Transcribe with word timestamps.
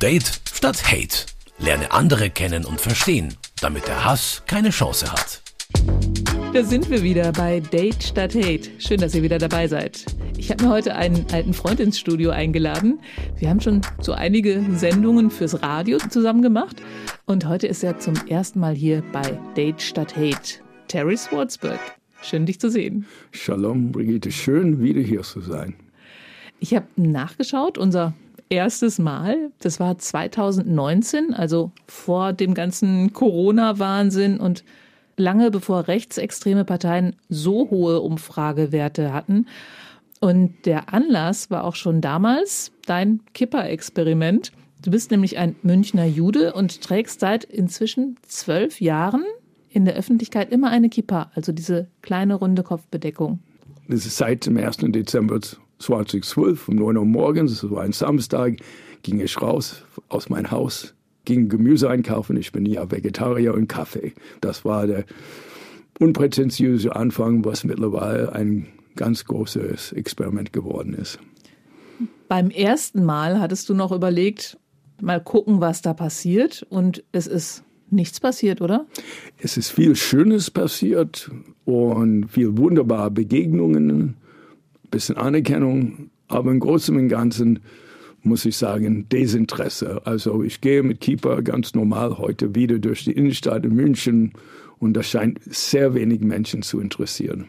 Date 0.00 0.40
statt 0.52 0.84
Hate. 0.92 1.26
Lerne 1.58 1.90
andere 1.90 2.30
kennen 2.30 2.64
und 2.64 2.80
verstehen, 2.80 3.34
damit 3.60 3.88
der 3.88 4.04
Hass 4.04 4.44
keine 4.46 4.70
Chance 4.70 5.10
hat. 5.10 5.42
Da 6.54 6.62
sind 6.62 6.88
wir 6.88 7.02
wieder 7.02 7.32
bei 7.32 7.58
Date 7.58 8.04
statt 8.04 8.36
Hate. 8.36 8.70
Schön, 8.78 9.00
dass 9.00 9.16
ihr 9.16 9.24
wieder 9.24 9.38
dabei 9.38 9.66
seid. 9.66 10.04
Ich 10.36 10.52
habe 10.52 10.62
mir 10.62 10.70
heute 10.70 10.94
einen 10.94 11.26
alten 11.32 11.52
Freund 11.52 11.80
ins 11.80 11.98
Studio 11.98 12.30
eingeladen. 12.30 13.00
Wir 13.38 13.50
haben 13.50 13.60
schon 13.60 13.80
so 14.00 14.12
einige 14.12 14.64
Sendungen 14.76 15.32
fürs 15.32 15.62
Radio 15.62 15.98
zusammen 15.98 16.42
gemacht. 16.42 16.80
Und 17.26 17.48
heute 17.48 17.66
ist 17.66 17.82
er 17.82 17.98
zum 17.98 18.14
ersten 18.28 18.60
Mal 18.60 18.76
hier 18.76 19.02
bei 19.12 19.36
Date 19.56 19.82
statt 19.82 20.16
Hate. 20.16 20.60
Terry 20.86 21.16
Swartzberg. 21.16 21.80
Schön, 22.22 22.46
dich 22.46 22.60
zu 22.60 22.70
sehen. 22.70 23.04
Shalom, 23.32 23.90
Brigitte. 23.90 24.30
Schön, 24.30 24.80
wieder 24.80 25.00
hier 25.00 25.22
zu 25.22 25.40
sein. 25.40 25.74
Ich 26.60 26.72
habe 26.72 26.86
nachgeschaut. 26.94 27.78
Unser 27.78 28.14
erstes 28.50 28.98
Mal, 28.98 29.50
das 29.60 29.80
war 29.80 29.98
2019, 29.98 31.34
also 31.34 31.72
vor 31.86 32.32
dem 32.32 32.54
ganzen 32.54 33.12
Corona-Wahnsinn 33.12 34.38
und 34.40 34.64
lange 35.16 35.50
bevor 35.50 35.88
rechtsextreme 35.88 36.64
Parteien 36.64 37.16
so 37.28 37.70
hohe 37.70 38.00
Umfragewerte 38.00 39.12
hatten. 39.12 39.46
Und 40.20 40.66
der 40.66 40.92
Anlass 40.92 41.50
war 41.50 41.64
auch 41.64 41.74
schon 41.74 42.00
damals 42.00 42.72
dein 42.86 43.20
Kipper-Experiment. 43.34 44.52
Du 44.82 44.90
bist 44.90 45.10
nämlich 45.10 45.38
ein 45.38 45.56
Münchner 45.62 46.06
Jude 46.06 46.52
und 46.52 46.80
trägst 46.80 47.20
seit 47.20 47.44
inzwischen 47.44 48.16
zwölf 48.26 48.80
Jahren 48.80 49.24
in 49.68 49.84
der 49.84 49.94
Öffentlichkeit 49.94 50.50
immer 50.50 50.70
eine 50.70 50.88
Kippa, 50.88 51.30
also 51.34 51.52
diese 51.52 51.88
kleine 52.02 52.34
runde 52.34 52.62
Kopfbedeckung. 52.62 53.40
Das 53.88 54.06
ist 54.06 54.16
seit 54.16 54.46
dem 54.46 54.56
1. 54.56 54.78
Dezember 54.88 55.40
2012 55.78 56.68
um 56.68 56.76
9 56.76 56.96
Uhr 56.96 57.04
morgens, 57.04 57.60
das 57.60 57.70
war 57.70 57.82
ein 57.82 57.92
Samstag, 57.92 58.56
ging 59.02 59.20
ich 59.20 59.40
raus 59.40 59.84
aus 60.08 60.28
meinem 60.28 60.50
Haus 60.50 60.94
ging 61.28 61.50
Gemüse 61.50 61.90
einkaufen. 61.90 62.38
Ich 62.38 62.52
bin 62.52 62.64
ja 62.64 62.90
Vegetarier 62.90 63.52
und 63.52 63.68
Kaffee. 63.68 64.14
Das 64.40 64.64
war 64.64 64.86
der 64.86 65.04
unprätentiöse 66.00 66.96
Anfang, 66.96 67.44
was 67.44 67.64
mittlerweile 67.64 68.32
ein 68.32 68.66
ganz 68.96 69.26
großes 69.26 69.92
Experiment 69.92 70.54
geworden 70.54 70.94
ist. 70.94 71.18
Beim 72.28 72.50
ersten 72.50 73.04
Mal 73.04 73.40
hattest 73.40 73.68
du 73.68 73.74
noch 73.74 73.92
überlegt, 73.92 74.56
mal 75.02 75.22
gucken, 75.22 75.60
was 75.60 75.82
da 75.82 75.92
passiert. 75.92 76.66
Und 76.70 77.04
es 77.12 77.26
ist 77.26 77.62
nichts 77.90 78.20
passiert, 78.20 78.62
oder? 78.62 78.86
Es 79.36 79.58
ist 79.58 79.68
viel 79.68 79.96
Schönes 79.96 80.50
passiert 80.50 81.30
und 81.66 82.28
viel 82.30 82.56
wunderbare 82.56 83.10
Begegnungen, 83.10 84.16
bisschen 84.90 85.16
Anerkennung. 85.16 86.10
Aber 86.28 86.50
im 86.50 86.60
Großen 86.60 86.96
und 86.96 87.08
Ganzen 87.08 87.60
muss 88.22 88.44
ich 88.44 88.56
sagen, 88.56 89.08
Desinteresse. 89.08 90.02
Also 90.04 90.42
ich 90.42 90.60
gehe 90.60 90.82
mit 90.82 91.00
Keeper 91.00 91.42
ganz 91.42 91.74
normal 91.74 92.18
heute 92.18 92.54
wieder 92.54 92.78
durch 92.78 93.04
die 93.04 93.12
Innenstadt 93.12 93.64
in 93.64 93.74
München 93.74 94.32
und 94.78 94.94
das 94.94 95.08
scheint 95.08 95.40
sehr 95.44 95.94
wenig 95.94 96.20
Menschen 96.20 96.62
zu 96.62 96.80
interessieren. 96.80 97.46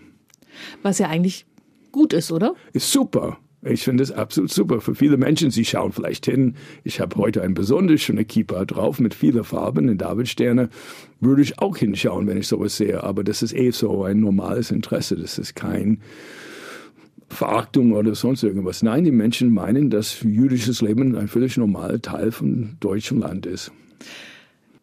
Was 0.84 1.00
ja 1.00 1.08
eigentlich 1.08 1.46
gut 1.92 2.14
ist, 2.14 2.32
oder? 2.32 2.56
Ist 2.74 2.92
super. 2.92 3.38
Ich 3.62 3.84
finde 3.84 4.04
es 4.04 4.12
absolut 4.12 4.52
super. 4.52 4.80
Für 4.80 4.96
viele 4.96 5.18
Menschen, 5.18 5.52
sie 5.52 5.66
schauen 5.66 5.92
vielleicht 5.92 6.26
hin. 6.26 6.56
Ich 6.86 7.02
habe 7.02 7.18
heute 7.18 7.42
ein 7.42 7.54
besonders 7.54 8.02
schöne 8.02 8.24
Keeper 8.24 8.66
drauf 8.66 9.00
mit 9.00 9.14
vielen 9.14 9.44
Farben 9.44 9.90
in 9.90 9.98
Davidsterne. 9.98 10.70
Würde 11.20 11.42
ich 11.42 11.60
auch 11.60 11.76
hinschauen, 11.76 12.26
wenn 12.28 12.38
ich 12.38 12.48
sowas 12.48 12.78
sehe. 12.78 13.04
Aber 13.04 13.24
das 13.26 13.42
ist 13.42 13.54
eh 13.54 13.72
so 13.72 14.04
ein 14.06 14.22
normales 14.22 14.72
Interesse. 14.72 15.18
Das 15.18 15.38
ist 15.38 15.56
kein 15.56 16.00
Verachtung 17.30 17.94
oder 17.94 18.16
sonst 18.16 18.44
irgendwas. 18.44 18.84
Nein, 18.84 19.04
die 19.04 19.12
Menschen 19.12 19.54
meinen, 19.54 19.90
dass 19.90 20.22
jüdisches 20.22 20.82
Leben 20.82 21.16
ein 21.16 21.28
völlig 21.28 21.58
normaler 21.58 22.02
Teil 22.02 22.32
von 22.32 22.78
deutschem 22.80 23.20
Land 23.20 23.46
ist. 23.46 23.72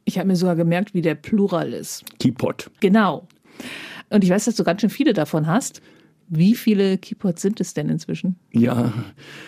Ich 0.04 0.18
habe 0.18 0.28
mir 0.28 0.36
sogar 0.36 0.56
gemerkt, 0.56 0.94
wie 0.94 1.02
der 1.02 1.16
Plural 1.16 1.72
ist. 1.72 2.04
Kipot. 2.20 2.70
Genau. 2.80 3.26
Und 4.08 4.22
ich 4.22 4.30
weiß, 4.30 4.44
dass 4.44 4.54
du 4.54 4.64
ganz 4.64 4.80
schön 4.80 4.90
viele 4.90 5.12
davon 5.12 5.46
hast. 5.46 5.82
Wie 6.28 6.54
viele 6.54 6.98
Keypots 6.98 7.40
sind 7.40 7.60
es 7.60 7.72
denn 7.74 7.88
inzwischen? 7.88 8.34
Ja. 8.52 8.92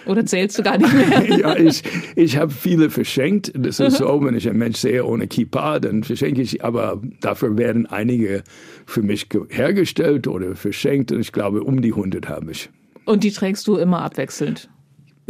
Oder 0.07 0.25
zählst 0.27 0.59
du 0.59 0.63
gar 0.63 0.79
nicht 0.79 0.93
mehr? 0.93 1.39
ja, 1.39 1.57
ich, 1.57 1.83
ich 2.15 2.37
habe 2.37 2.53
viele 2.53 2.91
verschenkt. 2.91 3.53
Das 3.57 3.81
ist 3.81 3.97
so, 3.97 4.23
wenn 4.23 4.37
ich 4.37 4.49
einen 4.49 4.59
Mensch 4.59 4.79
sehe 4.79 5.05
ohne 5.05 5.27
Kippa, 5.27 5.81
dann 5.81 6.05
verschenke 6.05 6.41
ich. 6.41 6.65
Aber 6.65 7.03
dafür 7.21 7.59
werden 7.59 7.87
einige 7.87 8.45
für 8.87 9.03
mich 9.03 9.29
hergestellt 9.49 10.29
oder 10.29 10.55
verschenkt. 10.55 11.11
Und 11.11 11.21
ich 11.21 11.33
glaube, 11.33 11.65
um 11.65 11.83
die 11.83 11.91
100 11.91 12.29
habe 12.29 12.53
ich. 12.53 12.71
Und 13.09 13.25
die 13.25 13.33
trägst 13.33 13.67
du 13.67 13.79
immer 13.79 14.03
abwechselnd? 14.03 14.69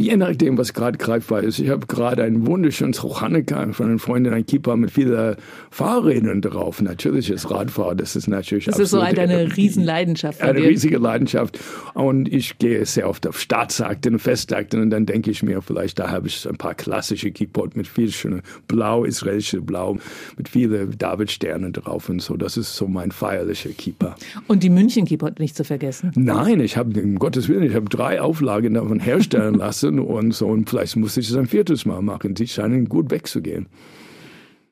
Je 0.01 0.15
nachdem, 0.15 0.57
was 0.57 0.73
gerade 0.73 0.97
greifbar 0.97 1.43
ist. 1.43 1.59
Ich 1.59 1.67
habe 1.67 1.85
gerade 1.85 2.23
ein 2.23 2.47
wunderschönes 2.47 3.03
Rochanika 3.03 3.73
von 3.73 3.89
einer 3.89 3.99
Freundin, 3.99 4.31
ein 4.31 4.45
Keeper 4.45 4.77
mit 4.77 4.91
vielen 4.91 5.35
Fahrrädern 5.71 6.41
drauf. 6.41 6.81
Natürlich 6.81 7.29
ist 7.29 7.51
Radfahren, 7.51 7.97
das 7.97 8.15
ist 8.15 8.29
natürlich 8.29 8.63
Das 8.63 8.79
ist 8.79 8.91
so 8.91 9.01
eine, 9.01 9.19
eine 9.19 9.57
Riesenleidenschaft. 9.57 10.41
Eine 10.41 10.61
riesige 10.61 10.99
Leidenschaft. 10.99 11.59
Und 11.95 12.31
ich 12.31 12.57
gehe 12.59 12.85
sehr 12.85 13.09
oft 13.09 13.27
auf 13.27 13.41
Staatsakten 13.41 14.19
Festakten 14.19 14.81
und 14.81 14.89
dann 14.89 15.05
denke 15.05 15.31
ich 15.31 15.43
mir, 15.43 15.61
vielleicht 15.61 15.99
da 15.99 16.09
habe 16.09 16.27
ich 16.27 16.47
ein 16.47 16.55
paar 16.55 16.75
klassische 16.75 17.31
Keyboard 17.31 17.75
mit 17.75 17.85
viel 17.85 18.09
schönen 18.09 18.41
Blau, 18.69 19.03
israelische 19.03 19.59
Blau, 19.59 19.97
mit 20.37 20.47
vielen 20.47 20.97
Davidsternen 20.97 21.73
drauf 21.73 22.07
und 22.07 22.21
so. 22.21 22.37
Das 22.37 22.55
ist 22.55 22.73
so 22.73 22.87
mein 22.87 23.11
feierlicher 23.11 23.71
Keeper. 23.71 24.15
Und 24.47 24.63
die 24.63 24.69
München 24.69 25.03
Keyboard 25.03 25.41
nicht 25.41 25.57
zu 25.57 25.65
vergessen. 25.65 26.13
Nein, 26.15 26.61
ich 26.61 26.77
habe, 26.77 27.01
um 27.01 27.19
Gottes 27.19 27.49
Willen, 27.49 27.63
ich 27.63 27.75
habe 27.75 27.89
drei 27.89 28.21
Auflagen 28.21 28.75
davon 28.75 29.01
herstellen 29.01 29.53
lassen 29.55 29.88
lassen 29.97 29.99
und 29.99 30.31
so. 30.31 30.47
Und 30.47 30.69
vielleicht 30.69 30.95
muss 30.95 31.17
ich 31.17 31.29
es 31.29 31.35
ein 31.35 31.47
viertes 31.47 31.85
Mal 31.85 32.01
machen. 32.01 32.33
Die 32.35 32.47
scheinen 32.47 32.87
gut 32.87 33.11
wegzugehen. 33.11 33.67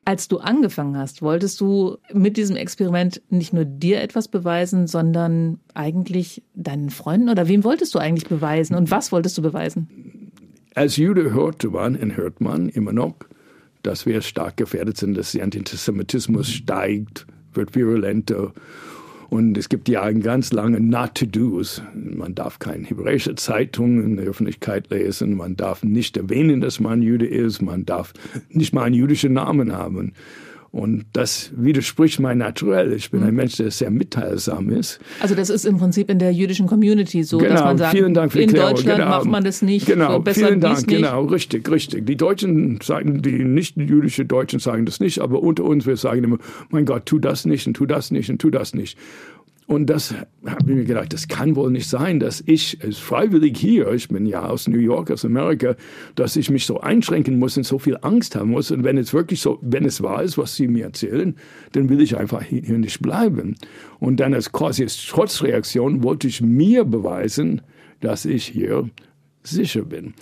Als 0.04 0.26
du 0.26 0.38
angefangen 0.38 0.96
hast, 0.96 1.20
wolltest 1.20 1.60
du 1.60 1.98
mit 2.14 2.38
diesem 2.38 2.56
Experiment 2.56 3.20
nicht 3.28 3.52
nur 3.52 3.66
dir 3.66 4.00
etwas 4.00 4.28
beweisen, 4.28 4.86
sondern 4.86 5.60
eigentlich 5.74 6.42
deinen 6.54 6.88
Freunden 6.88 7.28
oder 7.28 7.46
wem 7.46 7.62
wolltest 7.62 7.94
du 7.94 7.98
eigentlich 7.98 8.26
beweisen 8.26 8.74
und 8.74 8.90
was 8.90 9.12
wolltest 9.12 9.36
du 9.36 9.42
beweisen? 9.42 10.32
Als 10.74 10.96
Jude 10.96 11.34
hörte 11.34 11.68
man 11.68 11.94
und 11.94 12.16
hört 12.16 12.40
man 12.40 12.70
immer 12.70 12.94
noch, 12.94 13.16
dass 13.82 14.06
wir 14.06 14.22
stark 14.22 14.56
gefährdet 14.56 14.96
sind, 14.96 15.14
dass 15.14 15.32
der 15.32 15.44
Antisemitismus 15.44 16.48
steigt, 16.48 17.26
wird 17.52 17.74
virulenter 17.74 18.54
und 19.30 19.58
es 19.58 19.68
gibt 19.68 19.88
ja 19.88 20.02
einen 20.02 20.22
ganz 20.22 20.52
langen 20.52 20.88
Not-to-Dos. 20.88 21.82
Man 21.94 22.34
darf 22.34 22.58
keine 22.58 22.86
hebräische 22.86 23.34
Zeitung 23.34 24.02
in 24.02 24.16
der 24.16 24.26
Öffentlichkeit 24.26 24.88
lesen. 24.90 25.36
Man 25.36 25.54
darf 25.54 25.82
nicht 25.82 26.16
erwähnen, 26.16 26.62
dass 26.62 26.80
man 26.80 27.02
Jude 27.02 27.26
ist. 27.26 27.60
Man 27.60 27.84
darf 27.84 28.14
nicht 28.48 28.72
mal 28.72 28.84
einen 28.84 28.94
jüdischen 28.94 29.34
Namen 29.34 29.72
haben. 29.72 30.14
Und 30.70 31.06
das 31.14 31.50
widerspricht 31.56 32.20
mein 32.20 32.38
Naturell. 32.38 32.92
Ich 32.92 33.10
bin 33.10 33.22
ein 33.22 33.34
Mensch, 33.34 33.56
der 33.56 33.70
sehr 33.70 33.90
mitteilsam 33.90 34.68
ist. 34.68 35.00
Also 35.20 35.34
das 35.34 35.48
ist 35.48 35.64
im 35.64 35.78
Prinzip 35.78 36.10
in 36.10 36.18
der 36.18 36.30
jüdischen 36.32 36.66
Community 36.66 37.24
so, 37.24 37.38
genau, 37.38 37.54
dass 37.54 37.64
man 37.64 37.78
sagt, 37.78 37.96
vielen 37.96 38.12
Dank 38.12 38.32
für 38.32 38.42
in 38.42 38.50
Klärung. 38.50 38.74
Deutschland 38.74 38.98
genau. 38.98 39.10
macht 39.10 39.26
man 39.26 39.44
das 39.44 39.62
nicht. 39.62 39.86
Genau, 39.86 40.20
besser 40.20 40.48
vielen 40.48 40.60
Dank. 40.60 40.86
Genau, 40.86 41.24
richtig, 41.24 41.70
richtig. 41.70 42.04
Die 42.04 42.16
Deutschen 42.16 42.80
sagen, 42.82 43.22
die 43.22 43.44
nicht 43.44 43.78
jüdische 43.78 44.26
Deutschen 44.26 44.58
sagen 44.58 44.84
das 44.84 45.00
nicht, 45.00 45.20
aber 45.20 45.42
unter 45.42 45.64
uns 45.64 45.86
wir 45.86 45.96
sagen 45.96 46.22
immer, 46.22 46.38
mein 46.68 46.84
Gott, 46.84 47.06
tu 47.06 47.18
das 47.18 47.46
nicht 47.46 47.66
und 47.66 47.74
tu 47.74 47.86
das 47.86 48.10
nicht 48.10 48.28
und 48.28 48.38
tu 48.38 48.50
das 48.50 48.74
nicht. 48.74 48.98
Und 49.68 49.90
das 49.90 50.14
habe 50.46 50.70
ich 50.70 50.76
mir 50.76 50.84
gedacht, 50.84 51.12
das 51.12 51.28
kann 51.28 51.54
wohl 51.54 51.70
nicht 51.70 51.90
sein, 51.90 52.20
dass 52.20 52.42
ich 52.46 52.82
als 52.82 52.96
freiwillig 52.96 53.58
hier, 53.58 53.92
ich 53.92 54.08
bin 54.08 54.24
ja 54.24 54.46
aus 54.46 54.66
New 54.66 54.78
York, 54.78 55.10
aus 55.10 55.26
Amerika, 55.26 55.76
dass 56.14 56.36
ich 56.36 56.48
mich 56.48 56.64
so 56.64 56.80
einschränken 56.80 57.38
muss 57.38 57.58
und 57.58 57.64
so 57.64 57.78
viel 57.78 57.98
Angst 58.00 58.34
haben 58.34 58.48
muss. 58.48 58.70
Und 58.70 58.82
wenn 58.82 58.96
es 58.96 59.12
wirklich 59.12 59.42
so, 59.42 59.58
wenn 59.60 59.84
es 59.84 60.02
wahr 60.02 60.22
ist, 60.22 60.38
was 60.38 60.56
Sie 60.56 60.68
mir 60.68 60.86
erzählen, 60.86 61.36
dann 61.72 61.90
will 61.90 62.00
ich 62.00 62.16
einfach 62.16 62.42
hier 62.42 62.78
nicht 62.78 63.02
bleiben. 63.02 63.56
Und 64.00 64.20
dann 64.20 64.32
als 64.32 64.52
quasi 64.52 64.84
als 64.84 65.04
Trotzreaktion 65.04 66.02
wollte 66.02 66.28
ich 66.28 66.40
mir 66.40 66.84
beweisen, 66.84 67.60
dass 68.00 68.24
ich 68.24 68.46
hier 68.46 68.88
sicher 69.42 69.82
bin 69.82 70.14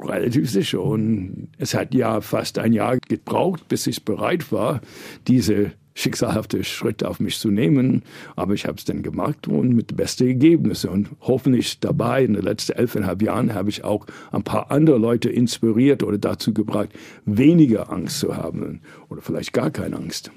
relativ 0.00 0.50
sicher. 0.50 0.82
Und 0.82 1.48
es 1.58 1.74
hat 1.74 1.94
ja 1.94 2.20
fast 2.20 2.58
ein 2.58 2.72
Jahr 2.72 2.98
gebraucht, 2.98 3.68
bis 3.68 3.86
ich 3.86 4.04
bereit 4.04 4.50
war, 4.50 4.80
diese 5.28 5.72
schicksalhafte 5.94 6.64
Schritt 6.64 7.04
auf 7.04 7.20
mich 7.20 7.38
zu 7.38 7.50
nehmen. 7.50 8.02
Aber 8.36 8.54
ich 8.54 8.66
habe 8.66 8.78
es 8.78 8.84
dann 8.84 9.02
gemacht 9.02 9.48
und 9.48 9.74
mit 9.74 9.96
besten 9.96 10.26
Ergebnissen. 10.26 10.90
Und 10.90 11.08
hoffentlich 11.20 11.80
dabei, 11.80 12.24
in 12.24 12.34
den 12.34 12.42
letzten 12.42 12.72
elfeinhalb 12.72 13.22
Jahren, 13.22 13.54
habe 13.54 13.70
ich 13.70 13.84
auch 13.84 14.06
ein 14.32 14.42
paar 14.42 14.70
andere 14.70 14.98
Leute 14.98 15.28
inspiriert 15.28 16.02
oder 16.02 16.18
dazu 16.18 16.52
gebracht, 16.52 16.90
weniger 17.24 17.92
Angst 17.92 18.20
zu 18.20 18.36
haben 18.36 18.80
oder 19.08 19.22
vielleicht 19.22 19.52
gar 19.52 19.70
keine 19.70 19.96
Angst. 19.96 20.30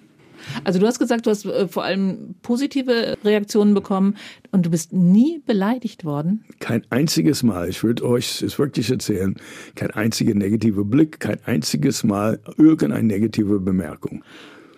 Also 0.64 0.80
du 0.80 0.86
hast 0.86 1.00
gesagt, 1.00 1.26
du 1.26 1.30
hast 1.30 1.46
äh, 1.46 1.68
vor 1.68 1.84
allem 1.84 2.36
positive 2.42 3.18
Reaktionen 3.24 3.74
bekommen 3.74 4.16
und 4.52 4.66
du 4.66 4.70
bist 4.70 4.94
nie 4.94 5.42
beleidigt 5.46 6.06
worden? 6.06 6.44
Kein 6.60 6.84
einziges 6.90 7.44
Mal. 7.44 7.70
Ich 7.70 7.84
würde 7.84 8.06
euch 8.06 8.42
es 8.42 8.60
wirklich 8.60 8.90
erzählen. 8.90 9.36
Kein 9.76 9.92
einziger 9.92 10.34
negativer 10.34 10.84
Blick, 10.84 11.20
kein 11.20 11.40
einziges 11.46 12.04
Mal 12.04 12.40
irgendeine 12.58 13.04
negative 13.04 13.60
Bemerkung. 13.60 14.24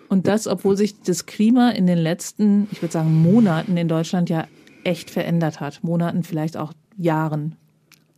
Und 0.08 0.26
das, 0.26 0.46
obwohl 0.46 0.76
sich 0.76 1.00
das 1.02 1.26
Klima 1.26 1.70
in 1.70 1.86
den 1.86 1.98
letzten, 1.98 2.68
ich 2.70 2.82
würde 2.82 2.92
sagen, 2.92 3.14
Monaten 3.22 3.76
in 3.76 3.88
Deutschland 3.88 4.28
ja 4.30 4.46
echt 4.84 5.10
verändert 5.10 5.60
hat. 5.60 5.82
Monaten, 5.82 6.22
vielleicht 6.22 6.56
auch 6.56 6.72
Jahren. 6.96 7.56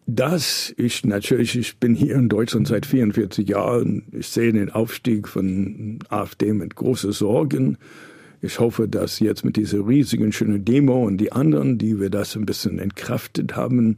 Das 0.06 0.72
ich 0.78 1.04
natürlich, 1.04 1.56
ich 1.56 1.76
bin 1.76 1.94
hier 1.94 2.14
in 2.14 2.28
Deutschland 2.30 2.66
seit 2.66 2.86
44 2.86 3.46
Jahren. 3.48 4.04
Ich 4.12 4.28
sehe 4.28 4.52
den 4.52 4.70
Aufstieg 4.70 5.28
von 5.28 5.98
AfD 6.08 6.52
mit 6.54 6.76
großen 6.76 7.12
Sorgen. 7.12 7.76
Ich 8.40 8.58
hoffe, 8.58 8.88
dass 8.88 9.18
jetzt 9.18 9.44
mit 9.44 9.56
dieser 9.56 9.86
riesigen 9.86 10.32
schönen 10.32 10.64
Demo 10.64 11.04
und 11.04 11.18
die 11.18 11.32
anderen, 11.32 11.76
die 11.76 12.00
wir 12.00 12.08
das 12.08 12.36
ein 12.36 12.46
bisschen 12.46 12.78
entkraftet 12.78 13.56
haben. 13.56 13.96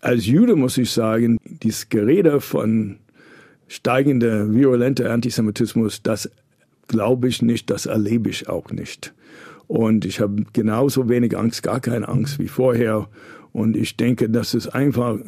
Als 0.00 0.26
Jude 0.26 0.56
muss 0.56 0.78
ich 0.78 0.90
sagen, 0.90 1.38
dieses 1.44 1.88
Gerede 1.88 2.40
von 2.40 2.96
steigender 3.68 4.52
virulenter 4.52 5.10
Antisemitismus, 5.12 6.02
das 6.02 6.30
glaube 6.92 7.26
ich 7.26 7.42
nicht, 7.42 7.70
das 7.70 7.86
erlebe 7.86 8.30
ich 8.30 8.48
auch 8.48 8.70
nicht. 8.70 9.12
Und 9.66 10.04
ich 10.04 10.20
habe 10.20 10.44
genauso 10.52 11.08
wenig 11.08 11.36
Angst, 11.36 11.62
gar 11.62 11.80
keine 11.80 12.06
Angst 12.06 12.38
wie 12.38 12.48
vorher. 12.48 13.08
Und 13.52 13.76
ich 13.76 13.96
denke, 13.96 14.28
das 14.28 14.54
ist 14.54 14.68
einfach 14.68 15.18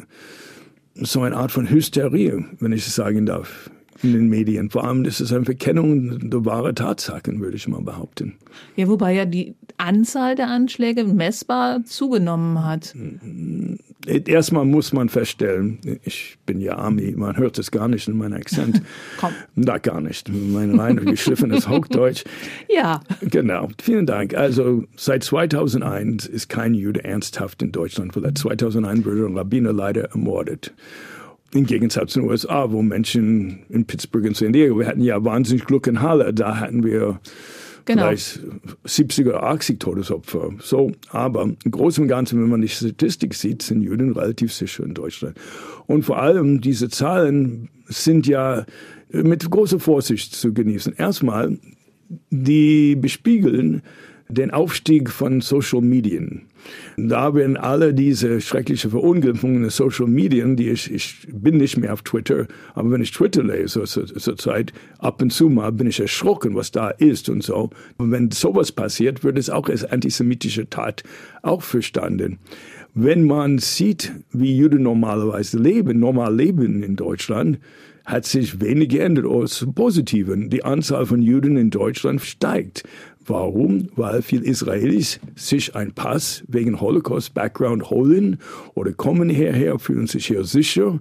so 0.93 1.21
eine 1.23 1.35
Art 1.35 1.51
von 1.51 1.69
Hysterie, 1.69 2.45
wenn 2.59 2.71
ich 2.71 2.85
es 2.87 2.95
sagen 2.95 3.25
darf, 3.25 3.71
in 4.05 4.13
den 4.13 4.29
Medien. 4.29 4.69
Vor 4.69 4.83
allem 4.83 5.05
ist 5.05 5.19
es 5.19 5.33
eine 5.33 5.45
Verkennung 5.45 6.29
der 6.29 6.45
wahren 6.45 6.75
Tatsachen, 6.75 7.39
würde 7.39 7.57
ich 7.57 7.67
mal 7.67 7.81
behaupten. 7.81 8.35
Ja, 8.75 8.87
wobei 8.87 9.13
ja 9.13 9.25
die 9.25 9.55
Anzahl 9.77 10.35
der 10.35 10.47
Anschläge 10.47 11.03
messbar 11.03 11.83
zugenommen 11.83 12.63
hat. 12.63 12.95
Erstmal 14.05 14.65
muss 14.65 14.93
man 14.93 15.09
feststellen, 15.09 15.79
ich 16.03 16.37
bin 16.45 16.61
ja 16.61 16.77
Army, 16.77 17.13
man 17.17 17.37
hört 17.37 17.57
es 17.57 17.71
gar 17.71 17.87
nicht 17.87 18.07
in 18.07 18.17
meinem 18.17 18.33
Akzent. 18.33 18.81
Komm. 19.19 19.31
Da 19.55 19.77
gar 19.79 19.99
nicht. 19.99 20.29
Mein 20.29 20.79
rein 20.79 20.97
geschliffenes 20.97 21.67
Hochdeutsch. 21.69 22.23
Ja. 22.69 23.01
Genau. 23.21 23.69
Vielen 23.81 24.05
Dank. 24.05 24.35
Also 24.35 24.83
seit 24.95 25.23
2001 25.23 26.27
ist 26.27 26.49
kein 26.49 26.73
Jude 26.73 27.03
ernsthaft 27.03 27.61
in 27.61 27.71
Deutschland. 27.71 28.15
Weil 28.15 28.33
2001 28.33 29.05
wurde 29.05 29.25
ein 29.25 29.37
Rabbiner 29.37 29.73
leider 29.73 30.03
ermordet. 30.11 30.73
Im 31.53 31.65
Gegensatz 31.65 32.13
zu 32.13 32.19
den 32.19 32.29
USA, 32.29 32.71
wo 32.71 32.81
Menschen 32.81 33.59
in 33.69 33.85
Pittsburgh 33.85 34.25
und 34.25 34.35
San 34.35 34.53
Diego, 34.53 34.79
wir 34.79 34.87
hatten 34.87 35.01
ja 35.01 35.23
wahnsinnig 35.23 35.65
Glück 35.65 35.87
in 35.87 36.01
Halle, 36.01 36.33
da 36.33 36.59
hatten 36.59 36.83
wir 36.83 37.19
Genau. 37.85 38.07
vielleicht 38.07 38.39
70 38.83 39.27
oder 39.27 39.43
80 39.43 39.79
Todesopfer. 39.79 40.49
So, 40.59 40.91
aber 41.09 41.43
im 41.43 41.71
Großen 41.71 42.01
und 42.01 42.07
Ganzen, 42.07 42.41
wenn 42.41 42.49
man 42.49 42.61
die 42.61 42.67
Statistik 42.67 43.35
sieht, 43.35 43.61
sind 43.61 43.83
Juden 43.83 44.11
relativ 44.13 44.51
sicher 44.53 44.83
in 44.83 44.95
Deutschland. 44.95 45.37
Und 45.85 46.03
vor 46.03 46.19
allem 46.19 46.61
diese 46.61 46.89
Zahlen 46.89 47.69
sind 47.85 48.25
ja 48.25 48.65
mit 49.11 49.49
großer 49.49 49.79
Vorsicht 49.79 50.33
zu 50.33 50.51
genießen. 50.51 50.93
Erstmal, 50.97 51.59
die 52.31 52.95
bespiegeln 52.95 53.83
den 54.29 54.51
Aufstieg 54.51 55.09
von 55.09 55.41
Social 55.41 55.81
Medien. 55.81 56.43
Da 56.97 57.35
werden 57.35 57.57
alle 57.57 57.93
diese 57.93 58.41
schreckliche 58.41 58.89
Verunglimpfungen 58.89 59.63
in 59.63 59.69
Social 59.69 60.07
Medien, 60.07 60.55
die 60.55 60.69
ich, 60.69 60.91
ich 60.91 61.27
bin 61.31 61.57
nicht 61.57 61.77
mehr 61.77 61.93
auf 61.93 62.01
Twitter, 62.01 62.47
aber 62.73 62.91
wenn 62.91 63.01
ich 63.01 63.11
Twitter 63.11 63.43
lese 63.43 63.83
zur, 63.83 64.07
zur 64.07 64.37
Zeit, 64.37 64.73
ab 64.97 65.21
und 65.21 65.31
zu 65.31 65.49
mal 65.49 65.71
bin 65.71 65.87
ich 65.87 65.99
erschrocken, 65.99 66.55
was 66.55 66.71
da 66.71 66.89
ist 66.89 67.29
und 67.29 67.43
so. 67.43 67.69
Und 67.97 68.11
wenn 68.11 68.31
sowas 68.31 68.71
passiert, 68.71 69.23
wird 69.23 69.37
es 69.37 69.49
auch 69.49 69.69
als 69.69 69.85
antisemitische 69.85 70.69
Tat 70.69 71.03
auch 71.43 71.61
verstanden. 71.61 72.39
Wenn 72.95 73.25
man 73.25 73.59
sieht, 73.59 74.13
wie 74.31 74.55
Juden 74.55 74.83
normalerweise 74.83 75.59
leben, 75.59 75.99
normal 75.99 76.33
leben 76.33 76.81
in 76.81 76.95
Deutschland, 76.95 77.59
hat 78.05 78.25
sich 78.25 78.61
wenig 78.61 78.89
geändert 78.89 79.25
aus 79.25 79.65
Positiven. 79.73 80.49
Die 80.49 80.63
Anzahl 80.63 81.05
von 81.05 81.21
Juden 81.21 81.57
in 81.57 81.71
Deutschland 81.71 82.21
steigt. 82.21 82.83
Warum? 83.27 83.87
Weil 83.95 84.21
viele 84.21 84.45
Israelis 84.45 85.19
sich 85.35 85.75
einen 85.75 85.93
Pass 85.93 86.43
wegen 86.47 86.79
Holocaust-Background 86.79 87.89
holen 87.89 88.37
oder 88.75 88.93
kommen 88.93 89.29
hierher, 89.29 89.79
fühlen 89.79 90.05
sich 90.07 90.27
hier 90.27 90.43
sicher. 90.43 90.99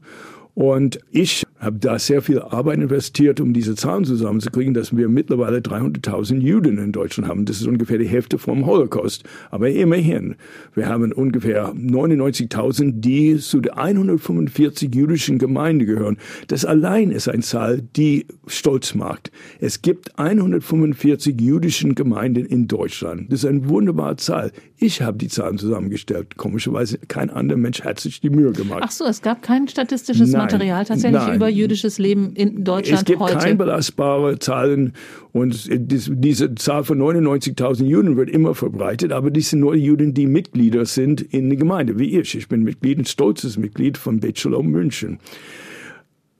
Und 0.54 1.00
ich 1.10 1.44
habe 1.64 1.78
da 1.78 1.98
sehr 1.98 2.22
viel 2.22 2.40
Arbeit 2.40 2.78
investiert, 2.78 3.40
um 3.40 3.52
diese 3.52 3.74
Zahlen 3.74 4.04
zusammenzukriegen, 4.04 4.74
dass 4.74 4.96
wir 4.96 5.08
mittlerweile 5.08 5.58
300.000 5.58 6.38
Juden 6.38 6.78
in 6.78 6.92
Deutschland 6.92 7.28
haben. 7.28 7.44
Das 7.44 7.60
ist 7.60 7.66
ungefähr 7.66 7.98
die 7.98 8.08
Hälfte 8.08 8.38
vom 8.38 8.66
Holocaust. 8.66 9.24
Aber 9.50 9.68
immerhin, 9.70 10.36
wir 10.74 10.88
haben 10.88 11.12
ungefähr 11.12 11.72
99.000, 11.72 12.92
die 13.00 13.38
zu 13.38 13.60
der 13.60 13.78
145 13.78 14.94
jüdischen 14.94 15.38
Gemeinde 15.38 15.86
gehören. 15.86 16.18
Das 16.48 16.64
allein 16.64 17.10
ist 17.10 17.28
eine 17.28 17.42
Zahl, 17.42 17.82
die 17.96 18.26
stolz 18.46 18.94
macht. 18.94 19.30
Es 19.60 19.82
gibt 19.82 20.18
145 20.18 21.40
jüdischen 21.40 21.94
Gemeinden 21.94 22.46
in 22.46 22.68
Deutschland. 22.68 23.32
Das 23.32 23.40
ist 23.40 23.46
eine 23.46 23.68
wunderbare 23.68 24.16
Zahl. 24.16 24.52
Ich 24.78 25.00
habe 25.00 25.16
die 25.18 25.28
Zahlen 25.28 25.58
zusammengestellt. 25.58 26.36
Komischerweise 26.36 26.98
kein 26.98 27.30
anderer 27.30 27.58
Mensch 27.58 27.82
hat 27.82 28.00
sich 28.00 28.20
die 28.20 28.30
Mühe 28.30 28.52
gemacht. 28.52 28.82
Ach 28.82 28.90
so, 28.90 29.06
es 29.06 29.22
gab 29.22 29.42
kein 29.42 29.68
statistisches 29.68 30.32
Nein, 30.32 30.42
Material 30.42 30.84
tatsächlich 30.84 31.22
nein. 31.22 31.36
über 31.36 31.48
jüdisches 31.54 31.98
Leben 31.98 32.32
in 32.34 32.64
Deutschland 32.64 33.00
es 33.00 33.04
gibt 33.04 33.20
heute. 33.20 33.36
keine 33.38 33.56
belastbare 33.56 34.38
Zahlen 34.38 34.92
und 35.32 35.68
dies- 35.72 36.10
diese 36.12 36.54
Zahl 36.54 36.84
von 36.84 36.98
99.000 36.98 37.88
Juden 37.88 38.16
wird 38.16 38.30
immer 38.30 38.54
verbreitet, 38.54 39.12
aber 39.12 39.30
dies 39.30 39.50
sind 39.50 39.60
nur 39.60 39.74
Juden, 39.74 40.14
die 40.14 40.26
Mitglieder 40.26 40.84
sind 40.86 41.20
in 41.20 41.48
der 41.48 41.58
Gemeinde, 41.58 41.98
wie 41.98 42.18
ich. 42.18 42.34
Ich 42.36 42.48
bin 42.48 42.62
Mitglied, 42.62 42.98
ein 42.98 43.04
stolzes 43.04 43.56
Mitglied 43.56 43.96
von 43.98 44.20
Shalom 44.34 44.68
München. 44.70 45.18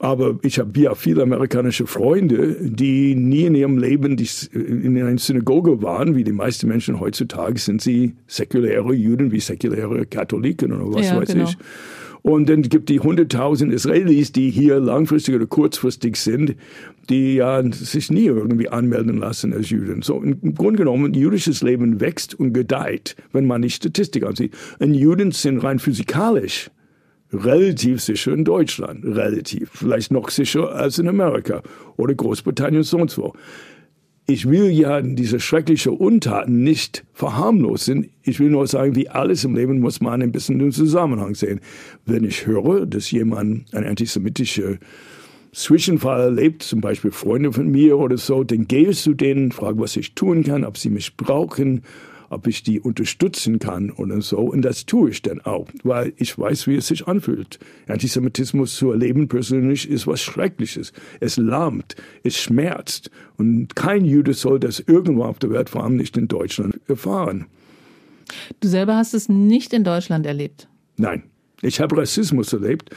Aber 0.01 0.39
ich 0.43 0.59
habe 0.59 0.79
ja 0.79 0.95
viele 0.95 1.23
amerikanische 1.23 1.87
Freunde, 1.87 2.57
die 2.61 3.15
nie 3.15 3.45
in 3.45 3.55
ihrem 3.55 3.79
Leben 3.79 4.19
in 4.53 4.99
einer 4.99 5.17
Synagoge 5.17 5.83
waren, 5.83 6.15
wie 6.15 6.25
die 6.25 6.33
meisten 6.33 6.67
Menschen 6.69 7.01
heutzutage 7.01 7.59
sind 7.59 7.81
sie 7.81 8.15
säkuläre 8.27 8.93
Juden 8.93 9.31
wie 9.33 9.41
säkuläre 9.41 10.05
Katholiken 10.05 10.73
oder 10.73 10.93
was 10.95 11.07
Ja, 11.07 11.17
weiß 11.17 11.29
genau. 11.29 11.45
ich. 11.45 11.57
Und 12.25 12.49
dann 12.49 12.63
gibt 12.63 12.89
die 12.89 13.03
100.000 13.03 13.71
Israelis, 13.71 14.33
die 14.33 14.51
hier 14.51 14.81
langfristig 14.81 15.35
oder 15.35 15.47
kurzfristig 15.47 16.17
sind, 16.17 16.57
die 17.11 17.35
ja 17.35 17.63
sich 17.71 18.11
nie 18.11 18.25
irgendwie 18.25 18.71
anmelden 18.71 19.19
lassen 19.19 19.53
als 19.53 19.69
Juden. 19.69 20.01
So 20.01 20.23
im 20.23 20.55
Grunde 20.55 20.79
genommen, 20.79 21.13
jüdisches 21.13 21.61
Leben 21.61 22.01
wächst 22.01 22.33
und 22.35 22.55
gedeiht, 22.55 23.15
wenn 23.35 23.47
man 23.47 23.61
die 23.61 23.69
Statistik 23.69 24.25
ansieht. 24.25 24.55
Und 24.79 24.95
Juden 24.95 25.33
sind 25.33 25.59
rein 25.59 25.79
physikalisch 25.79 26.71
relativ 27.31 28.01
sicher 28.01 28.33
in 28.33 28.45
Deutschland, 28.45 29.05
relativ, 29.05 29.71
vielleicht 29.75 30.11
noch 30.11 30.31
sicher 30.31 30.75
als 30.75 30.99
in 30.99 31.09
Amerika 31.09 31.63
oder 31.99 32.15
Großbritannien 32.15 32.79
und 32.79 32.85
sonst 32.85 33.19
wo. 33.19 33.35
Ich 34.27 34.49
will 34.49 34.71
ja 34.71 35.03
diese 35.03 35.39
schreckliche 35.39 35.93
Untaten 35.93 36.63
nicht 36.63 37.05
verharmlosen. 37.13 38.09
Ich 38.23 38.41
will 38.41 38.49
nur 38.49 38.67
sagen, 38.67 38.97
wie 38.97 39.11
alles 39.11 39.45
im 39.45 39.55
Leben 39.55 39.81
muss 39.81 40.01
man 40.01 40.23
ein 40.23 40.33
bisschen 40.33 40.59
den 40.59 40.73
Zusammenhang 40.73 41.35
sehen. 41.35 41.61
Wenn 42.07 42.25
ich 42.25 42.47
höre, 42.47 42.87
dass 42.87 43.11
jemand 43.11 43.75
eine 43.75 43.87
antisemitische 43.87 44.79
Zwischenfall 45.53 46.21
erlebt, 46.21 46.63
zum 46.63 46.81
Beispiel 46.81 47.11
Freunde 47.11 47.53
von 47.53 47.71
mir 47.71 47.99
oder 47.99 48.17
so, 48.17 48.45
dann 48.45 48.67
gehe 48.67 48.89
ich 48.89 49.03
zu 49.03 49.13
denen, 49.13 49.53
frage, 49.53 49.79
was 49.79 49.95
ich 49.95 50.15
tun 50.15 50.43
kann, 50.43 50.65
ob 50.65 50.79
sie 50.79 50.89
mich 50.89 51.19
brauchen, 51.19 51.83
ob 52.35 52.47
ich 52.47 52.63
die 52.63 52.81
unterstützen 52.81 53.59
kann 53.59 53.91
oder 53.91 54.21
so. 54.21 54.41
Und 54.41 54.63
das 54.63 54.87
tue 54.87 55.11
ich 55.11 55.23
dann 55.23 55.41
auch, 55.41 55.69
weil 55.83 56.13
ich 56.17 56.39
weiß, 56.39 56.67
wie 56.67 56.77
es 56.77 56.89
sich 56.89 57.07
anfühlt. 57.07 57.59
Antisemitismus 57.87 58.77
zu 58.77 58.91
erleben 58.91 59.29
persönlich 59.29 59.89
ist 59.89 60.07
was 60.07 60.21
Schreckliches. 60.21 60.93
Es 61.21 61.37
lahmt, 61.37 61.97
es 62.23 62.37
schmerzt. 62.37 63.11
Und 63.37 63.77
kein 63.77 64.05
Jude 64.05 64.35
soll 64.35 64.61
das 64.61 64.81
irgendwo 64.81 65.25
auf 65.25 65.39
der 65.39 65.51
Welt, 65.51 65.71
vor 65.71 65.85
allem 65.85 65.97
nicht 65.97 66.17
in 66.17 66.29
Deutschland, 66.29 66.81
erfahren. 66.89 67.47
Du 68.61 68.69
selber 68.69 68.97
hast 68.97 69.15
es 69.15 69.29
nicht 69.29 69.73
in 69.73 69.85
Deutschland 69.85 70.27
erlebt. 70.27 70.69
Nein, 70.97 71.25
ich 71.63 71.81
habe 71.81 71.97
Rassismus 71.97 72.53
erlebt, 72.53 72.91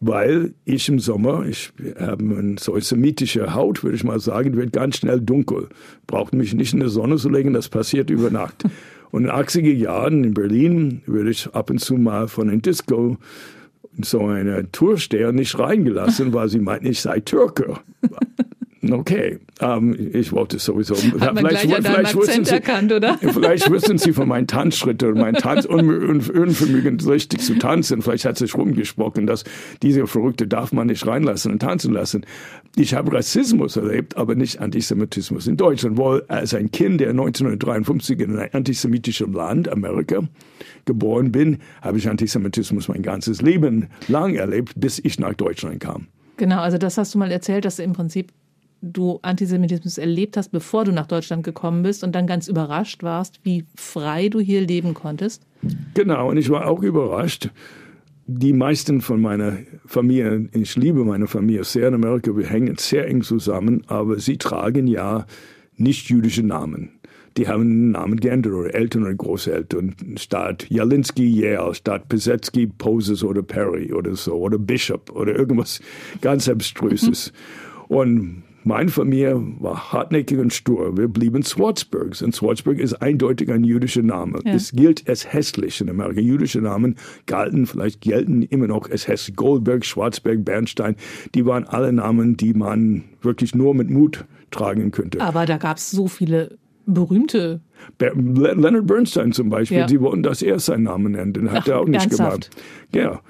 weil 0.00 0.54
ich 0.64 0.88
im 0.88 0.98
Sommer, 0.98 1.44
ich 1.46 1.72
habe 1.98 2.24
eine 2.24 2.56
so 2.58 2.78
semitische 2.80 3.54
Haut, 3.54 3.84
würde 3.84 3.96
ich 3.96 4.04
mal 4.04 4.18
sagen, 4.18 4.56
wird 4.56 4.72
ganz 4.72 4.96
schnell 4.96 5.20
dunkel. 5.20 5.68
Braucht 6.06 6.34
mich 6.34 6.54
nicht 6.54 6.72
in 6.72 6.80
der 6.80 6.88
Sonne 6.88 7.16
zu 7.16 7.28
legen, 7.28 7.52
das 7.52 7.68
passiert 7.68 8.10
über 8.10 8.30
Nacht. 8.30 8.64
Und 9.12 9.24
in 9.24 9.28
den 9.28 9.36
80er 9.36 9.74
Jahren 9.74 10.24
in 10.24 10.34
Berlin 10.34 11.02
würde 11.04 11.30
ich 11.30 11.52
ab 11.52 11.68
und 11.68 11.80
zu 11.80 11.94
mal 11.94 12.28
von 12.28 12.48
einem 12.48 12.62
Disco 12.62 13.18
so 14.00 14.26
eine 14.26 14.70
Toursteher 14.70 15.32
nicht 15.32 15.58
reingelassen, 15.58 16.32
weil 16.32 16.48
sie 16.48 16.60
meinten, 16.60 16.86
ich 16.86 17.00
sei 17.00 17.18
Türke. 17.18 17.74
Okay, 18.88 19.38
ähm, 19.60 20.10
ich 20.14 20.32
wollte 20.32 20.58
sowieso. 20.58 20.94
Hat 21.20 21.34
man 21.34 21.44
gleich 21.48 21.74
an 21.74 21.82
deinem 21.82 22.06
Akzent 22.06 22.50
erkannt, 22.50 22.90
oder? 22.90 23.18
Vielleicht 23.20 23.70
wissen 23.70 23.98
Sie 23.98 24.14
von 24.14 24.26
meinen 24.26 24.46
Tanzschritten 24.46 25.12
und 25.12 25.18
mein 25.18 25.34
Tanzunvermögen 25.34 26.98
richtig 27.00 27.40
zu 27.40 27.58
tanzen. 27.58 28.00
Vielleicht 28.00 28.24
hat 28.24 28.38
sich 28.38 28.54
rumgesprochen, 28.54 29.26
dass 29.26 29.44
diese 29.82 30.06
Verrückte 30.06 30.46
darf 30.46 30.72
man 30.72 30.86
nicht 30.86 31.06
reinlassen 31.06 31.52
und 31.52 31.58
tanzen 31.58 31.92
lassen. 31.92 32.24
Ich 32.74 32.94
habe 32.94 33.12
Rassismus 33.12 33.76
erlebt, 33.76 34.16
aber 34.16 34.34
nicht 34.34 34.60
Antisemitismus 34.60 35.46
in 35.46 35.58
Deutschland. 35.58 35.98
Wohl 35.98 36.24
als 36.28 36.54
ein 36.54 36.70
Kind, 36.70 37.02
der 37.02 37.10
1953 37.10 38.18
in 38.18 38.38
einem 38.38 38.48
antisemitischen 38.52 39.34
Land, 39.34 39.68
Amerika, 39.68 40.22
geboren 40.86 41.32
bin, 41.32 41.58
habe 41.82 41.98
ich 41.98 42.08
Antisemitismus 42.08 42.88
mein 42.88 43.02
ganzes 43.02 43.42
Leben 43.42 43.88
lang 44.08 44.36
erlebt, 44.36 44.72
bis 44.76 44.98
ich 44.98 45.18
nach 45.18 45.34
Deutschland 45.34 45.80
kam. 45.80 46.06
Genau, 46.38 46.60
also 46.60 46.78
das 46.78 46.96
hast 46.96 47.14
du 47.14 47.18
mal 47.18 47.30
erzählt, 47.30 47.66
dass 47.66 47.78
im 47.78 47.92
Prinzip 47.92 48.32
du 48.82 49.18
Antisemitismus 49.22 49.98
erlebt 49.98 50.36
hast, 50.36 50.50
bevor 50.50 50.84
du 50.84 50.92
nach 50.92 51.06
Deutschland 51.06 51.44
gekommen 51.44 51.82
bist 51.82 52.04
und 52.04 52.14
dann 52.14 52.26
ganz 52.26 52.48
überrascht 52.48 53.02
warst, 53.02 53.40
wie 53.42 53.64
frei 53.76 54.28
du 54.28 54.40
hier 54.40 54.60
leben 54.60 54.94
konntest. 54.94 55.46
Genau, 55.94 56.30
und 56.30 56.36
ich 56.36 56.50
war 56.50 56.66
auch 56.66 56.82
überrascht, 56.82 57.50
die 58.26 58.52
meisten 58.52 59.00
von 59.00 59.20
meiner 59.20 59.58
Familie, 59.86 60.48
ich 60.52 60.76
liebe 60.76 61.04
meine 61.04 61.26
Familie 61.26 61.64
sehr 61.64 61.88
in 61.88 61.94
Amerika, 61.94 62.36
wir 62.36 62.46
hängen 62.46 62.76
sehr 62.78 63.08
eng 63.08 63.22
zusammen, 63.22 63.82
aber 63.88 64.18
sie 64.20 64.38
tragen 64.38 64.86
ja 64.86 65.26
nicht 65.76 66.08
jüdische 66.08 66.42
Namen. 66.42 66.92
Die 67.36 67.48
haben 67.48 67.62
den 67.62 67.90
Namen 67.92 68.18
geändert, 68.18 68.52
oder 68.52 68.74
Eltern 68.74 69.02
oder 69.02 69.14
Großeltern. 69.14 69.94
Statt 70.16 70.66
Jalinski, 70.68 71.26
Yale, 71.26 71.74
statt 71.74 72.08
Pesetzky, 72.08 72.66
Poses 72.66 73.22
oder 73.22 73.42
Perry 73.42 73.92
oder 73.92 74.16
so, 74.16 74.34
oder 74.34 74.58
Bishop 74.58 75.10
oder 75.10 75.36
irgendwas 75.36 75.80
ganz 76.20 76.48
Abstruses. 76.48 77.32
Mhm. 77.88 77.96
Und 77.96 78.42
meine 78.70 78.90
Familie 78.90 79.34
war 79.58 79.92
hartnäckig 79.92 80.38
und 80.38 80.52
stur. 80.52 80.96
Wir 80.96 81.08
blieben 81.08 81.42
Schwarzburgs. 81.42 82.22
Und 82.22 82.36
Schwarzburg 82.36 82.78
ist 82.78 82.94
eindeutig 82.94 83.50
ein 83.50 83.64
jüdischer 83.64 84.02
Name. 84.02 84.38
Ja. 84.44 84.54
Es 84.54 84.70
gilt 84.70 85.08
als 85.08 85.32
hässlich 85.32 85.80
in 85.80 85.90
Amerika. 85.90 86.20
Jüdische 86.20 86.60
Namen 86.60 86.94
galten, 87.26 87.66
vielleicht 87.66 88.00
gelten 88.00 88.42
immer 88.42 88.68
noch 88.68 88.88
als 88.88 89.08
hässlich. 89.08 89.34
Goldberg, 89.34 89.84
Schwarzberg, 89.84 90.44
Bernstein, 90.44 90.94
die 91.34 91.44
waren 91.46 91.64
alle 91.64 91.92
Namen, 91.92 92.36
die 92.36 92.54
man 92.54 93.02
wirklich 93.22 93.56
nur 93.56 93.74
mit 93.74 93.90
Mut 93.90 94.24
tragen 94.52 94.92
könnte. 94.92 95.20
Aber 95.20 95.46
da 95.46 95.56
gab 95.56 95.78
es 95.78 95.90
so 95.90 96.06
viele 96.06 96.56
berühmte. 96.86 97.62
Leonard 97.98 98.86
Bernstein 98.86 99.32
zum 99.32 99.50
Beispiel, 99.50 99.78
ja. 99.78 99.88
sie 99.88 100.00
wollten, 100.00 100.22
dass 100.22 100.42
er 100.42 100.60
seinen 100.60 100.84
Namen 100.84 101.12
nennt. 101.12 101.36
Den 101.36 101.50
hat 101.50 101.62
Ach, 101.62 101.68
er 101.68 101.80
auch 101.80 101.88
nicht 101.88 102.04
ernsthaft? 102.04 102.50
gemacht. 102.52 102.64
Ja. 102.94 103.20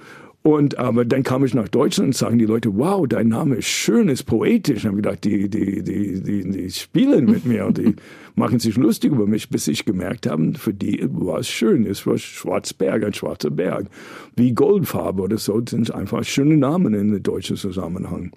Und 0.42 0.78
aber 0.78 1.04
dann 1.04 1.22
kam 1.22 1.44
ich 1.44 1.52
nach 1.52 1.68
Deutschland 1.68 2.08
und 2.08 2.16
sagen 2.16 2.38
die 2.38 2.46
Leute, 2.46 2.76
wow, 2.78 3.06
dein 3.06 3.28
Name 3.28 3.56
ist 3.56 3.66
schön, 3.66 4.08
ist 4.08 4.24
poetisch. 4.24 4.84
Und 4.84 4.92
habe 4.92 4.96
gedacht, 5.02 5.24
die, 5.24 5.50
die, 5.50 5.82
die, 5.82 6.22
die, 6.22 6.50
die 6.50 6.70
spielen 6.70 7.26
mit 7.26 7.44
mir 7.44 7.66
und 7.66 7.76
die 7.76 7.94
machen 8.36 8.58
sich 8.58 8.76
lustig 8.76 9.12
über 9.12 9.26
mich, 9.26 9.50
bis 9.50 9.68
ich 9.68 9.84
gemerkt 9.84 10.26
habe, 10.26 10.54
für 10.54 10.72
die 10.72 11.06
war 11.12 11.40
es 11.40 11.48
schön. 11.48 11.84
Es 11.84 12.06
war 12.06 12.16
Schwarzberg, 12.16 13.04
ein 13.04 13.12
schwarzer 13.12 13.50
Berg. 13.50 13.88
Wie 14.34 14.52
Goldfarbe 14.52 15.22
oder 15.22 15.36
so, 15.36 15.60
sind 15.68 15.94
einfach 15.94 16.24
schöne 16.24 16.56
Namen 16.56 16.94
in 16.94 17.12
dem 17.12 17.22
deutschen 17.22 17.56
Zusammenhang. 17.56 18.32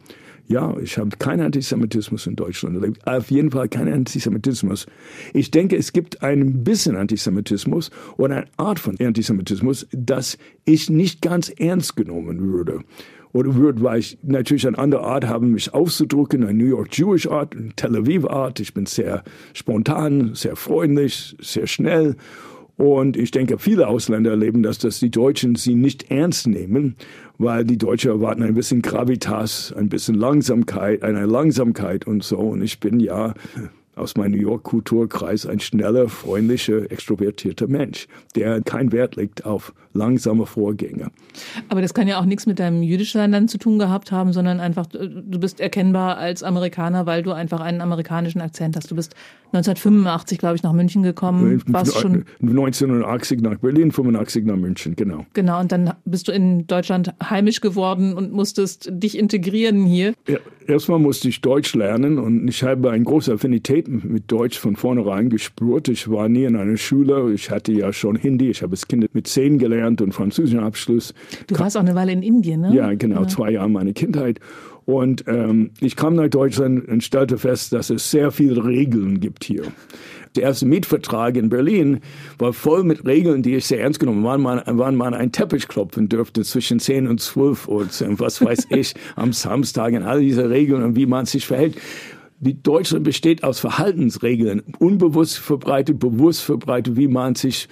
Ja, 0.48 0.76
ich 0.78 0.98
habe 0.98 1.16
keinen 1.18 1.42
Antisemitismus 1.42 2.28
in 2.28 2.36
Deutschland 2.36 2.76
erlebt. 2.76 3.08
Auf 3.08 3.32
jeden 3.32 3.52
Fall 3.52 3.70
keinen 3.70 3.94
Antisemitismus. 3.94 4.88
Ich 5.34 5.52
denke, 5.52 5.78
es 5.78 5.94
gibt 5.94 6.22
ein 6.22 6.64
bisschen 6.64 6.98
Antisemitismus 6.98 7.92
oder 8.18 8.38
eine 8.38 8.46
Art 8.58 8.80
von 8.80 9.00
Antisemitismus, 9.00 9.88
das 9.92 10.38
ich 10.66 10.90
nicht 10.90 11.22
ganz 11.22 11.50
ernst 11.50 11.96
genommen 11.96 12.42
würde 12.42 12.82
oder 13.32 13.56
würde, 13.56 13.82
weil 13.82 14.00
ich 14.00 14.18
natürlich 14.22 14.68
eine 14.68 14.78
andere 14.78 15.04
Art 15.04 15.26
habe, 15.26 15.46
mich 15.46 15.74
auszudrücken, 15.74 16.44
eine 16.44 16.54
New 16.54 16.66
York 16.66 16.90
Jewish 16.92 17.28
Art, 17.28 17.56
eine 17.56 17.74
Tel 17.76 17.96
Aviv 17.96 18.26
Art. 18.26 18.60
Ich 18.60 18.74
bin 18.74 18.86
sehr 18.86 19.24
spontan, 19.54 20.36
sehr 20.36 20.58
freundlich, 20.58 21.36
sehr 21.40 21.68
schnell 21.68 22.18
und 22.76 23.18
ich 23.18 23.32
denke, 23.32 23.60
viele 23.60 23.88
Ausländer 23.88 24.32
erleben 24.32 24.64
das, 24.64 24.80
dass 24.80 25.00
die 25.00 25.12
Deutschen 25.12 25.56
sie 25.56 25.76
nicht 25.76 26.10
ernst 26.10 26.48
nehmen, 26.48 26.96
weil 27.38 27.66
die 27.66 27.78
Deutschen 27.78 28.12
erwarten 28.12 28.44
ein 28.44 28.54
bisschen 28.54 28.82
Gravitas, 28.82 29.74
ein 29.76 29.90
bisschen 29.90 30.16
Langsamkeit, 30.16 31.04
eine 31.04 31.26
Langsamkeit 31.26 32.06
und 32.06 32.24
so. 32.24 32.38
Und 32.38 32.62
ich 32.62 32.80
bin 32.80 33.00
ja 33.00 33.34
aus 33.96 34.16
meinem 34.18 34.32
New 34.32 34.42
York-Kulturkreis 34.42 35.46
ein 35.46 35.60
schneller, 35.60 36.10
freundlicher, 36.10 36.92
extrovertierter 36.92 37.68
Mensch, 37.68 38.08
der 38.36 38.62
keinen 38.62 38.92
Wert 38.92 39.16
legt 39.16 39.46
auf 39.46 39.74
langsame 39.94 40.46
Vorgänge. 40.46 41.12
Aber 41.70 41.82
das 41.82 41.94
kann 41.94 42.08
ja 42.08 42.20
auch 42.20 42.26
nichts 42.26 42.46
mit 42.46 42.60
deinem 42.60 42.82
jüdischen 42.82 43.32
dann 43.32 43.48
zu 43.48 43.58
tun 43.58 43.80
gehabt 43.80 44.12
haben, 44.12 44.34
sondern 44.34 44.60
einfach, 44.60 44.88
du 44.88 45.40
bist 45.40 45.60
erkennbar 45.60 46.18
als 46.18 46.44
Amerikaner, 46.44 47.06
weil 47.06 47.24
du 47.24 47.32
einfach 47.32 47.62
einen 47.62 47.82
amerikanischen 47.82 48.42
Akzent 48.42 48.76
hast. 48.76 48.90
Du 48.90 48.96
bist 48.96 49.16
1985, 49.54 50.40
glaube 50.40 50.56
ich, 50.56 50.64
nach 50.64 50.74
München 50.74 51.04
gekommen. 51.04 51.62
Warst 51.68 52.00
schon 52.00 52.26
1980 52.42 53.42
nach 53.42 53.58
Berlin, 53.58 53.92
85 53.92 54.46
nach 54.46 54.56
München, 54.56 54.96
genau. 54.96 55.26
Genau, 55.34 55.60
und 55.60 55.72
dann 55.72 55.94
bist 56.06 56.28
du 56.28 56.32
in 56.32 56.66
Deutschland 56.66 57.14
heimisch 57.30 57.62
geworden 57.62 58.16
und 58.16 58.34
musstest 58.34 58.90
dich 58.92 59.18
integrieren 59.18 59.86
hier. 59.86 60.14
Ja, 60.28 60.40
erstmal 60.68 61.00
musste 61.00 61.30
ich 61.30 61.42
Deutsch 61.42 61.74
lernen 61.76 62.20
und 62.20 62.48
ich 62.48 62.64
habe 62.64 62.92
eine 62.92 63.04
große 63.04 63.34
Affinität 63.34 63.88
mit 63.88 64.32
Deutsch 64.32 64.58
von 64.58 64.76
vornherein 64.76 65.30
gespürt. 65.30 65.88
Ich 65.88 66.10
war 66.10 66.30
nie 66.30 66.44
in 66.46 66.56
einer 66.56 66.78
Schule, 66.78 67.32
ich 67.34 67.50
hatte 67.50 67.72
ja 67.72 67.94
schon 67.94 68.16
Hindi, 68.16 68.50
ich 68.50 68.62
habe 68.62 68.72
als 68.72 68.88
Kind 68.88 69.14
mit 69.14 69.28
zehn 69.28 69.58
gelernt 69.58 70.02
und 70.02 70.14
französischen 70.14 70.60
Abschluss. 70.60 71.14
Du 71.48 71.58
warst 71.60 71.78
auch 71.78 71.82
eine 71.82 71.96
Weile 71.96 72.12
in 72.12 72.24
Indien, 72.24 72.62
ne? 72.62 72.76
Ja, 72.76 72.94
genau, 72.94 73.22
ja. 73.22 73.28
zwei 73.28 73.52
Jahre 73.52 73.70
meine 73.70 73.94
Kindheit. 73.94 74.40
Und 74.86 75.26
ähm, 75.28 75.72
ich 75.80 75.96
kam 75.96 76.16
nach 76.16 76.28
Deutschland 76.28 76.88
und 76.88 77.04
stellte 77.04 77.38
fest, 77.38 77.74
dass 77.74 77.90
es 77.90 78.12
sehr 78.12 78.32
viele 78.32 78.66
Regeln 78.66 79.20
gibt 79.20 79.44
hier. 79.44 79.64
Der 80.36 80.44
erste 80.44 80.66
Mietvertrag 80.66 81.38
in 81.38 81.50
Berlin 81.50 82.00
war 82.40 82.54
voll 82.54 82.84
mit 82.84 83.06
Regeln, 83.06 83.44
die 83.44 83.56
ich 83.56 83.66
sehr 83.66 83.82
ernst 83.82 84.00
genommen 84.00 84.26
habe. 84.26 84.34
Wann 84.34 84.42
man, 84.42 84.62
wann 84.66 84.96
man 84.96 85.14
einen 85.14 85.32
Teppich 85.32 85.68
klopfen 85.68 86.10
dürfte 86.10 86.42
zwischen 86.44 86.80
10 86.80 87.08
und 87.08 87.22
12 87.22 87.68
Uhr, 87.68 87.88
was 88.18 88.44
weiß 88.44 88.68
ich, 88.70 88.96
am 89.16 89.32
Samstag 89.32 89.94
und 89.94 90.04
all 90.04 90.22
diese 90.22 90.50
Regeln 90.50 90.84
und 90.84 90.96
wie 90.96 91.06
man 91.06 91.26
sich 91.26 91.46
verhält. 91.46 91.76
Die 92.40 92.62
Deutschland 92.62 93.06
besteht 93.06 93.44
aus 93.44 93.60
Verhaltensregeln, 93.60 94.64
unbewusst 94.80 95.38
verbreitet, 95.38 96.00
bewusst 96.00 96.42
verbreitet, 96.42 96.98
wie 96.98 97.08
man 97.08 97.36
sich 97.36 97.70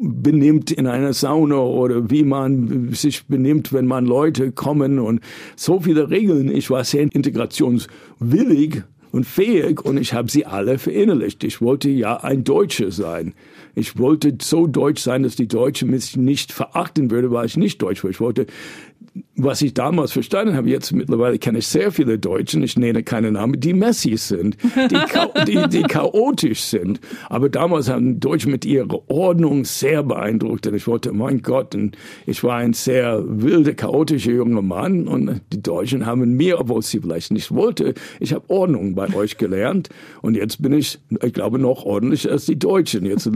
benimmt 0.00 0.70
in 0.70 0.86
einer 0.86 1.12
Sauna 1.12 1.58
oder 1.58 2.10
wie 2.10 2.24
man 2.24 2.92
sich 2.94 3.26
benimmt, 3.26 3.72
wenn 3.72 3.86
man 3.86 4.06
Leute 4.06 4.50
kommen 4.50 4.98
und 4.98 5.20
so 5.56 5.80
viele 5.80 6.10
Regeln. 6.10 6.50
Ich 6.50 6.70
war 6.70 6.84
sehr 6.84 7.02
integrationswillig 7.02 8.82
und 9.12 9.26
fähig 9.26 9.84
und 9.84 9.98
ich 9.98 10.14
habe 10.14 10.30
sie 10.30 10.46
alle 10.46 10.78
verinnerlicht. 10.78 11.44
Ich 11.44 11.60
wollte 11.60 11.90
ja 11.90 12.16
ein 12.16 12.44
Deutscher 12.44 12.90
sein. 12.90 13.34
Ich 13.74 13.98
wollte 13.98 14.36
so 14.40 14.66
deutsch 14.66 15.02
sein, 15.02 15.22
dass 15.22 15.36
die 15.36 15.48
Deutschen 15.48 15.90
mich 15.90 16.16
nicht 16.16 16.52
verachten 16.52 17.10
würde, 17.10 17.30
weil 17.30 17.46
ich 17.46 17.56
nicht 17.56 17.82
deutsch 17.82 18.02
war. 18.02 18.10
Ich 18.10 18.20
wollte 18.20 18.46
was 19.44 19.62
ich 19.62 19.74
damals 19.74 20.12
verstanden 20.12 20.56
habe, 20.56 20.68
jetzt 20.68 20.92
mittlerweile 20.92 21.38
kenne 21.38 21.58
ich 21.58 21.66
sehr 21.66 21.92
viele 21.92 22.18
Deutschen, 22.18 22.62
ich 22.62 22.76
nenne 22.76 23.02
keine 23.02 23.32
Namen, 23.32 23.60
die 23.60 23.74
Messis 23.74 24.28
sind, 24.28 24.56
die, 24.62 25.44
die, 25.46 25.68
die 25.68 25.82
chaotisch 25.82 26.62
sind. 26.62 27.00
Aber 27.28 27.48
damals 27.48 27.88
haben 27.88 28.20
Deutsche 28.20 28.48
mit 28.48 28.64
ihrer 28.64 29.08
Ordnung 29.10 29.64
sehr 29.64 30.02
beeindruckt 30.02 30.66
und 30.66 30.74
ich 30.74 30.86
wollte, 30.86 31.12
mein 31.12 31.42
Gott, 31.42 31.74
und 31.74 31.96
ich 32.26 32.42
war 32.44 32.56
ein 32.56 32.72
sehr 32.72 33.22
wilder, 33.26 33.74
chaotischer 33.74 34.32
junger 34.32 34.62
Mann 34.62 35.06
und 35.06 35.40
die 35.52 35.62
Deutschen 35.62 36.06
haben 36.06 36.36
mir, 36.36 36.60
obwohl 36.60 36.82
sie 36.82 37.00
vielleicht 37.00 37.32
nicht 37.32 37.52
wollte, 37.52 37.94
ich 38.18 38.32
habe 38.32 38.44
Ordnung 38.48 38.94
bei 38.94 39.12
euch 39.14 39.38
gelernt 39.38 39.88
und 40.22 40.36
jetzt 40.36 40.62
bin 40.62 40.72
ich, 40.72 40.98
ich 41.22 41.32
glaube, 41.32 41.58
noch 41.58 41.84
ordentlicher 41.84 42.32
als 42.32 42.46
die 42.46 42.58
Deutschen. 42.58 43.06
Jetzt, 43.06 43.30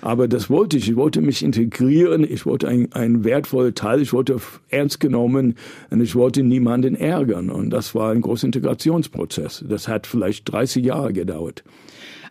aber 0.00 0.28
das 0.28 0.50
wollte 0.50 0.76
ich, 0.76 0.88
ich 0.88 0.96
wollte 0.96 1.20
mich 1.20 1.42
integrieren, 1.42 2.26
ich 2.28 2.46
wollte 2.46 2.68
ein, 2.68 2.92
ein 2.92 3.24
wertvoller 3.24 3.74
Teil, 3.74 4.00
ich 4.00 4.12
wollte 4.12 4.36
ernst 4.70 5.00
genommen 5.00 5.27
genommen 5.28 5.54
und 5.90 6.00
ich 6.00 6.14
wollte 6.14 6.42
niemanden 6.42 6.94
ärgern. 6.94 7.50
Und 7.50 7.70
das 7.70 7.94
war 7.94 8.12
ein 8.12 8.20
großer 8.20 8.46
Integrationsprozess. 8.46 9.64
Das 9.68 9.88
hat 9.88 10.06
vielleicht 10.06 10.50
30 10.50 10.84
Jahre 10.84 11.12
gedauert. 11.12 11.64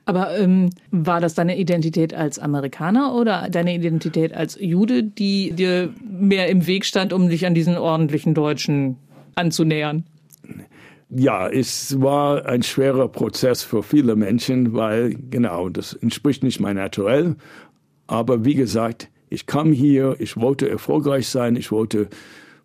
Aber 0.06 0.38
ähm, 0.38 0.70
war 0.92 1.20
das 1.20 1.34
deine 1.34 1.58
Identität 1.58 2.14
als 2.14 2.40
Amerikaner 2.40 3.14
oder 3.14 3.50
deine 3.52 3.76
Identität 3.76 4.34
als 4.34 4.58
Jude, 4.60 5.04
die 5.04 5.52
dir 5.52 5.94
mehr 6.02 6.48
im 6.48 6.66
Weg 6.66 6.86
stand, 6.86 7.12
um 7.12 7.28
dich 7.28 7.46
an 7.46 7.54
diesen 7.54 7.78
ordentlichen 7.78 8.34
Deutschen 8.34 8.96
anzunähern? 9.36 10.06
Ja, 11.10 11.50
es 11.50 12.02
war 12.02 12.46
ein 12.46 12.64
schwerer 12.64 13.10
Prozess 13.10 13.64
für 13.64 13.84
viele 13.84 14.16
Menschen, 14.16 14.74
weil 14.74 15.16
genau, 15.30 15.68
das 15.68 15.94
entspricht 15.94 16.42
nicht 16.42 16.62
mein 16.62 16.78
Naturell. 16.78 17.36
Aber 18.08 18.46
wie 18.46 18.56
gesagt, 18.56 19.10
ich 19.30 19.46
kam 19.46 19.74
hier, 19.74 20.16
ich 20.20 20.38
wollte 20.38 20.70
erfolgreich 20.70 21.28
sein, 21.28 21.58
ich 21.58 21.72
wollte 21.72 22.08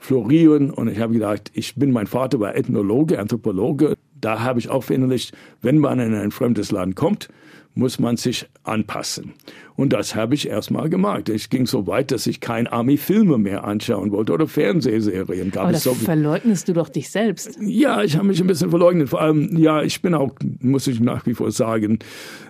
florieren. 0.03 0.71
Und 0.71 0.89
ich 0.89 0.99
habe 0.99 1.15
gedacht, 1.15 1.51
ich 1.55 1.77
bin, 1.77 1.93
mein 1.93 2.07
Vater 2.07 2.41
war 2.41 2.57
Ethnologe, 2.57 3.19
Anthropologe. 3.19 3.95
Da 4.21 4.41
habe 4.41 4.59
ich 4.59 4.69
auch 4.69 4.85
verinnerlicht, 4.85 5.33
wenn 5.63 5.79
man 5.79 6.01
in 6.01 6.15
ein 6.15 6.33
fremdes 6.33 6.73
Land 6.73 6.97
kommt, 6.97 7.29
muss 7.75 7.99
man 7.99 8.17
sich 8.17 8.47
anpassen. 8.65 9.35
Und 9.77 9.93
das 9.93 10.15
habe 10.15 10.35
ich 10.35 10.49
erstmal 10.49 10.91
gemacht. 10.91 11.29
Ich 11.29 11.51
ging 11.51 11.67
so 11.67 11.87
weit, 11.87 12.11
dass 12.11 12.27
ich 12.27 12.41
kein 12.41 12.67
Army-Filme 12.67 13.39
mehr 13.39 13.65
anschauen 13.65 14.13
wollte 14.13 14.33
oder 14.33 14.47
Fernsehserien. 14.47 15.51
Gab 15.51 15.65
Aber 15.65 15.73
das 15.73 15.85
so 15.85 15.95
verleugnest 15.95 16.69
du 16.69 16.73
doch 16.75 16.89
dich 16.89 17.11
selbst. 17.11 17.59
Ja, 17.61 18.03
ich 18.03 18.17
habe 18.17 18.27
mich 18.27 18.41
ein 18.41 18.47
bisschen 18.47 18.71
verleugnet. 18.71 19.09
Vor 19.09 19.21
allem, 19.21 19.57
ja, 19.57 19.83
ich 19.83 20.03
bin 20.03 20.15
auch, 20.15 20.33
muss 20.61 20.87
ich 20.87 21.01
nach 21.01 21.27
wie 21.27 21.35
vor 21.35 21.51
sagen, 21.51 21.99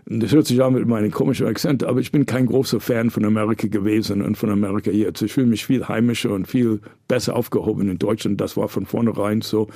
das 0.07 0.33
hört 0.33 0.47
sich 0.47 0.61
an 0.63 0.75
mit 0.75 0.87
meinem 0.87 1.13
komischen 1.13 1.47
Akzent, 1.47 1.85
aber 1.85 2.01
ich 2.01 2.11
bin 2.11 2.27
kein 2.27 2.47
großer 2.47 2.81
Fan 2.81 3.11
von 3.11 3.25
Amerika 3.25 3.69
gewesen 3.69 4.21
und 4.21 4.37
von 4.37 4.51
Amerika 4.51 4.91
jetzt. 4.91 5.23
Ich 5.23 5.33
fühle 5.33 5.47
mich 5.47 5.65
viel 5.65 5.87
heimischer 5.87 6.33
und 6.33 6.49
viel 6.49 6.81
besser 7.07 7.37
aufgehoben 7.37 7.89
in 7.89 7.99
Deutschland. 7.99 8.41
Das 8.41 8.57
war 8.57 8.69
von 8.69 8.85
vornherein 8.85 9.43
so. 9.43 9.69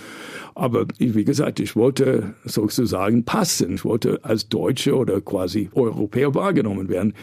Aber 0.54 0.86
wie 0.98 1.24
gesagt, 1.24 1.60
ich 1.60 1.76
wollte 1.76 2.34
sozusagen 2.44 3.24
passen. 3.24 3.74
Ich 3.74 3.84
wollte 3.84 4.18
als 4.24 4.48
Deutsche 4.48 4.96
oder 4.96 5.20
quasi 5.20 5.70
Europäer 5.74 6.34
wahrgenommen 6.34 6.88
werden. 6.88 7.14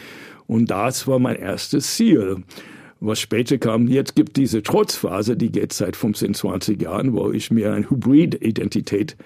Und 0.46 0.70
das 0.70 1.06
war 1.06 1.18
mein 1.18 1.36
erstes 1.36 1.96
Ziel. 1.96 2.42
Was 3.00 3.20
später 3.20 3.58
kam, 3.58 3.86
jetzt 3.88 4.14
gibt 4.14 4.36
diese 4.36 4.62
Trotzphase, 4.62 5.36
die 5.36 5.50
geht 5.50 5.72
seit 5.72 5.96
15, 5.96 6.34
20 6.34 6.80
Jahren, 6.80 7.12
wo 7.12 7.30
ich 7.30 7.50
mir 7.50 7.72
eine 7.72 7.88
Hybrid-Identität 7.90 9.16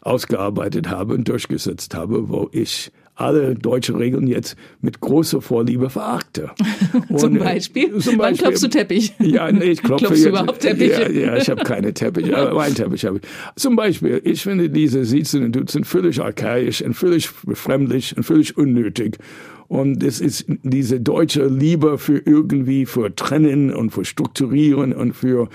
ausgearbeitet 0.00 0.88
habe 0.88 1.14
und 1.14 1.28
durchgesetzt 1.28 1.94
habe, 1.94 2.28
wo 2.28 2.48
ich 2.52 2.90
alle 3.18 3.54
deutschen 3.54 3.96
Regeln 3.96 4.26
jetzt 4.26 4.56
mit 4.80 5.00
großer 5.00 5.40
Vorliebe 5.40 5.90
verachte. 5.90 6.50
zum 7.16 7.36
äh, 7.36 7.38
Beispiel? 7.40 7.90
Zum 7.98 8.16
Beispiel 8.16 8.18
Wann 8.18 8.34
klopfst 8.36 8.62
du 8.62 8.68
Teppich? 8.68 9.12
Ja, 9.18 9.50
nee, 9.50 9.64
ich 9.64 9.82
klopfe 9.82 10.06
Klopfst 10.06 10.24
jetzt, 10.24 10.24
du 10.24 10.28
überhaupt 10.30 10.60
Teppich? 10.60 10.90
Ja, 10.90 11.08
ja 11.08 11.36
ich 11.36 11.50
habe 11.50 11.62
keine 11.64 11.92
Teppich, 11.92 12.34
aber 12.34 12.62
einen 12.62 12.74
Teppich 12.74 13.04
habe 13.04 13.18
ich. 13.18 13.22
Zum 13.56 13.76
Beispiel, 13.76 14.20
ich 14.24 14.42
finde 14.42 14.70
diese 14.70 15.04
Siezen 15.04 15.44
und 15.44 15.56
Duzen 15.56 15.84
völlig 15.84 16.20
archaisch 16.20 16.82
und 16.82 16.94
völlig 16.94 17.30
befremdlich 17.44 18.16
und 18.16 18.22
völlig 18.22 18.56
unnötig. 18.56 19.18
Und 19.66 20.02
es 20.02 20.20
ist 20.20 20.46
diese 20.62 21.00
deutsche 21.00 21.46
Liebe 21.46 21.98
für 21.98 22.18
irgendwie, 22.18 22.86
für 22.86 23.14
Trennen 23.14 23.74
und 23.74 23.90
für 23.90 24.04
Strukturieren 24.04 24.94
und 24.94 25.14
für 25.14 25.48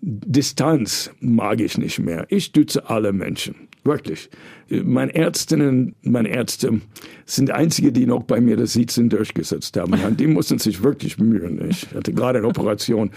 Distanz 0.00 1.10
mag 1.20 1.60
ich 1.60 1.78
nicht 1.78 2.00
mehr. 2.00 2.26
Ich 2.28 2.46
stütze 2.46 2.90
alle 2.90 3.12
Menschen. 3.12 3.54
Wirklich. 3.84 4.30
Meine 4.84 5.14
Ärztinnen, 5.14 5.94
meine 6.02 6.28
Ärzte 6.28 6.80
sind 7.26 7.48
die 7.48 7.52
einzige, 7.52 7.92
die 7.92 8.06
noch 8.06 8.22
bei 8.22 8.40
mir 8.40 8.56
das 8.56 8.72
Sitzen 8.72 9.08
durchgesetzt 9.08 9.76
haben. 9.76 9.94
Die 10.16 10.26
mussten 10.26 10.58
sich 10.58 10.82
wirklich 10.82 11.16
bemühen. 11.16 11.60
Ich 11.68 11.86
hatte 11.94 12.12
gerade 12.12 12.38
eine 12.38 12.48
Operation. 12.48 13.10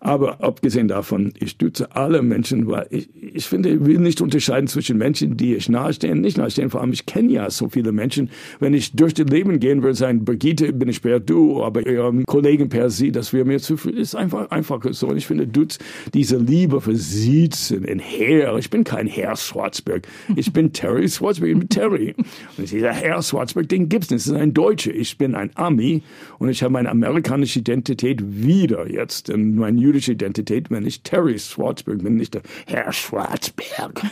Aber 0.00 0.42
abgesehen 0.42 0.88
davon, 0.88 1.32
ich 1.38 1.50
stütze 1.50 1.94
alle 1.94 2.22
Menschen, 2.22 2.66
weil 2.66 2.86
ich, 2.90 3.08
ich 3.14 3.46
finde, 3.46 3.70
ich 3.70 3.84
will 3.84 3.98
nicht 3.98 4.20
unterscheiden 4.20 4.66
zwischen 4.66 4.96
Menschen, 4.96 5.36
die 5.36 5.54
ich 5.54 5.68
nahestehen, 5.68 6.20
nicht 6.20 6.38
nahestehen. 6.38 6.70
Vor 6.70 6.80
allem, 6.80 6.92
ich 6.92 7.06
kenne 7.06 7.32
ja 7.32 7.50
so 7.50 7.68
viele 7.68 7.92
Menschen. 7.92 8.30
Wenn 8.60 8.74
ich 8.74 8.92
durch 8.92 9.14
das 9.14 9.26
Leben 9.26 9.60
gehen 9.60 9.82
würde, 9.82 9.94
sagen, 9.94 10.24
Brigitte, 10.24 10.72
bin 10.72 10.88
ich 10.88 11.02
per 11.02 11.20
du, 11.20 11.62
aber 11.62 11.86
ihrem 11.86 12.24
Kollegen 12.24 12.68
per 12.68 12.90
sie, 12.90 13.12
das 13.12 13.32
wäre 13.32 13.44
mir 13.44 13.60
zu 13.60 13.76
viel. 13.76 13.98
Ist 13.98 14.14
einfach, 14.14 14.50
einfach 14.50 14.82
so. 14.90 15.08
Und 15.08 15.16
ich 15.16 15.26
finde, 15.26 15.46
du, 15.46 15.66
diese 16.12 16.36
Liebe 16.36 16.80
für 16.80 16.96
Sitzen, 16.96 17.84
in 17.84 17.98
Herr, 17.98 18.56
ich 18.58 18.70
bin 18.70 18.84
kein 18.84 19.06
Herr 19.06 19.36
Schwarzberg. 19.36 20.06
Ich 20.36 20.52
bin 20.52 20.72
Terry 20.94 21.08
Schwarzberg, 21.08 21.56
ich 21.60 21.68
Terry. 21.70 22.14
Und 22.56 22.70
dieser 22.70 22.92
Herr 22.92 23.20
Schwarzberg, 23.20 23.68
den 23.68 23.88
gibt's 23.88 24.10
nicht. 24.10 24.26
Das 24.26 24.32
ist 24.32 24.40
ein 24.40 24.54
Deutscher. 24.54 24.94
Ich 24.94 25.18
bin 25.18 25.34
ein 25.34 25.50
Ami 25.56 26.02
und 26.38 26.50
ich 26.50 26.62
habe 26.62 26.72
meine 26.72 26.88
amerikanische 26.88 27.58
Identität 27.58 28.20
wieder 28.22 28.88
jetzt. 28.88 29.28
Und 29.28 29.56
meine 29.56 29.80
jüdische 29.80 30.12
Identität, 30.12 30.70
wenn 30.70 30.86
ich 30.86 31.02
Terry 31.02 31.36
Schwarzberg 31.36 32.02
bin, 32.02 32.14
nicht 32.14 32.34
der 32.34 32.42
Herr 32.66 32.92
Schwarzberg. 32.92 34.02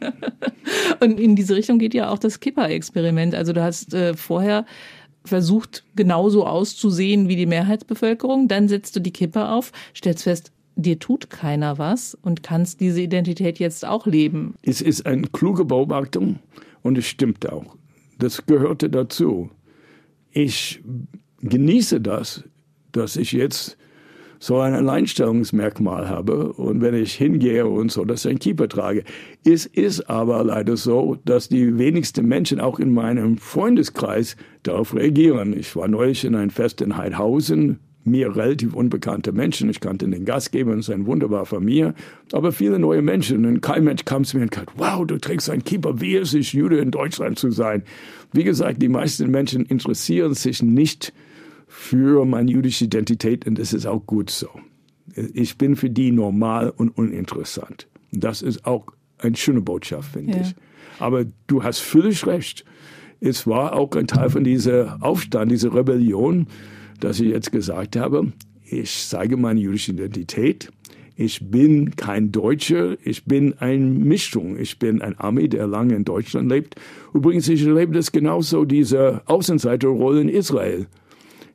und 1.00 1.20
in 1.20 1.36
diese 1.36 1.54
Richtung 1.54 1.78
geht 1.78 1.94
ja 1.94 2.10
auch 2.10 2.18
das 2.18 2.40
Kippa-Experiment. 2.40 3.36
Also 3.36 3.52
du 3.52 3.62
hast 3.62 3.94
äh, 3.94 4.14
vorher 4.14 4.66
versucht, 5.24 5.84
genauso 5.94 6.46
auszusehen 6.46 7.28
wie 7.28 7.36
die 7.36 7.46
Mehrheitsbevölkerung. 7.46 8.48
Dann 8.48 8.66
setzt 8.66 8.96
du 8.96 9.00
die 9.00 9.12
Kippe 9.12 9.48
auf, 9.48 9.70
stellst 9.94 10.24
fest, 10.24 10.50
dir 10.76 10.98
tut 10.98 11.30
keiner 11.30 11.78
was 11.78 12.14
und 12.14 12.42
kannst 12.42 12.80
diese 12.80 13.00
Identität 13.00 13.58
jetzt 13.58 13.84
auch 13.84 14.06
leben. 14.06 14.54
Es 14.62 14.80
ist 14.80 15.06
eine 15.06 15.26
kluge 15.28 15.64
Beobachtung 15.64 16.38
und 16.82 16.96
es 16.98 17.06
stimmt 17.06 17.50
auch. 17.50 17.76
Das 18.18 18.46
gehörte 18.46 18.88
dazu. 18.88 19.50
Ich 20.30 20.82
genieße 21.40 22.00
das, 22.00 22.44
dass 22.92 23.16
ich 23.16 23.32
jetzt 23.32 23.76
so 24.38 24.58
ein 24.58 24.74
Alleinstellungsmerkmal 24.74 26.08
habe 26.10 26.52
und 26.52 26.82
wenn 26.82 26.94
ich 26.94 27.14
hingehe 27.14 27.66
und 27.66 27.90
so, 27.90 28.04
dass 28.04 28.24
ich 28.24 28.30
einen 28.30 28.38
Keeper 28.38 28.68
trage. 28.68 29.02
Es 29.44 29.64
ist 29.64 30.10
aber 30.10 30.44
leider 30.44 30.76
so, 30.76 31.16
dass 31.24 31.48
die 31.48 31.78
wenigsten 31.78 32.26
Menschen 32.26 32.60
auch 32.60 32.78
in 32.78 32.92
meinem 32.92 33.38
Freundeskreis 33.38 34.36
darauf 34.62 34.94
reagieren. 34.94 35.58
Ich 35.58 35.74
war 35.74 35.88
neulich 35.88 36.24
in 36.24 36.34
ein 36.34 36.50
Fest 36.50 36.82
in 36.82 36.98
Heidhausen 36.98 37.78
mir 38.06 38.34
relativ 38.34 38.74
unbekannte 38.74 39.32
Menschen. 39.32 39.68
Ich 39.70 39.80
kannte 39.80 40.08
den 40.08 40.24
Gastgeber 40.24 40.72
und 40.72 40.82
sein 40.82 41.06
wunderbar 41.06 41.46
von 41.46 41.64
mir, 41.64 41.94
aber 42.32 42.52
viele 42.52 42.78
neue 42.78 43.02
Menschen. 43.02 43.44
Und 43.44 43.60
kein 43.60 43.84
Mensch 43.84 44.04
kam 44.04 44.24
zu 44.24 44.36
mir 44.36 44.44
und 44.44 44.50
gesagt, 44.50 44.72
wow, 44.76 45.06
du 45.06 45.18
trägst 45.18 45.50
einen 45.50 45.64
Keeper, 45.64 46.00
wie 46.00 46.16
ist 46.16 46.34
es, 46.34 46.52
Jude 46.52 46.78
in 46.78 46.90
Deutschland 46.90 47.38
zu 47.38 47.50
sein? 47.50 47.82
Wie 48.32 48.44
gesagt, 48.44 48.80
die 48.82 48.88
meisten 48.88 49.30
Menschen 49.30 49.64
interessieren 49.66 50.34
sich 50.34 50.62
nicht 50.62 51.12
für 51.66 52.24
meine 52.24 52.50
jüdische 52.50 52.84
Identität 52.84 53.46
und 53.46 53.58
das 53.58 53.72
ist 53.72 53.86
auch 53.86 54.04
gut 54.06 54.30
so. 54.30 54.48
Ich 55.34 55.58
bin 55.58 55.76
für 55.76 55.90
die 55.90 56.12
normal 56.12 56.70
und 56.70 56.96
uninteressant. 56.96 57.86
Das 58.12 58.42
ist 58.42 58.64
auch 58.66 58.86
eine 59.18 59.36
schöne 59.36 59.60
Botschaft, 59.60 60.12
finde 60.12 60.36
ja. 60.36 60.42
ich. 60.42 60.54
Aber 60.98 61.24
du 61.46 61.62
hast 61.62 61.80
völlig 61.80 62.26
recht. 62.26 62.64
Es 63.20 63.46
war 63.46 63.74
auch 63.74 63.92
ein 63.92 64.06
Teil 64.06 64.30
von 64.30 64.44
dieser 64.44 64.98
Aufstand, 65.00 65.50
dieser 65.50 65.74
Rebellion, 65.74 66.46
dass 67.00 67.20
ich 67.20 67.28
jetzt 67.28 67.52
gesagt 67.52 67.96
habe, 67.96 68.32
ich 68.68 69.06
zeige 69.08 69.36
meine 69.36 69.60
jüdische 69.60 69.92
Identität. 69.92 70.70
Ich 71.18 71.50
bin 71.50 71.96
kein 71.96 72.30
Deutscher, 72.30 72.96
ich 73.02 73.24
bin 73.24 73.54
eine 73.58 73.78
Mischung. 73.78 74.58
Ich 74.58 74.78
bin 74.78 75.00
ein 75.00 75.18
Ami, 75.18 75.48
der 75.48 75.66
lange 75.66 75.94
in 75.94 76.04
Deutschland 76.04 76.50
lebt. 76.50 76.74
Übrigens, 77.14 77.48
ich 77.48 77.64
erlebe 77.64 77.94
das 77.94 78.12
genauso, 78.12 78.66
diese 78.66 79.22
Außenseiterrolle 79.24 80.20
in 80.20 80.28
Israel. 80.28 80.86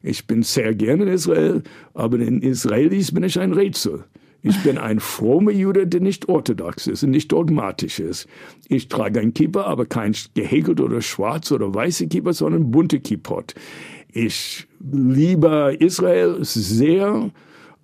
Ich 0.02 0.26
bin 0.26 0.42
sehr 0.42 0.74
gerne 0.74 1.04
in 1.04 1.10
Israel, 1.10 1.62
aber 1.94 2.18
in 2.20 2.42
Israelis 2.42 3.12
bin 3.12 3.24
ich 3.24 3.40
ein 3.40 3.54
Rätsel. 3.54 4.06
Ich 4.44 4.58
bin 4.64 4.80
ein 4.80 5.00
frommer 5.00 5.52
Jude, 5.52 5.86
der 5.86 6.02
nicht 6.02 6.28
orthodox 6.28 6.88
ist 6.88 7.04
und 7.04 7.12
nicht 7.12 7.32
dogmatisch 7.32 8.00
ist. 8.00 8.28
Ich 8.68 8.88
trage 8.88 9.20
ein 9.20 9.36
Kippa, 9.36 9.66
aber 9.66 9.86
kein 9.86 10.16
gehäkelt 10.34 10.82
oder 10.82 11.02
schwarz 11.04 11.52
oder 11.52 11.72
weiße 11.72 12.08
Kippa, 12.08 12.34
sondern 12.34 12.72
bunte 12.72 13.00
Kippot. 13.00 13.54
Ich 14.14 14.68
liebe 14.80 15.76
Israel 15.80 16.38
sehr, 16.42 17.32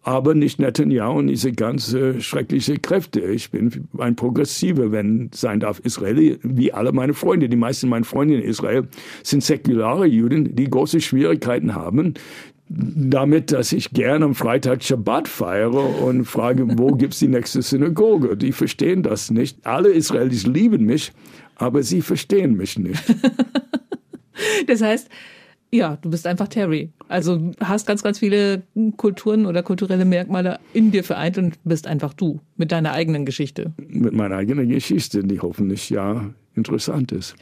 aber 0.04 0.36
nicht 0.36 0.60
Netanyahu 0.60 1.20
und 1.20 1.28
diese 1.28 1.52
ganze 1.52 2.22
schreckliche 2.22 2.78
Kräfte. 2.78 3.20
Ich 3.20 3.52
bin 3.52 3.88
ein 3.98 4.16
Progressiver, 4.16 4.92
wenn 4.92 5.30
sein 5.34 5.60
darf, 5.60 5.80
Israeli, 5.84 6.40
wie 6.44 6.72
alle 6.72 6.92
meine 6.92 7.14
Freunde. 7.14 7.50
Die 7.50 7.58
meisten 7.58 7.90
meiner 7.90 8.06
Freunde 8.06 8.36
in 8.36 8.42
Israel 8.42 8.88
sind 9.24 9.44
säkulare 9.44 10.06
Juden, 10.06 10.56
die 10.56 10.70
große 10.70 11.02
Schwierigkeiten 11.02 11.76
haben, 11.76 12.14
damit, 12.70 13.52
dass 13.52 13.72
ich 13.72 13.92
gerne 13.92 14.26
am 14.26 14.36
Freitag 14.36 14.84
Shabbat 14.84 15.28
feiere 15.28 16.02
und 16.02 16.26
frage, 16.26 16.78
wo 16.78 16.92
gibt's 16.96 17.20
die 17.20 17.28
nächste 17.28 17.62
Synagoge? 17.62 18.38
Die 18.38 18.52
verstehen 18.52 19.04
das 19.04 19.30
nicht. 19.30 19.66
Alle 19.66 19.90
Israelis 19.90 20.46
lieben 20.46 20.86
mich, 20.86 21.12
aber 21.56 21.84
sie 21.84 22.02
verstehen 22.02 22.56
mich 22.56 22.78
nicht. 22.78 23.04
das 24.68 24.82
heißt, 24.82 25.10
ja, 25.72 25.98
du 25.98 26.10
bist 26.10 26.26
einfach 26.26 26.48
Terry. 26.48 26.92
Also 27.08 27.52
hast 27.60 27.88
ganz, 27.88 28.04
ganz 28.04 28.20
viele 28.20 28.64
Kulturen 28.96 29.46
oder 29.46 29.64
kulturelle 29.64 30.06
Merkmale 30.06 30.60
in 30.74 30.92
dir 30.92 31.04
vereint 31.04 31.38
und 31.38 31.58
bist 31.64 31.88
einfach 31.88 32.14
du 32.14 32.40
mit 32.56 32.72
deiner 32.72 32.94
eigenen 32.94 33.26
Geschichte. 33.26 33.74
Mit 33.78 34.14
meiner 34.14 34.38
eigenen 34.38 34.70
Geschichte, 34.70 35.24
die 35.24 35.40
hoffentlich 35.40 35.90
ja 35.90 36.30
interessant 36.56 37.12
ist. 37.12 37.36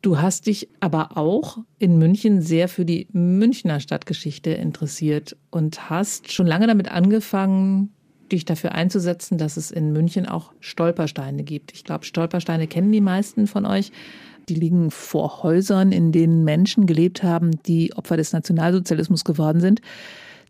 Du 0.00 0.20
hast 0.20 0.48
dich 0.48 0.68
aber 0.80 1.16
auch 1.16 1.58
in 1.78 1.98
München 1.98 2.42
sehr 2.42 2.68
für 2.68 2.84
die 2.84 3.08
Münchner 3.12 3.80
Stadtgeschichte 3.80 4.50
interessiert 4.50 5.34
und 5.50 5.88
hast 5.88 6.30
schon 6.30 6.46
lange 6.46 6.66
damit 6.66 6.90
angefangen, 6.90 7.94
dich 8.30 8.44
dafür 8.44 8.72
einzusetzen, 8.72 9.38
dass 9.38 9.56
es 9.56 9.70
in 9.70 9.92
München 9.92 10.26
auch 10.26 10.52
Stolpersteine 10.60 11.42
gibt. 11.42 11.72
Ich 11.72 11.84
glaube, 11.84 12.04
Stolpersteine 12.04 12.66
kennen 12.66 12.92
die 12.92 13.00
meisten 13.00 13.46
von 13.46 13.64
euch. 13.64 13.92
Die 14.48 14.54
liegen 14.54 14.90
vor 14.90 15.42
Häusern, 15.42 15.92
in 15.92 16.12
denen 16.12 16.44
Menschen 16.44 16.86
gelebt 16.86 17.22
haben, 17.22 17.52
die 17.66 17.94
Opfer 17.94 18.16
des 18.16 18.32
Nationalsozialismus 18.32 19.24
geworden 19.24 19.60
sind. 19.60 19.80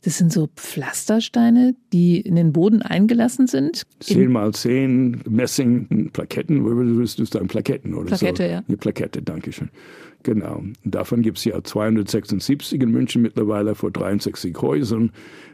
Das 0.04 0.18
sind 0.18 0.30
so 0.30 0.50
Pflastersteine, 0.54 1.74
die 1.94 2.20
in 2.20 2.36
den 2.36 2.52
Boden 2.52 2.82
eingelassen 2.82 3.46
sind. 3.46 3.84
Zehn 4.00 4.30
mal 4.30 4.52
zehn 4.52 5.22
Messing 5.26 6.10
Plaketten, 6.12 6.62
wo 6.62 6.68
würdest 6.68 7.18
du 7.18 7.24
sagen 7.24 7.48
Plaketten 7.48 7.94
oder 7.94 8.08
Plakette, 8.08 8.42
so? 8.42 8.48
ja. 8.50 8.62
Eine 8.68 8.76
Plakette, 8.76 9.22
danke 9.22 9.50
schön. 9.50 9.70
Genau. 10.22 10.56
Und 10.56 10.94
davon 10.94 11.22
gibt 11.22 11.38
es 11.38 11.44
ja 11.44 11.62
276 11.62 12.80
in 12.82 12.90
München 12.90 13.22
mittlerweile 13.22 13.74
vor 13.74 13.90
63 13.90 14.54
Häusern 14.60 15.10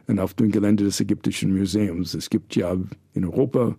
und 0.09 0.19
auf 0.19 0.35
dem 0.35 0.51
Gelände 0.51 0.83
des 0.83 1.01
Ägyptischen 1.01 1.57
Museums. 1.57 2.15
Es 2.15 2.29
gibt 2.29 2.57
ja 2.57 2.77
in 3.15 3.25
Europa 3.25 3.77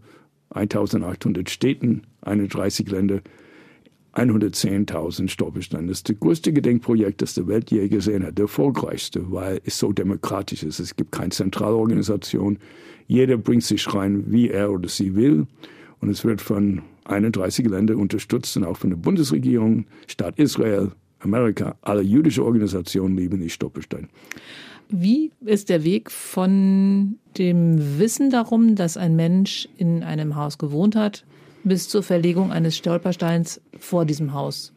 1800 0.52 1.50
Städten, 1.50 2.04
31 2.22 2.90
Länder 2.90 3.22
110.000 4.14 5.30
Stolpersteine. 5.30 5.88
Das 5.88 6.00
ist 6.00 6.10
das 6.10 6.20
größte 6.20 6.52
Gedenkprojekt, 6.52 7.22
das 7.22 7.34
die 7.34 7.48
Welt 7.48 7.72
je 7.72 7.88
gesehen 7.88 8.26
hat. 8.26 8.38
Der 8.38 8.44
erfolgreichste, 8.44 9.32
weil 9.32 9.62
es 9.64 9.80
so 9.80 9.94
demokratisch 9.94 10.64
ist. 10.64 10.80
Es 10.80 10.96
gibt 10.96 11.12
keine 11.12 11.30
Zentralorganisation. 11.30 12.58
Jeder 13.08 13.38
bringt 13.38 13.64
sich 13.64 13.94
rein, 13.94 14.32
wie 14.32 14.50
er 14.50 14.72
oder 14.72 14.90
sie 14.90 15.16
will. 15.16 15.48
Und 16.02 16.10
es 16.10 16.26
wird 16.26 16.42
von 16.42 16.82
31 17.06 17.68
Ländern 17.68 17.98
unterstützt 17.98 18.58
und 18.58 18.66
auch 18.66 18.78
von 18.78 18.90
der 18.90 18.98
Bundesregierung, 18.98 19.86
Staat 20.08 20.38
Israel, 20.40 20.92
Amerika, 21.20 21.76
alle 21.82 22.02
jüdische 22.02 22.44
Organisationen 22.44 23.16
lieben 23.16 23.40
die 23.40 23.50
Stolpersteine. 23.50 24.08
Wie 24.90 25.32
ist 25.46 25.70
der 25.70 25.84
Weg 25.86 26.12
von 26.12 27.16
dem 27.38 28.00
Wissen 28.00 28.30
darum, 28.30 28.76
dass 28.76 28.98
ein 28.98 29.16
Mensch 29.16 29.70
in 29.78 30.04
einem 30.04 30.36
Haus 30.36 30.58
gewohnt 30.58 30.96
hat, 30.96 31.24
bis 31.64 31.90
zur 31.90 32.04
Verlegung 32.04 32.52
eines 32.52 32.78
Stolpersteins 32.78 33.62
vor 33.80 34.06
diesem 34.06 34.34
Haus? 34.34 34.74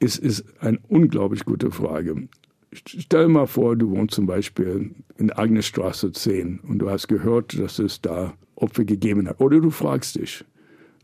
Es 0.00 0.16
ist 0.18 0.44
eine 0.60 0.78
unglaublich 0.88 1.44
gute 1.44 1.70
Frage. 1.70 2.28
Stell 2.72 3.28
mal 3.28 3.46
vor, 3.46 3.76
du 3.76 3.90
wohnst 3.90 4.14
zum 4.14 4.26
Beispiel 4.26 4.94
in 5.18 5.30
Agnesstraße 5.30 6.12
10 6.12 6.60
und 6.60 6.78
du 6.78 6.90
hast 6.90 7.06
gehört, 7.08 7.58
dass 7.58 7.78
es 7.78 8.00
da 8.00 8.34
Opfer 8.54 8.84
gegeben 8.84 9.28
hat. 9.28 9.40
Oder 9.40 9.60
du 9.60 9.70
fragst 9.70 10.16
dich, 10.16 10.44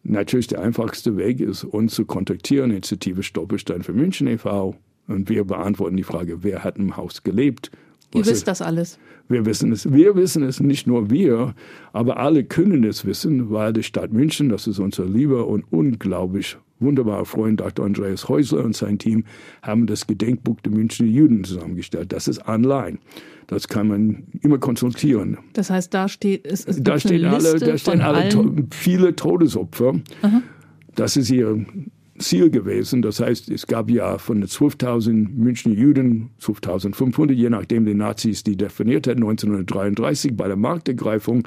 Natürlich 0.03 0.47
der 0.47 0.63
einfachste 0.63 1.17
Weg 1.17 1.41
ist, 1.41 1.65
uns 1.65 1.95
zu 1.95 2.07
kontaktieren, 2.07 2.71
Initiative 2.71 3.23
Stolperstein 3.23 3.83
für 3.83 3.93
München 3.93 4.27
e.V. 4.27 4.77
Und 5.07 5.29
wir 5.29 5.45
beantworten 5.45 5.97
die 5.97 6.03
Frage, 6.03 6.43
wer 6.43 6.65
hat 6.65 6.79
im 6.79 6.97
Haus 6.97 7.23
gelebt? 7.23 7.71
Ihr 8.15 8.27
wisst 8.27 8.49
das 8.49 8.63
alles. 8.63 8.99
Wir 9.29 9.45
wissen 9.45 9.73
es. 9.73 9.93
Wir 9.93 10.17
wissen 10.17 10.43
es, 10.43 10.61
nicht 10.61 10.87
nur 10.87 11.11
wir, 11.11 11.55
aber 11.93 12.17
alle 12.17 12.45
können 12.45 12.85
es 12.85 13.05
wissen, 13.05 13.51
weil 13.51 13.73
die 13.73 13.83
Stadt 13.83 14.13
München, 14.13 14.49
das 14.49 14.67
ist 14.67 14.79
unser 14.79 15.05
lieber 15.05 15.47
und 15.47 15.65
unglaublich 15.71 16.57
wunderbarer 16.81 17.25
Freund 17.25 17.61
Dr. 17.61 17.85
Andreas 17.85 18.29
Häusler 18.29 18.65
und 18.65 18.75
sein 18.75 18.99
Team, 18.99 19.25
haben 19.63 19.87
das 19.87 20.07
Gedenkbuch 20.07 20.61
der 20.61 20.73
Münchner 20.73 21.07
Juden 21.07 21.45
zusammengestellt. 21.45 22.13
Das 22.13 22.29
ist 22.29 22.47
online. 22.47 22.99
Das 23.49 23.69
kann 23.69 23.89
man 23.89 24.25
immer 24.43 24.59
konsultieren. 24.59 25.39
Das 25.55 25.71
heißt, 25.71 25.93
da 25.93 26.09
steht 26.09 26.47
es 26.47 26.65
ist 26.65 26.83
da 26.83 26.99
stehen 26.99 27.25
alle, 27.25 27.59
da 27.59 27.79
stehen 27.79 28.01
alle 28.01 28.29
to 28.29 28.55
viele 28.71 29.17
Todesopfer. 29.17 29.95
Aha. 30.23 30.43
Das 30.95 31.17
ist 31.17 31.31
ihr 31.31 31.65
Ziel 32.19 32.51
gewesen. 32.51 33.03
Das 33.03 33.21
heißt, 33.21 33.51
es 33.51 33.67
gab 33.67 33.91
ja 33.91 34.19
von 34.19 34.41
den 34.41 34.49
12.000 34.49 35.29
Münchner 35.35 35.75
Juden, 35.75 36.31
12.500, 36.41 37.33
je 37.33 37.51
nachdem 37.51 37.87
die 37.87 37.95
Nazis 37.95 38.43
die 38.43 38.57
definiert 38.57 39.07
hätten, 39.07 39.23
1933 39.23 40.37
bei 40.37 40.49
der 40.49 40.57
Marktergreifung. 40.57 41.47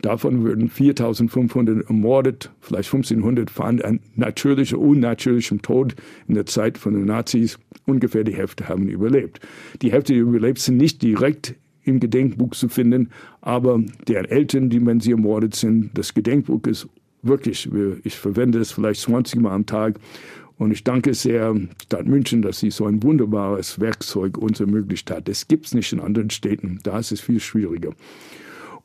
Davon 0.00 0.44
würden 0.44 0.70
4.500 0.70 1.88
ermordet, 1.88 2.52
vielleicht 2.60 2.90
1.500 2.90 3.50
fanden 3.50 3.82
einen 3.82 4.00
natürlichen, 4.14 4.78
unnatürlichen 4.78 5.60
Tod 5.60 5.96
in 6.28 6.34
der 6.34 6.46
Zeit 6.46 6.78
von 6.78 6.94
den 6.94 7.06
Nazis. 7.06 7.58
Ungefähr 7.84 8.22
die 8.22 8.34
Hälfte 8.34 8.68
haben 8.68 8.88
überlebt. 8.88 9.40
Die 9.82 9.90
Hälfte, 9.90 10.12
die 10.12 10.20
überlebt, 10.20 10.60
sind 10.60 10.76
nicht 10.76 11.02
direkt 11.02 11.56
im 11.82 11.98
Gedenkbuch 11.98 12.50
zu 12.50 12.68
finden, 12.68 13.10
aber 13.40 13.82
deren 14.06 14.26
Eltern, 14.26 14.70
die, 14.70 14.84
wenn 14.84 15.00
sie 15.00 15.12
ermordet 15.12 15.56
sind, 15.56 15.90
das 15.94 16.14
Gedenkbuch 16.14 16.64
ist 16.66 16.88
wirklich, 17.22 17.68
ich 18.04 18.16
verwende 18.16 18.58
es 18.58 18.72
vielleicht 18.72 19.00
20 19.02 19.40
Mal 19.40 19.52
am 19.52 19.66
Tag 19.66 19.98
und 20.56 20.72
ich 20.72 20.84
danke 20.84 21.14
sehr 21.14 21.54
Stadt 21.84 22.06
München, 22.06 22.42
dass 22.42 22.58
sie 22.60 22.70
so 22.70 22.86
ein 22.86 23.02
wunderbares 23.02 23.80
Werkzeug 23.80 24.38
uns 24.38 24.60
ermöglicht 24.60 25.10
hat. 25.10 25.28
Das 25.28 25.48
gibt 25.48 25.66
es 25.66 25.74
nicht 25.74 25.92
in 25.92 26.00
anderen 26.00 26.30
Städten, 26.30 26.80
da 26.82 26.98
ist 26.98 27.12
es 27.12 27.20
viel 27.20 27.40
schwieriger. 27.40 27.92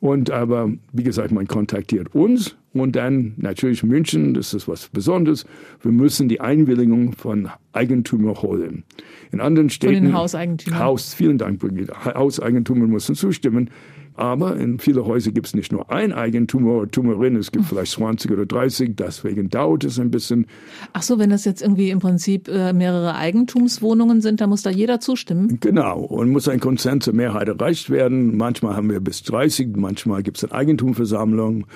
Und 0.00 0.30
aber, 0.30 0.70
wie 0.92 1.02
gesagt, 1.02 1.32
man 1.32 1.46
kontaktiert 1.46 2.14
uns 2.14 2.56
und 2.74 2.94
dann 2.94 3.34
natürlich 3.36 3.82
München, 3.82 4.34
das 4.34 4.52
ist 4.52 4.68
was 4.68 4.88
Besonderes. 4.88 5.46
Wir 5.80 5.92
müssen 5.92 6.28
die 6.28 6.40
Einwilligung 6.40 7.14
von 7.14 7.48
Eigentümer 7.72 8.34
holen. 8.42 8.84
In 9.32 9.40
anderen 9.40 9.70
Städten. 9.70 9.94
Von 9.94 10.04
den 10.04 10.14
Hauseigentümern. 10.14 10.78
Haus, 10.78 11.14
vielen 11.14 11.38
Dank, 11.38 11.58
Brigitte. 11.60 11.94
Hauseigentümer 12.04 12.86
müssen 12.86 13.14
zustimmen. 13.14 13.70
Aber 14.16 14.56
in 14.56 14.78
vielen 14.78 15.04
Häusern 15.04 15.34
gibt 15.34 15.48
es 15.48 15.54
nicht 15.54 15.72
nur 15.72 15.90
ein 15.90 16.12
Eigentümer 16.12 16.72
oder 16.72 16.90
Tumerin, 16.90 17.36
es 17.36 17.50
gibt 17.50 17.66
vielleicht 17.66 17.92
20 17.92 18.30
oder 18.30 18.46
30, 18.46 18.94
deswegen 18.94 19.48
dauert 19.48 19.84
es 19.84 19.98
ein 19.98 20.10
bisschen. 20.10 20.46
Ach 20.92 21.02
so, 21.02 21.18
wenn 21.18 21.30
das 21.30 21.44
jetzt 21.44 21.62
irgendwie 21.62 21.90
im 21.90 21.98
Prinzip 21.98 22.48
äh, 22.48 22.72
mehrere 22.72 23.16
Eigentumswohnungen 23.16 24.20
sind, 24.20 24.40
dann 24.40 24.50
muss 24.50 24.62
da 24.62 24.70
jeder 24.70 25.00
zustimmen? 25.00 25.58
Genau, 25.60 26.00
und 26.00 26.30
muss 26.30 26.48
ein 26.48 26.60
Konsens 26.60 27.04
zur 27.04 27.14
Mehrheit 27.14 27.48
erreicht 27.48 27.90
werden. 27.90 28.36
Manchmal 28.36 28.76
haben 28.76 28.88
wir 28.88 29.00
bis 29.00 29.24
30, 29.24 29.76
manchmal 29.76 30.22
gibt 30.22 30.36
es 30.36 30.44
eine 30.44 30.52
Eigentumsversammlung 30.52 31.66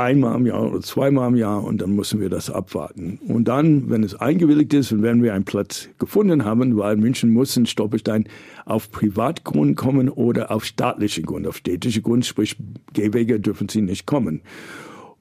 einmal 0.00 0.36
im 0.36 0.46
Jahr 0.46 0.70
oder 0.70 0.80
zweimal 0.80 1.28
im 1.28 1.36
Jahr 1.36 1.62
und 1.62 1.80
dann 1.80 1.94
müssen 1.94 2.20
wir 2.20 2.28
das 2.28 2.50
abwarten. 2.50 3.18
Und 3.26 3.48
dann, 3.48 3.90
wenn 3.90 4.02
es 4.02 4.14
eingewilligt 4.14 4.72
ist 4.74 4.92
und 4.92 5.02
wenn 5.02 5.22
wir 5.22 5.34
einen 5.34 5.44
Platz 5.44 5.88
gefunden 5.98 6.44
haben, 6.44 6.76
weil 6.76 6.96
München 6.96 7.32
muss 7.32 7.56
in 7.56 7.66
Stolperstein 7.66 8.24
auf 8.64 8.90
Privatgrund 8.90 9.76
kommen 9.76 10.08
oder 10.08 10.50
auf 10.50 10.64
staatliche 10.64 11.22
Grund, 11.22 11.46
auf 11.46 11.56
städtische 11.56 12.02
Grund, 12.02 12.26
sprich 12.26 12.56
Gehwege 12.92 13.40
dürfen 13.40 13.68
sie 13.68 13.82
nicht 13.82 14.06
kommen. 14.06 14.42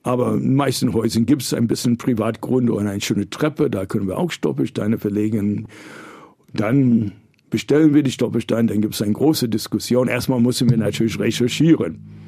Aber 0.01 0.33
in 0.33 0.41
den 0.41 0.55
meisten 0.55 0.93
Häusern 0.93 1.25
gibt 1.25 1.41
es 1.41 1.53
ein 1.53 1.67
bisschen 1.67 1.97
Privatgrund 1.97 2.69
oder 2.69 2.89
eine 2.89 3.01
schöne 3.01 3.29
Treppe, 3.29 3.69
da 3.69 3.85
können 3.85 4.07
wir 4.07 4.17
auch 4.17 4.31
Stolpersteine 4.31 4.97
verlegen. 4.97 5.67
Dann 6.53 7.11
bestellen 7.49 7.93
wir 7.93 8.03
die 8.03 8.11
Stolpersteine, 8.11 8.69
dann 8.69 8.81
gibt 8.81 8.95
es 8.95 9.01
eine 9.01 9.13
große 9.13 9.49
Diskussion. 9.49 10.07
Erstmal 10.07 10.39
müssen 10.39 10.69
wir 10.69 10.77
natürlich 10.77 11.19
recherchieren 11.19 12.19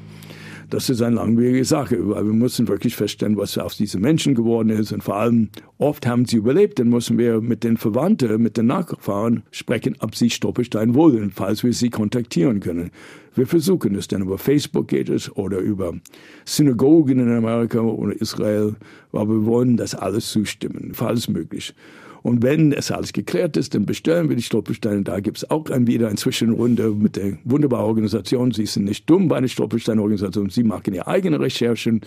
das 0.72 0.88
ist 0.88 1.02
eine 1.02 1.16
langwierige 1.16 1.66
Sache, 1.66 1.98
weil 2.08 2.24
wir 2.24 2.32
müssen 2.32 2.66
wirklich 2.66 2.96
feststellen, 2.96 3.36
was 3.36 3.58
aus 3.58 3.76
diesen 3.76 4.00
Menschen 4.00 4.34
geworden 4.34 4.70
ist. 4.70 4.90
Und 4.90 5.04
vor 5.04 5.16
allem, 5.16 5.50
oft 5.76 6.06
haben 6.06 6.24
sie 6.24 6.38
überlebt, 6.38 6.78
dann 6.78 6.88
müssen 6.88 7.18
wir 7.18 7.42
mit 7.42 7.62
den 7.62 7.76
Verwandten, 7.76 8.40
mit 8.40 8.56
den 8.56 8.68
Nachfahren 8.68 9.42
sprechen, 9.50 9.96
ob 10.00 10.16
sie 10.16 10.30
Stolperstein 10.30 10.94
wollen, 10.94 11.30
falls 11.30 11.62
wir 11.62 11.74
sie 11.74 11.90
kontaktieren 11.90 12.60
können. 12.60 12.90
Wir 13.34 13.46
versuchen 13.46 13.94
es 13.96 14.08
dann 14.08 14.22
über 14.22 14.38
Facebook 14.38 14.88
geht 14.88 15.10
es 15.10 15.34
oder 15.36 15.58
über 15.58 15.92
Synagogen 16.46 17.18
in 17.18 17.30
Amerika 17.30 17.80
oder 17.80 18.18
Israel, 18.18 18.74
weil 19.10 19.28
wir 19.28 19.44
wollen, 19.44 19.76
dass 19.76 19.94
alles 19.94 20.30
zustimmen, 20.30 20.92
falls 20.94 21.28
möglich. 21.28 21.74
Und 22.22 22.42
wenn 22.42 22.72
es 22.72 22.90
alles 22.90 23.12
geklärt 23.12 23.56
ist, 23.56 23.74
dann 23.74 23.86
bestellen 23.86 24.28
wir 24.28 24.36
die 24.36 24.42
Stolpersteine. 24.42 25.02
Da 25.02 25.20
gibt 25.20 25.38
es 25.38 25.50
auch 25.50 25.68
ein, 25.70 25.86
wieder 25.86 26.08
eine 26.08 26.16
Zwischenrunde 26.16 26.90
mit 26.90 27.16
der 27.16 27.38
wunderbaren 27.44 27.86
Organisation. 27.86 28.52
Sie 28.52 28.66
sind 28.66 28.84
nicht 28.84 29.08
dumm 29.08 29.28
bei 29.28 29.40
der 29.40 29.48
Stolperstein-Organisation. 29.48 30.50
Sie 30.50 30.62
machen 30.62 30.94
ihre 30.94 31.06
eigenen 31.06 31.40
Recherchen. 31.40 32.00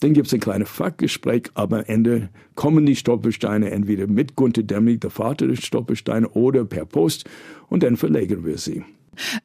Dann 0.00 0.14
gibt 0.14 0.26
es 0.26 0.34
ein 0.34 0.40
kleines 0.40 0.68
Fachgespräch, 0.68 1.44
aber 1.54 1.78
am 1.78 1.84
Ende 1.86 2.28
kommen 2.56 2.86
die 2.86 2.96
Stolpersteine 2.96 3.70
entweder 3.70 4.08
mit 4.08 4.34
Gunther 4.34 4.64
Demmig, 4.64 5.00
der 5.00 5.10
Vater 5.10 5.46
der 5.46 5.56
Stolpersteine, 5.56 6.28
oder 6.30 6.64
per 6.64 6.84
Post 6.84 7.24
und 7.68 7.84
dann 7.84 7.96
verlegen 7.96 8.44
wir 8.44 8.58
sie. 8.58 8.82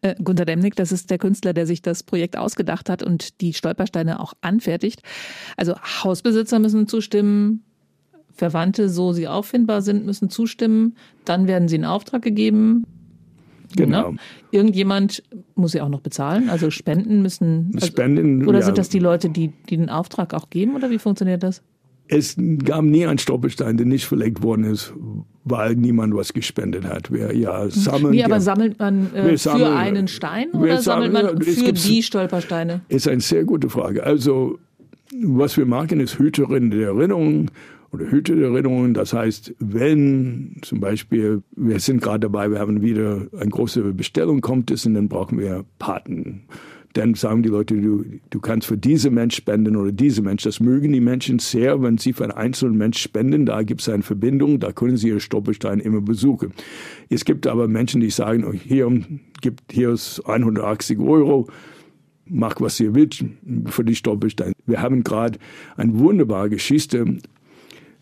Äh, 0.02 0.16
Gunter 0.24 0.46
Demnig, 0.46 0.76
das 0.76 0.92
ist 0.92 1.10
der 1.10 1.18
Künstler, 1.18 1.54
der 1.54 1.66
sich 1.66 1.82
das 1.82 2.04
Projekt 2.04 2.38
ausgedacht 2.38 2.90
hat 2.90 3.04
und 3.04 3.42
die 3.42 3.54
Stolpersteine 3.54 4.20
auch 4.20 4.34
anfertigt. 4.42 5.02
Also 5.58 5.76
Hausbesitzer 6.04 6.60
müssen 6.60 6.88
zustimmen, 6.88 7.64
Verwandte, 8.38 8.88
so 8.88 9.12
sie 9.14 9.28
auffindbar 9.28 9.82
sind, 9.82 10.06
müssen 10.06 10.30
zustimmen. 10.30 10.96
Dann 11.26 11.48
werden 11.48 11.68
sie 11.68 11.76
in 11.76 11.86
Auftrag 11.86 12.22
gegeben. 12.22 12.86
Genau. 13.76 14.12
Ne? 14.12 14.18
Irgendjemand 14.52 15.24
muss 15.56 15.74
ja 15.74 15.84
auch 15.84 15.90
noch 15.90 16.00
bezahlen, 16.00 16.50
also 16.50 16.70
Spenden 16.70 17.22
müssen. 17.22 17.72
Also, 17.74 17.88
Spenden. 17.88 18.48
Oder 18.48 18.60
ja. 18.60 18.66
sind 18.66 18.78
das 18.78 18.90
die 18.90 19.00
Leute, 19.00 19.30
die, 19.30 19.52
die 19.70 19.78
den 19.78 19.90
Auftrag 19.90 20.34
auch 20.34 20.50
geben, 20.50 20.76
oder 20.76 20.90
wie 20.90 21.00
funktioniert 21.00 21.44
das? 21.44 21.62
Es 22.10 22.38
gab 22.64 22.84
nie 22.86 23.06
einen 23.06 23.18
Stolperstein, 23.18 23.76
der 23.76 23.86
nicht 23.86 24.06
verlegt 24.06 24.42
worden 24.42 24.64
ist, 24.64 24.94
weil 25.44 25.76
niemand 25.76 26.16
was 26.16 26.32
gespendet 26.32 26.86
hat. 26.86 27.12
Wir 27.12 27.36
ja 27.36 27.70
sammeln. 27.70 28.14
Wie 28.14 28.24
aber 28.24 28.40
sammelt 28.40 28.80
man 28.80 29.14
äh, 29.14 29.38
sammeln, 29.38 29.66
für 29.66 29.76
einen 29.76 30.08
Stein 30.08 30.52
oder 30.52 30.82
sammelt 30.82 31.12
man 31.12 31.42
für 31.42 31.74
die 31.74 32.04
Stolpersteine? 32.04 32.80
Ist 32.88 33.10
eine 33.10 33.20
sehr 33.20 33.44
gute 33.44 33.70
Frage. 33.70 34.06
Also 34.06 34.58
was 35.22 35.58
wir 35.58 35.66
machen, 35.66 36.00
ist 36.00 36.18
Hüterin 36.18 36.72
der 36.72 36.90
Erinnerung 36.90 37.52
oder 37.98 38.12
Hüte 38.12 38.36
der 38.36 38.50
Erinnerungen. 38.50 38.94
Das 38.94 39.14
heißt, 39.14 39.56
wenn 39.60 40.58
zum 40.62 40.80
Beispiel, 40.80 41.42
wir 41.56 41.80
sind 41.80 42.02
gerade 42.02 42.22
dabei, 42.22 42.52
wir 42.52 42.60
haben 42.60 42.82
wieder 42.82 43.28
eine 43.38 43.50
große 43.50 43.82
Bestellung, 43.94 44.42
kommt 44.42 44.72
es 44.72 44.86
und 44.86 44.94
dann 44.94 45.10
brauchen 45.10 45.40
wir 45.40 45.66
Paten. 45.80 46.44
Dann 46.94 47.14
sagen 47.16 47.44
die 47.44 47.50
Leute, 47.50 47.76
du, 47.76 48.06
du 48.30 48.40
kannst 48.40 48.68
für 48.68 48.78
diese 48.78 49.12
Mensch 49.12 49.36
spenden 49.36 49.76
oder 49.76 49.92
diese 49.92 50.22
Mensch. 50.22 50.44
Das 50.44 50.60
mögen 50.60 50.94
die 50.94 51.02
Menschen 51.02 51.38
sehr, 51.40 51.82
wenn 51.82 51.98
sie 51.98 52.14
für 52.14 52.24
einen 52.24 52.34
einzelnen 52.34 52.78
Mensch 52.78 53.00
spenden. 53.00 53.46
Da 53.46 53.62
gibt 53.64 53.82
es 53.82 53.90
eine 53.90 54.04
Verbindung, 54.04 54.60
da 54.60 54.72
können 54.72 54.98
sie 54.98 55.10
ihre 55.10 55.20
Stolperstein 55.20 55.80
immer 55.80 56.02
besuchen. 56.02 56.54
Es 57.10 57.26
gibt 57.26 57.46
aber 57.46 57.68
Menschen, 57.68 58.02
die 58.02 58.10
sagen, 58.10 58.46
oh, 58.46 58.54
hier, 58.54 58.90
gibt, 59.42 59.72
hier 59.72 59.92
ist 59.92 60.22
180 60.26 61.00
Euro 61.00 61.48
mach 62.30 62.60
was 62.60 62.78
ihr 62.82 62.94
wollt 62.94 63.24
für 63.68 63.86
die 63.86 63.96
Stolpersteine. 63.96 64.54
Wir 64.66 64.82
haben 64.82 65.04
gerade 65.04 65.40
eine 65.78 65.98
wunderbare 65.98 66.50
Geschichte 66.50 67.20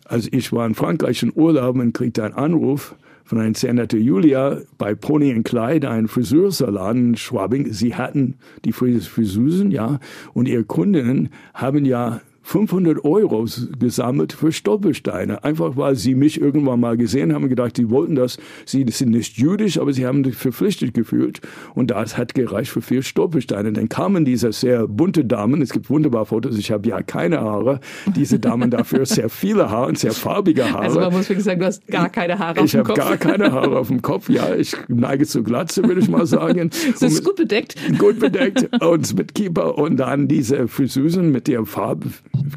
also 0.08 0.28
ich 0.32 0.52
war 0.52 0.66
in 0.66 0.74
Frankreich 0.74 1.22
in 1.22 1.32
Urlaub 1.34 1.76
und 1.76 1.92
kriegte 1.92 2.24
einen 2.24 2.34
Anruf 2.34 2.94
von 3.24 3.40
einer 3.40 3.54
sehr 3.54 3.74
netten 3.74 4.00
Julia 4.00 4.60
bei 4.78 4.94
Pony 4.94 5.42
Kleid, 5.42 5.84
ein 5.84 6.06
Friseursalon 6.06 6.96
in 6.96 7.16
Schwabing. 7.16 7.72
Sie 7.72 7.94
hatten 7.94 8.36
die 8.64 8.72
Friseusen, 8.72 9.72
ja, 9.72 9.98
und 10.32 10.46
ihre 10.46 10.64
Kundinnen 10.64 11.30
haben 11.52 11.84
ja 11.84 12.20
500 12.46 13.04
Euro 13.04 13.44
gesammelt 13.76 14.32
für 14.32 14.52
Stolpersteine. 14.52 15.42
Einfach 15.42 15.76
weil 15.76 15.96
sie 15.96 16.14
mich 16.14 16.40
irgendwann 16.40 16.78
mal 16.78 16.96
gesehen 16.96 17.34
haben 17.34 17.42
und 17.42 17.48
gedacht, 17.48 17.76
sie 17.76 17.90
wollten 17.90 18.14
das. 18.14 18.38
Sie 18.64 18.86
sind 18.88 19.10
nicht 19.10 19.36
jüdisch, 19.36 19.80
aber 19.80 19.92
sie 19.92 20.06
haben 20.06 20.22
sich 20.22 20.36
verpflichtet 20.36 20.94
gefühlt. 20.94 21.40
Und 21.74 21.90
das 21.90 22.16
hat 22.16 22.34
gereicht 22.34 22.70
für 22.70 22.82
vier 22.82 23.02
Stolpersteine. 23.02 23.72
Dann 23.72 23.88
kamen 23.88 24.24
diese 24.24 24.52
sehr 24.52 24.86
bunte 24.86 25.24
Damen. 25.24 25.60
Es 25.60 25.72
gibt 25.72 25.90
wunderbare 25.90 26.24
Fotos. 26.24 26.56
Ich 26.56 26.70
habe 26.70 26.88
ja 26.88 27.02
keine 27.02 27.40
Haare. 27.40 27.80
Diese 28.14 28.38
Damen 28.38 28.70
dafür 28.70 29.04
sehr 29.06 29.28
viele 29.28 29.68
Haare 29.68 29.88
und 29.88 29.98
sehr 29.98 30.12
farbige 30.12 30.70
Haare. 30.70 30.84
Also 30.84 31.00
man 31.00 31.12
muss 31.12 31.28
wirklich 31.28 31.44
sagen, 31.44 31.58
du 31.58 31.66
hast 31.66 31.84
gar 31.88 32.08
keine 32.08 32.38
Haare 32.38 32.64
ich 32.64 32.78
auf 32.78 32.86
dem 32.86 32.94
Kopf. 32.94 32.96
Ich 32.96 33.04
habe 33.04 33.18
gar 33.18 33.32
keine 33.32 33.52
Haare 33.52 33.76
auf 33.76 33.88
dem 33.88 34.02
Kopf. 34.02 34.28
Ja, 34.28 34.54
ich 34.54 34.76
neige 34.86 35.26
zu 35.26 35.42
Glatze, 35.42 35.82
würde 35.82 36.00
ich 36.00 36.08
mal 36.08 36.26
sagen. 36.26 36.70
das 36.92 37.02
ist 37.02 37.24
gut 37.24 37.34
bedeckt. 37.34 37.74
Gut 37.98 38.20
bedeckt 38.20 38.68
und 38.84 39.16
mit 39.16 39.34
Keeper 39.34 39.76
und 39.78 39.96
dann 39.96 40.28
diese 40.28 40.68
Friseusen 40.68 41.32
mit 41.32 41.48
der 41.48 41.66
Farbe 41.66 42.06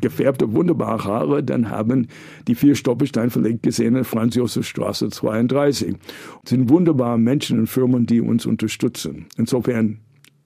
gefärbte, 0.01 0.53
wunderbare 0.53 1.03
Haare, 1.03 1.43
dann 1.43 1.69
haben 1.69 2.07
die 2.47 2.55
vier 2.55 2.75
Stoppelstein 2.75 3.29
verlegt 3.29 3.63
gesehen 3.63 3.95
in 3.95 4.03
Franz-Josef-Straße 4.03 5.09
32. 5.09 5.95
Das 6.41 6.49
sind 6.51 6.69
wunderbare 6.69 7.17
Menschen 7.17 7.59
und 7.59 7.67
Firmen, 7.67 8.05
die 8.05 8.21
uns 8.21 8.45
unterstützen. 8.45 9.27
Insofern 9.37 9.99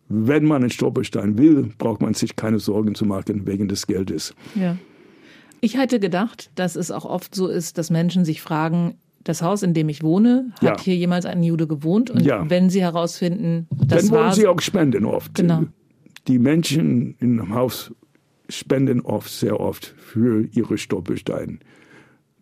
wenn 0.09 0.45
man 0.45 0.61
einen 0.61 0.69
Stolperstein 0.69 1.37
will, 1.37 1.71
braucht 1.77 2.01
man 2.01 2.13
sich 2.13 2.35
keine 2.35 2.59
Sorgen 2.59 2.93
zu 2.93 3.05
machen 3.05 3.47
wegen 3.47 3.67
des 3.67 3.87
Geldes. 3.87 4.35
Ja. 4.53 4.77
Ich 5.61 5.77
hätte 5.77 5.99
gedacht, 5.99 6.51
dass 6.55 6.75
es 6.75 6.91
auch 6.91 7.05
oft 7.05 7.33
so 7.33 7.47
ist, 7.47 7.77
dass 7.77 7.89
Menschen 7.89 8.25
sich 8.25 8.41
fragen, 8.41 8.95
das 9.23 9.41
Haus, 9.41 9.63
in 9.63 9.73
dem 9.73 9.87
ich 9.87 10.03
wohne, 10.03 10.51
hat 10.55 10.61
Ja. 10.61 10.79
hier 10.79 10.95
jemals 10.97 11.25
ein 11.25 11.41
Jude 11.41 11.67
gewohnt? 11.67 12.09
Und 12.11 12.21
Ja. 12.25 12.47
wenn 12.49 12.69
sie 12.69 12.81
herausfinden, 12.81 13.67
das 13.87 14.07
Dann 14.09 14.17
wollen 14.17 14.33
sie 14.33 14.45
auch 14.47 14.59
spenden 14.59 15.05
oft. 15.05 15.33
Genau. 15.35 15.63
Die 16.27 16.37
Menschen 16.39 17.15
im 17.19 17.53
Haus 17.55 17.93
spenden 18.53 19.01
oft, 19.01 19.29
sehr 19.29 19.59
oft 19.59 19.85
für 19.97 20.47
ihre 20.51 20.77
Stolpersteine. 20.77 21.59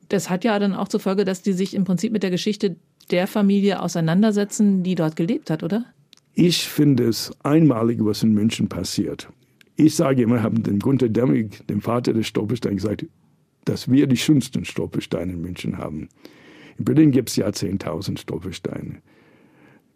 Das 0.10 0.30
hat 0.30 0.44
ja 0.44 0.60
dann 0.60 0.74
auch 0.74 0.88
zur 0.88 1.00
Folge, 1.00 1.26
dass 1.26 1.42
die 1.42 1.54
sich 1.54 1.74
im 1.74 1.86
Prinzip 1.86 2.12
mit 2.12 2.24
der 2.24 2.32
Geschichte 2.32 2.76
der 3.12 3.28
Familie 3.28 3.82
auseinandersetzen, 3.82 4.84
die 4.84 4.96
dort 4.96 5.16
gelebt 5.16 5.50
hat, 5.50 5.64
oder? 5.64 5.86
Ich 6.34 6.68
finde 6.68 7.06
es 7.06 7.32
einmalig, 7.44 8.00
was 8.02 8.24
in 8.24 8.34
München 8.34 8.70
passiert. 8.70 9.30
Ich 9.76 9.96
sage 9.96 10.24
immer, 10.24 10.44
haben 10.44 10.64
dem 10.64 10.80
Gunter 10.80 11.10
Demmig, 11.10 11.66
dem 11.68 11.82
Vater 11.82 12.14
des 12.14 12.28
Stolpersteins, 12.28 12.84
gesagt, 12.84 13.06
dass 13.66 13.90
wir 13.90 14.08
die 14.08 14.18
schönsten 14.18 14.66
Stolpersteine 14.66 15.34
in 15.34 15.42
München 15.42 15.78
haben. 15.78 16.10
In 16.78 16.86
Berlin 16.86 17.12
gibt 17.12 17.30
es 17.30 17.36
ja 17.36 17.48
10.000 17.48 18.18
Stolpersteine. 18.20 19.02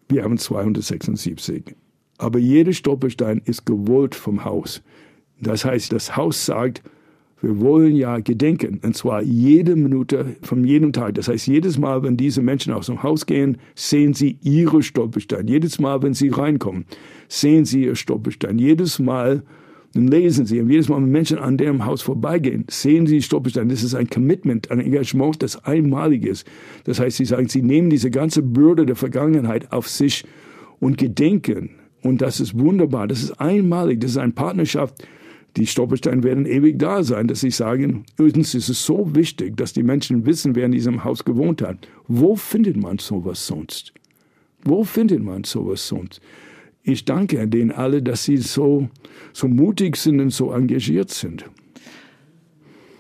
Wir 0.08 0.24
haben 0.24 0.38
276. 0.38 1.76
Aber 2.18 2.40
jeder 2.40 2.74
Stolperstein 2.74 3.42
ist 3.44 3.66
gewollt 3.66 4.16
vom 4.16 4.46
Haus. 4.46 4.82
Das 5.40 5.66
heißt, 5.66 5.92
das 5.92 6.16
Haus 6.16 6.46
sagt, 6.46 6.82
wir 7.42 7.60
wollen 7.60 7.96
ja 7.96 8.20
gedenken, 8.20 8.80
und 8.84 8.96
zwar 8.96 9.22
jede 9.22 9.76
Minute 9.76 10.36
von 10.42 10.64
jedem 10.64 10.94
Tag. 10.94 11.16
Das 11.16 11.28
heißt, 11.28 11.48
jedes 11.48 11.78
Mal, 11.78 12.02
wenn 12.02 12.18
diese 12.18 12.42
Menschen 12.42 12.74
aus 12.74 12.88
dem 12.88 13.04
Haus 13.04 13.26
gehen, 13.26 13.58
sehen 13.76 14.14
sie 14.14 14.40
ihre 14.42 14.82
Stolpersteine. 14.82 15.52
Jedes 15.52 15.80
Mal, 15.80 16.02
wenn 16.02 16.14
sie 16.14 16.30
reinkommen, 16.30 16.86
sehen 17.28 17.66
sie 17.66 17.84
ihr 17.84 17.96
Stolperstein. 17.96 18.58
Jedes 18.58 19.00
Mal, 19.00 19.44
lesen 19.94 20.46
sie, 20.46 20.60
und 20.60 20.70
jedes 20.70 20.90
Mal, 20.90 20.98
wenn 20.98 21.12
Menschen 21.12 21.38
an 21.38 21.58
dem 21.58 21.86
Haus 21.86 22.02
vorbeigehen, 22.02 22.66
sehen 22.70 23.06
sie 23.06 23.22
Stolpersteine. 23.22 23.70
Das 23.70 23.84
ist 23.84 23.96
ein 23.96 24.10
Commitment, 24.10 24.72
ein 24.72 24.80
Engagement, 24.80 25.44
das 25.44 25.64
einmalig 25.66 26.26
ist. 26.26 26.48
Das 26.86 27.00
heißt, 27.00 27.18
sie 27.18 27.26
sagen, 27.26 27.48
sie 27.48 27.62
nehmen 27.62 27.90
diese 27.90 28.12
ganze 28.12 28.42
Bürde 28.42 28.86
der 28.86 28.96
Vergangenheit 28.96 29.72
auf 29.72 29.88
sich 29.88 30.26
und 30.80 30.98
gedenken. 30.98 31.72
Und 32.02 32.22
das 32.22 32.40
ist 32.40 32.58
wunderbar. 32.58 33.08
Das 33.08 33.24
ist 33.24 33.40
einmalig. 33.40 34.02
Das 34.02 34.12
ist 34.12 34.18
eine 34.18 34.34
Partnerschaft. 34.34 35.06
Die 35.58 35.68
Stolpersteine 35.68 36.24
werden 36.24 36.46
ewig 36.46 36.78
da 36.78 37.02
sein, 37.04 37.28
dass 37.28 37.40
sie 37.40 37.52
sagen, 37.52 38.06
uns 38.18 38.54
ist 38.56 38.68
es 38.68 38.86
so 38.86 39.16
wichtig, 39.16 39.56
dass 39.56 39.72
die 39.72 39.84
Menschen 39.84 40.26
wissen, 40.26 40.54
wer 40.56 40.66
in 40.66 40.74
diesem 40.74 41.04
Haus 41.06 41.24
gewohnt 41.24 41.62
hat. 41.62 41.88
Wo 42.08 42.36
findet 42.36 42.76
man 42.76 42.98
sowas 42.98 43.48
sonst? 43.48 43.94
Wo 44.64 44.84
findet 44.84 45.24
man 45.24 45.46
sowas 45.46 45.88
sonst? 45.88 46.20
Ich 46.84 47.06
danke 47.06 47.48
denen 47.48 47.72
alle, 47.72 48.04
dass 48.04 48.26
sie 48.26 48.38
so, 48.38 48.90
so 49.32 49.48
mutig 49.48 49.96
sind 49.96 50.20
und 50.20 50.32
so 50.32 50.52
engagiert 50.52 51.10
sind. 51.10 51.46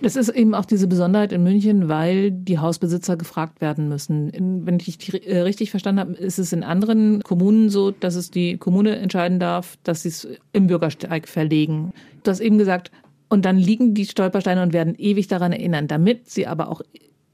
Das 0.01 0.15
ist 0.15 0.29
eben 0.29 0.53
auch 0.53 0.65
diese 0.65 0.88
Besonderheit 0.88 1.31
in 1.31 1.43
München, 1.43 1.88
weil 1.88 2.31
die 2.31 2.60
Hausbesitzer 2.60 3.15
gefragt 3.15 3.62
werden 3.62 3.88
müssen. 3.88 4.31
Wenn 4.65 4.77
ich 4.79 4.97
dich 4.97 5.27
äh, 5.27 5.39
richtig 5.39 5.71
verstanden 5.71 5.99
habe, 6.01 6.13
ist 6.13 6.38
es 6.38 6.51
in 6.51 6.63
anderen 6.63 7.23
Kommunen 7.23 7.69
so, 7.69 7.91
dass 7.91 8.15
es 8.15 8.29
die 8.29 8.58
Kommune 8.58 8.97
entscheiden 8.97 9.39
darf, 9.39 9.77
dass 9.84 10.03
sie 10.03 10.10
es 10.10 10.27
im 10.51 10.67
Bürgersteig 10.67 11.27
verlegen. 11.27 11.93
Du 12.23 12.31
hast 12.31 12.41
eben 12.41 12.58
gesagt, 12.58 12.91
und 13.29 13.45
dann 13.45 13.58
liegen 13.58 13.93
die 13.93 14.05
Stolpersteine 14.05 14.62
und 14.62 14.73
werden 14.73 14.95
ewig 14.97 15.27
daran 15.27 15.51
erinnern. 15.51 15.88
Damit 15.88 16.29
sie 16.29 16.45
aber 16.45 16.69
auch 16.69 16.81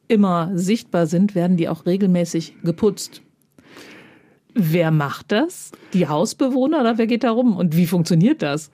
immer 0.08 0.52
sichtbar 0.54 1.08
sind, 1.08 1.36
werden 1.36 1.58
die 1.58 1.67
auch 1.67 1.86
regelmäßig 1.86 2.56
geputzt. 2.63 3.21
Wer 4.54 4.91
macht 4.91 5.32
das? 5.32 5.71
Die 5.93 6.08
Hausbewohner 6.08 6.82
oder 6.82 6.97
wer 6.97 7.08
geht 7.08 7.24
da 7.24 7.32
rum? 7.32 7.56
Und 7.56 7.76
wie 7.76 7.88
funktioniert 7.88 8.41
das? 8.41 8.71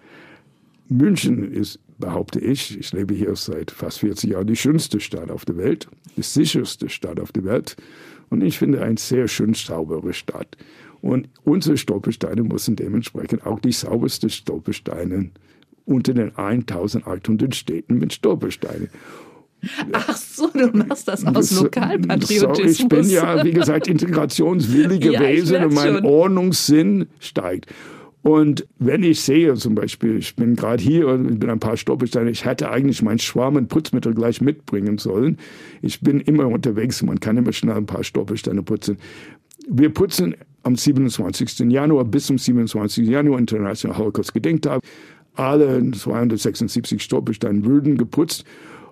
München 0.89 1.52
ist, 1.52 1.80
behaupte 1.99 2.39
ich, 2.39 2.77
ich 2.77 2.91
lebe 2.93 3.13
hier 3.13 3.36
seit 3.36 3.71
fast 3.71 3.99
40 3.99 4.31
Jahren, 4.31 4.47
die 4.47 4.55
schönste 4.55 4.99
Stadt 4.99 5.31
auf 5.31 5.45
der 5.45 5.57
Welt, 5.57 5.88
die 6.15 6.21
sicherste 6.23 6.89
Stadt 6.89 7.19
auf 7.19 7.31
der 7.31 7.43
Welt. 7.45 7.75
Und 8.29 8.43
ich 8.43 8.57
finde 8.57 8.81
eine 8.81 8.97
sehr 8.97 9.27
schön 9.27 9.53
saubere 9.53 10.13
Stadt. 10.13 10.57
Und 11.01 11.29
unsere 11.43 11.77
Stolpersteine 11.77 12.43
müssen 12.43 12.75
dementsprechend 12.75 13.45
auch 13.45 13.60
die 13.60 13.71
saubersten 13.71 14.29
Stolpersteine 14.29 15.31
unter 15.86 16.13
den 16.13 16.36
1800 16.36 17.55
Städten 17.55 17.97
mit 17.99 18.13
Stolpersteinen. 18.13 18.89
Ach 19.91 20.15
so, 20.15 20.49
du 20.51 20.67
machst 20.77 21.07
das 21.07 21.25
aus 21.25 21.49
So, 21.49 21.63
Lokalpatriotismus. 21.63 22.79
ich 22.79 22.88
bin 22.88 23.10
ja, 23.10 23.43
wie 23.43 23.51
gesagt, 23.53 23.88
integrationswillig 23.88 25.03
Ja, 25.03 25.19
gewesen 25.19 25.55
und 25.55 25.73
merk's 25.73 25.75
mein 25.75 25.93
schon. 25.95 26.05
Ordnungssinn 26.05 27.07
steigt. 27.19 27.67
Und 28.27 28.67
wenn 28.77 29.03
ich 29.03 29.21
sehe, 29.21 29.53
zum 29.53 29.73
Beispiel, 29.73 30.17
ich 30.17 30.35
bin 30.35 30.57
gerade 30.57 30.83
hier 30.83 31.07
und 31.07 31.39
bin 31.39 31.49
ein 31.49 31.61
paar 31.61 31.77
Stolpersteine, 31.77 32.29
ich 32.29 32.43
hätte 32.43 32.69
eigentlich 32.69 33.01
mein 33.01 33.19
Schwamm 33.19 33.55
und 33.55 33.69
Putzmittel 33.69 34.13
gleich 34.13 34.41
mitbringen 34.41 34.97
sollen. 34.97 35.37
Ich 35.81 36.01
bin 36.01 36.19
immer 36.19 36.45
unterwegs, 36.45 37.01
man 37.03 37.21
kann 37.21 37.37
immer 37.37 37.53
schnell 37.53 37.77
ein 37.77 37.85
paar 37.85 38.03
Stolpersteine 38.03 38.63
putzen. 38.63 38.97
Wir 39.69 39.93
putzen 39.93 40.35
am 40.63 40.75
27. 40.75 41.71
Januar 41.71 42.03
bis 42.03 42.25
zum 42.25 42.37
27. 42.37 43.07
Januar 43.07 43.39
International 43.39 43.97
Holocaust 43.97 44.33
Gedenktag. 44.33 44.81
Alle 45.35 45.89
276 45.89 47.01
Stolpersteine 47.01 47.63
würden 47.63 47.97
geputzt 47.97 48.43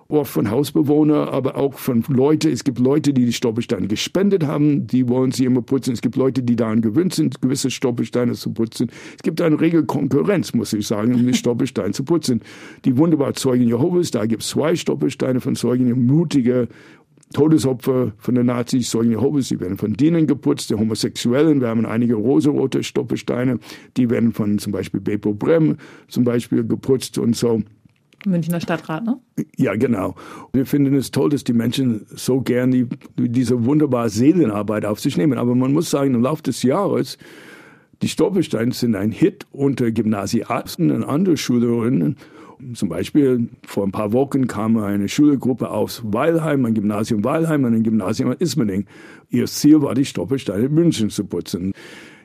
oft 0.08 0.32
von 0.32 0.50
Hausbewohnern, 0.50 1.28
aber 1.28 1.56
auch 1.56 1.74
von 1.74 2.04
Leuten. 2.08 2.52
Es 2.52 2.64
gibt 2.64 2.78
Leute, 2.78 3.12
die 3.12 3.24
die 3.24 3.32
Stolpersteine 3.32 3.88
gespendet 3.88 4.46
haben, 4.46 4.86
die 4.86 5.08
wollen 5.08 5.32
sie 5.32 5.44
immer 5.44 5.62
putzen. 5.62 5.92
Es 5.92 6.00
gibt 6.00 6.16
Leute, 6.16 6.42
die 6.42 6.56
daran 6.56 6.80
gewöhnt 6.80 7.14
sind, 7.14 7.40
gewisse 7.42 7.70
Stolpersteine 7.70 8.34
zu 8.34 8.52
putzen. 8.52 8.90
Es 9.16 9.22
gibt 9.22 9.40
eine 9.40 9.60
regel 9.60 9.84
Konkurrenz, 9.84 10.54
muss 10.54 10.72
ich 10.72 10.86
sagen, 10.86 11.14
um 11.14 11.26
die 11.26 11.34
Stolpersteine 11.34 11.92
zu 11.92 12.04
putzen. 12.04 12.40
Die 12.84 12.96
wunderbare 12.96 13.34
Zeugen 13.34 13.66
Jehovas, 13.66 14.10
da 14.10 14.26
gibt 14.26 14.42
es 14.42 14.48
zwei 14.48 14.76
Stolpersteine 14.76 15.40
von 15.40 15.56
Zeugen, 15.56 16.06
mutige 16.06 16.68
Todesopfer 17.32 18.12
von 18.18 18.34
den 18.36 18.46
Nazis, 18.46 18.90
Zeugen 18.90 19.10
Jehovas, 19.10 19.48
die 19.48 19.58
werden 19.58 19.76
von 19.76 19.94
denen 19.94 20.26
geputzt, 20.26 20.70
die 20.70 20.74
Homosexuellen, 20.74 21.60
wir 21.60 21.68
haben 21.68 21.84
einige 21.84 22.14
rosarote 22.14 22.82
Stolpersteine, 22.82 23.58
die 23.96 24.08
werden 24.10 24.32
von 24.32 24.58
zum 24.58 24.72
Beispiel 24.72 25.00
Bepo 25.00 25.34
Brem 25.34 25.76
zum 26.08 26.24
Beispiel 26.24 26.64
geputzt 26.64 27.18
und 27.18 27.34
so. 27.34 27.62
Münchner 28.26 28.60
Stadtrat, 28.60 29.04
ne? 29.04 29.18
Ja, 29.56 29.74
genau. 29.76 30.14
Wir 30.52 30.66
finden 30.66 30.94
es 30.94 31.10
toll, 31.10 31.30
dass 31.30 31.44
die 31.44 31.52
Menschen 31.52 32.06
so 32.08 32.40
gern 32.40 32.70
die, 32.70 32.86
diese 33.16 33.64
wunderbare 33.64 34.10
Seelenarbeit 34.10 34.84
auf 34.84 35.00
sich 35.00 35.16
nehmen. 35.16 35.38
Aber 35.38 35.54
man 35.54 35.72
muss 35.72 35.90
sagen, 35.90 36.14
im 36.14 36.22
Laufe 36.22 36.42
des 36.42 36.62
Jahres, 36.62 37.18
die 38.02 38.08
Stolpersteine 38.08 38.72
sind 38.72 38.94
ein 38.94 39.10
Hit 39.10 39.46
unter 39.52 39.90
Gymnasiasten 39.90 40.90
und 40.90 41.04
anderen 41.04 41.36
Schülerinnen. 41.36 42.16
Zum 42.74 42.88
Beispiel 42.88 43.48
vor 43.66 43.84
ein 43.84 43.92
paar 43.92 44.12
Wochen 44.12 44.46
kam 44.46 44.78
eine 44.78 45.08
Schülergruppe 45.08 45.70
aus 45.70 46.02
Weilheim, 46.04 46.64
ein 46.64 46.74
Gymnasium 46.74 47.22
Weilheim 47.22 47.64
ein 47.64 47.82
Gymnasium 47.82 48.32
in 48.32 48.38
Ismaning. 48.38 48.86
Ihr 49.30 49.46
Ziel 49.46 49.82
war, 49.82 49.94
die 49.94 50.04
Stolpersteine 50.04 50.66
in 50.66 50.74
München 50.74 51.10
zu 51.10 51.24
putzen. 51.24 51.72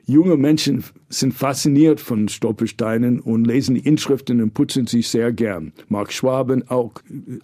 Junge 0.05 0.35
Menschen 0.35 0.83
sind 1.09 1.33
fasziniert 1.33 1.99
von 1.99 2.27
Stolpersteinen 2.27 3.19
und 3.19 3.45
lesen 3.45 3.75
die 3.75 3.87
Inschriften 3.87 4.41
und 4.41 4.53
putzen 4.53 4.87
sich 4.87 5.07
sehr 5.07 5.31
gern. 5.31 5.73
Mark 5.89 6.11
Schwaben 6.11 6.67
auch. 6.69 6.93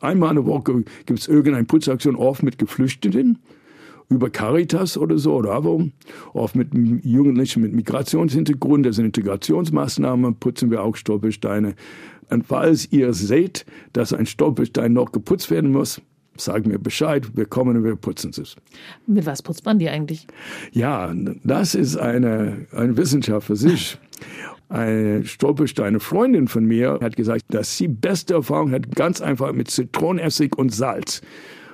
Einmal 0.02 0.32
in 0.32 0.36
der 0.38 0.46
Woche 0.46 0.84
gibt 1.06 1.20
es 1.20 1.28
irgendeine 1.28 1.66
Putzaktion, 1.66 2.16
oft 2.16 2.44
mit 2.44 2.58
Geflüchteten, 2.58 3.40
über 4.10 4.30
Caritas 4.30 4.98
oder 4.98 5.18
so, 5.18 5.36
oder 5.36 5.64
wo. 5.64 5.90
Oft 6.34 6.56
mit 6.56 6.70
Jugendlichen 7.04 7.62
mit 7.62 7.74
Migrationshintergrund, 7.74 8.86
das 8.86 8.96
sind 8.96 9.06
Integrationsmaßnahmen, 9.06 10.36
putzen 10.36 10.72
wir 10.72 10.84
auch 10.84 10.96
Stolpersteine. 10.96 11.76
Und 12.30 12.46
falls 12.46 12.92
ihr 12.92 13.14
seht, 13.14 13.66
dass 13.94 14.14
ein 14.14 14.26
Stolperstein 14.26 14.94
noch 14.94 15.12
geputzt 15.12 15.52
werden 15.52 15.72
muss, 15.72 16.02
Sag 16.40 16.66
mir 16.66 16.80
Bescheid, 16.80 17.26
wir 17.36 17.46
kommen 17.46 17.78
und 17.78 17.84
wir 17.84 17.96
putzen 17.96 18.32
es. 18.40 18.56
Mit 19.06 19.26
was 19.26 19.42
putzt 19.42 19.66
man 19.66 19.80
die 19.80 19.90
eigentlich? 19.90 20.28
Ja, 20.72 21.14
das 21.44 21.76
ist 21.76 21.98
eine, 21.98 22.66
eine 22.72 22.98
Wissenschaft 22.98 23.48
für 23.48 23.56
sich. 23.56 23.98
Eine 24.70 25.24
Stolpersteine 25.26 26.00
Freundin 26.00 26.48
von 26.48 26.66
mir 26.66 27.00
hat 27.02 27.16
gesagt, 27.16 27.46
dass 27.50 27.78
sie 27.78 27.88
beste 27.88 28.34
Erfahrung 28.34 28.72
hat, 28.72 28.96
ganz 28.96 29.22
einfach 29.22 29.54
mit 29.54 29.70
Zitronenessig 29.72 30.58
und 30.58 30.74
Salz. 30.74 31.22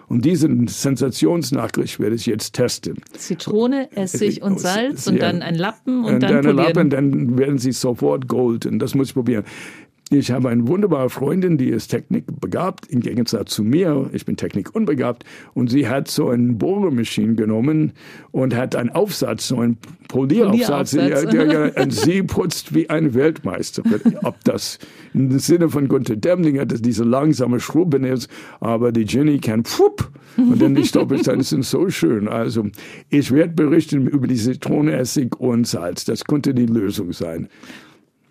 Und 0.09 0.25
diesen 0.25 0.67
Sensationsnachricht 0.67 1.99
werde 1.99 2.15
ich 2.15 2.25
jetzt 2.27 2.53
testen. 2.53 2.95
Zitrone, 3.13 3.89
Essig 3.95 4.43
und 4.43 4.59
Salz 4.59 5.07
und 5.07 5.15
Ja. 5.15 5.21
dann 5.31 5.41
ein 5.41 5.55
Lappen 5.55 6.03
und, 6.05 6.15
Und 6.15 6.23
dann 6.23 6.33
dann 6.33 6.41
polieren. 6.43 6.57
Lappen, 6.57 6.89
dann 6.89 7.37
werden 7.37 7.57
sie 7.57 7.71
sofort 7.71 8.27
Gold. 8.27 8.65
Und 8.65 8.77
das 8.79 8.93
muss 8.93 9.07
ich 9.07 9.13
probieren. 9.13 9.43
Ich 10.15 10.31
habe 10.31 10.49
eine 10.49 10.67
wunderbare 10.67 11.09
Freundin, 11.09 11.57
die 11.57 11.69
ist 11.69 11.87
technikbegabt, 11.87 12.87
im 12.87 12.99
Gegensatz 12.99 13.51
zu 13.51 13.63
mir. 13.63 14.09
Ich 14.13 14.25
bin 14.25 14.37
technikunbegabt. 14.37 15.25
Und 15.55 15.71
sie 15.71 15.87
hat 15.87 16.07
so 16.07 16.29
eine 16.29 16.53
Bohrmaschine 16.53 17.33
genommen 17.33 17.93
und 18.31 18.55
hat 18.55 18.75
einen 18.75 18.91
Aufsatz, 18.91 19.47
so 19.47 19.59
einen 19.59 19.77
Polieraufsatz. 20.09 20.91
Polieraufsatz. 20.91 21.83
Und 21.83 21.93
sie 21.93 22.21
putzt 22.21 22.75
wie 22.75 22.89
ein 22.91 23.15
Weltmeister. 23.15 23.81
Ob 24.23 24.43
das 24.43 24.77
im 25.15 25.39
Sinne 25.39 25.69
von 25.69 25.87
Gunter 25.87 26.15
Demlinger, 26.15 26.67
dass 26.67 26.81
diese 26.81 27.03
langsame 27.03 27.59
Schrubben 27.59 28.03
ist, 28.03 28.29
aber 28.59 28.91
die 28.91 29.05
Jenny 29.05 29.39
kann 29.39 29.63
pfupp. 29.63 30.11
Und 30.37 30.61
dann 30.61 30.75
die 30.75 30.85
Stolpersteine 30.85 31.43
sind 31.43 31.65
so 31.65 31.89
schön. 31.89 32.27
Also 32.27 32.67
ich 33.09 33.31
werde 33.31 33.53
berichten 33.53 34.07
über 34.07 34.27
die 34.27 34.35
Zitrone, 34.35 34.93
Essig 34.93 35.39
und 35.39 35.67
Salz. 35.67 36.05
Das 36.05 36.25
könnte 36.25 36.53
die 36.53 36.65
Lösung 36.65 37.13
sein. 37.13 37.49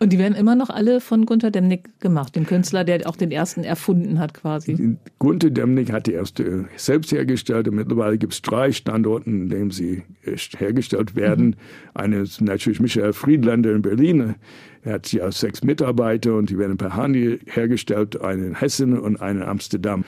Und 0.02 0.12
die 0.12 0.18
werden 0.18 0.34
immer 0.34 0.56
noch 0.56 0.68
alle 0.68 1.00
von 1.00 1.26
Gunter 1.26 1.52
Demnig 1.52 2.00
gemacht, 2.00 2.34
dem 2.34 2.44
Künstler, 2.44 2.82
der 2.82 3.08
auch 3.08 3.14
den 3.14 3.30
ersten 3.30 3.62
erfunden 3.62 4.18
hat 4.18 4.34
quasi. 4.34 4.96
Gunter 5.20 5.48
Demnig 5.48 5.92
hat 5.92 6.08
die 6.08 6.12
erste 6.12 6.64
selbst 6.76 7.12
hergestellt 7.12 7.68
und 7.68 7.76
mittlerweile 7.76 8.18
gibt 8.18 8.32
es 8.32 8.42
drei 8.42 8.72
Standorte, 8.72 9.30
in 9.30 9.48
denen 9.48 9.70
sie 9.70 10.02
hergestellt 10.24 11.14
werden. 11.14 11.46
Mhm. 11.46 11.54
Eine 11.94 12.16
ist 12.22 12.40
natürlich 12.40 12.80
Michael 12.80 13.12
Friedländer 13.12 13.70
in 13.70 13.82
Berlin. 13.82 14.34
Er 14.82 14.94
hat 14.94 15.12
ja 15.12 15.30
sechs 15.30 15.62
Mitarbeiter 15.62 16.34
und 16.34 16.50
die 16.50 16.58
werden 16.58 16.78
per 16.78 16.96
Hand 16.96 17.16
hergestellt, 17.46 18.20
eine 18.20 18.46
in 18.46 18.54
Hessen 18.56 18.98
und 18.98 19.20
eine 19.20 19.42
in 19.42 19.46
Amsterdam. 19.46 20.04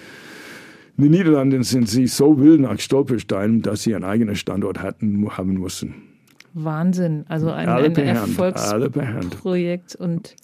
In 0.97 1.05
den 1.05 1.13
Niederlanden 1.13 1.63
sind 1.63 1.89
sie 1.89 2.09
so 2.09 2.41
wild 2.41 2.63
nach 2.63 2.81
Stolpersteinen, 2.81 3.63
dass 3.63 3.85
sie 3.85 3.95
einen 3.95 4.03
eigenen 4.03 4.35
Standort 4.35 4.83
hatten, 4.83 5.25
haben 5.37 5.55
mussten. 5.55 6.14
Wahnsinn. 6.55 7.25
Also 7.29 7.51
ein, 7.51 7.69
ein 7.69 7.97
Erfolgsprojekt 7.97 9.97
und 9.97 10.37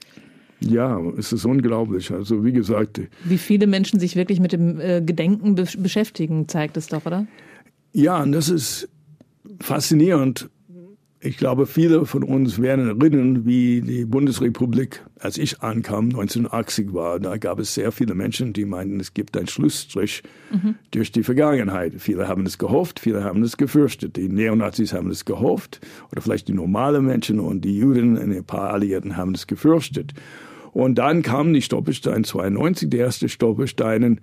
ja, 0.60 1.00
es 1.16 1.32
ist 1.32 1.46
unglaublich. 1.46 2.12
Also 2.12 2.44
wie 2.44 2.52
gesagt. 2.52 3.00
Wie 3.24 3.38
viele 3.38 3.66
Menschen 3.66 3.98
sich 3.98 4.16
wirklich 4.16 4.40
mit 4.40 4.52
dem 4.52 4.78
äh, 4.78 5.00
Gedenken 5.00 5.54
be 5.54 5.66
beschäftigen, 5.78 6.48
zeigt 6.48 6.76
es 6.76 6.88
doch, 6.88 7.06
oder? 7.06 7.26
Ja, 7.92 8.22
und 8.22 8.32
das 8.32 8.50
ist 8.50 8.88
faszinierend, 9.60 10.50
ich 11.22 11.37
glaube, 11.37 11.66
viele 11.66 12.06
von 12.06 12.22
uns 12.22 12.62
werden 12.62 12.88
erinnern, 12.98 13.44
wie 13.44 13.83
die 13.83 14.06
Bundesrepublik, 14.06 15.04
als 15.18 15.37
ich 15.37 15.61
ankam, 15.61 16.06
1980 16.06 16.94
war. 16.94 17.20
Da 17.20 17.37
gab 17.37 17.59
es 17.59 17.74
sehr 17.74 17.92
viele 17.92 18.14
Menschen, 18.14 18.54
die 18.54 18.64
meinten, 18.64 18.98
es 19.00 19.12
gibt 19.12 19.37
einen 19.37 19.46
Schlussstrich 19.46 20.22
mhm. 20.50 20.76
durch 20.92 21.12
die 21.12 21.22
Vergangenheit. 21.22 21.92
Viele 21.98 22.26
haben 22.26 22.46
es 22.46 22.56
gehofft, 22.56 23.00
viele 23.00 23.22
haben 23.22 23.42
es 23.42 23.59
gefürchtet. 23.59 24.16
Die 24.16 24.30
Neonazis 24.30 24.94
haben 24.94 25.11
es 25.11 25.26
gehofft, 25.26 25.83
oder 26.11 26.22
vielleicht 26.22 26.48
die 26.48 26.54
normalen 26.54 27.04
Menschen 27.04 27.38
und 27.38 27.66
die 27.66 27.76
Juden 27.76 28.16
und 28.16 28.33
ein 28.33 28.44
paar 28.44 28.72
Alliierten 28.72 29.18
haben 29.18 29.35
es 29.35 29.46
gefürchtet. 29.46 30.14
Und 30.72 30.96
dann 30.96 31.20
kamen 31.22 31.52
die 31.52 31.61
Stolpersteine 31.62 32.22
92, 32.22 32.88
die 32.88 32.96
erste 32.96 33.28
Stolpersteine, 33.28 34.16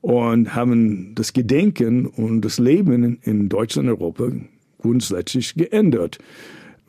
und 0.00 0.54
haben 0.54 1.16
das 1.16 1.32
Gedenken 1.32 2.06
und 2.06 2.42
das 2.42 2.60
Leben 2.60 3.18
in 3.22 3.48
Deutschland 3.48 3.88
und 3.88 3.94
Europa 3.94 4.30
grundsätzlich 4.86 5.54
geändert. 5.54 6.18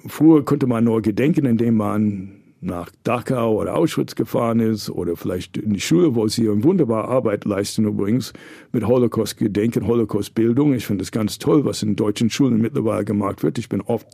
Früher 0.06 0.46
konnte 0.46 0.68
man 0.68 0.84
nur 0.84 1.02
gedenken, 1.02 1.46
indem 1.46 1.78
man 1.78 2.34
nach 2.62 2.92
Dachau 3.04 3.60
oder 3.60 3.76
Auschwitz 3.76 4.16
gefahren 4.16 4.60
ist 4.60 4.90
oder 4.90 5.16
vielleicht 5.16 5.58
in 5.58 5.74
die 5.74 5.80
Schule, 5.80 6.16
wo 6.16 6.28
sie 6.28 6.50
eine 6.50 6.64
wunderbare 6.64 7.08
Arbeit 7.08 7.46
leisten 7.46 7.86
übrigens 7.86 8.34
mit 8.72 8.86
Holocaust-Gedenken, 8.86 9.88
Holocaust-Bildung. 9.88 10.74
Ich 10.74 10.86
finde 10.86 11.04
es 11.04 11.12
ganz 11.12 11.40
toll, 11.40 11.66
was 11.66 11.84
in 11.84 11.96
deutschen 11.96 12.30
Schulen 12.30 12.62
mittlerweile 12.62 13.06
gemacht 13.06 13.44
wird. 13.44 13.58
Ich 13.58 13.70
bin 13.70 13.82
oft 13.82 14.08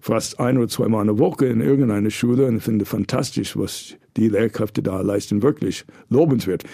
fast 0.00 0.40
ein 0.40 0.58
oder 0.58 0.68
zweimal 0.68 1.02
eine 1.02 1.18
Woche 1.18 1.46
in 1.46 1.60
irgendeiner 1.60 2.10
Schule 2.10 2.46
und 2.46 2.60
finde 2.60 2.84
fantastisch, 2.84 3.56
was 3.56 3.94
die 4.16 4.28
Lehrkräfte 4.28 4.82
da 4.82 5.00
leisten, 5.00 5.42
wirklich 5.42 5.84
lobenswert 6.08 6.64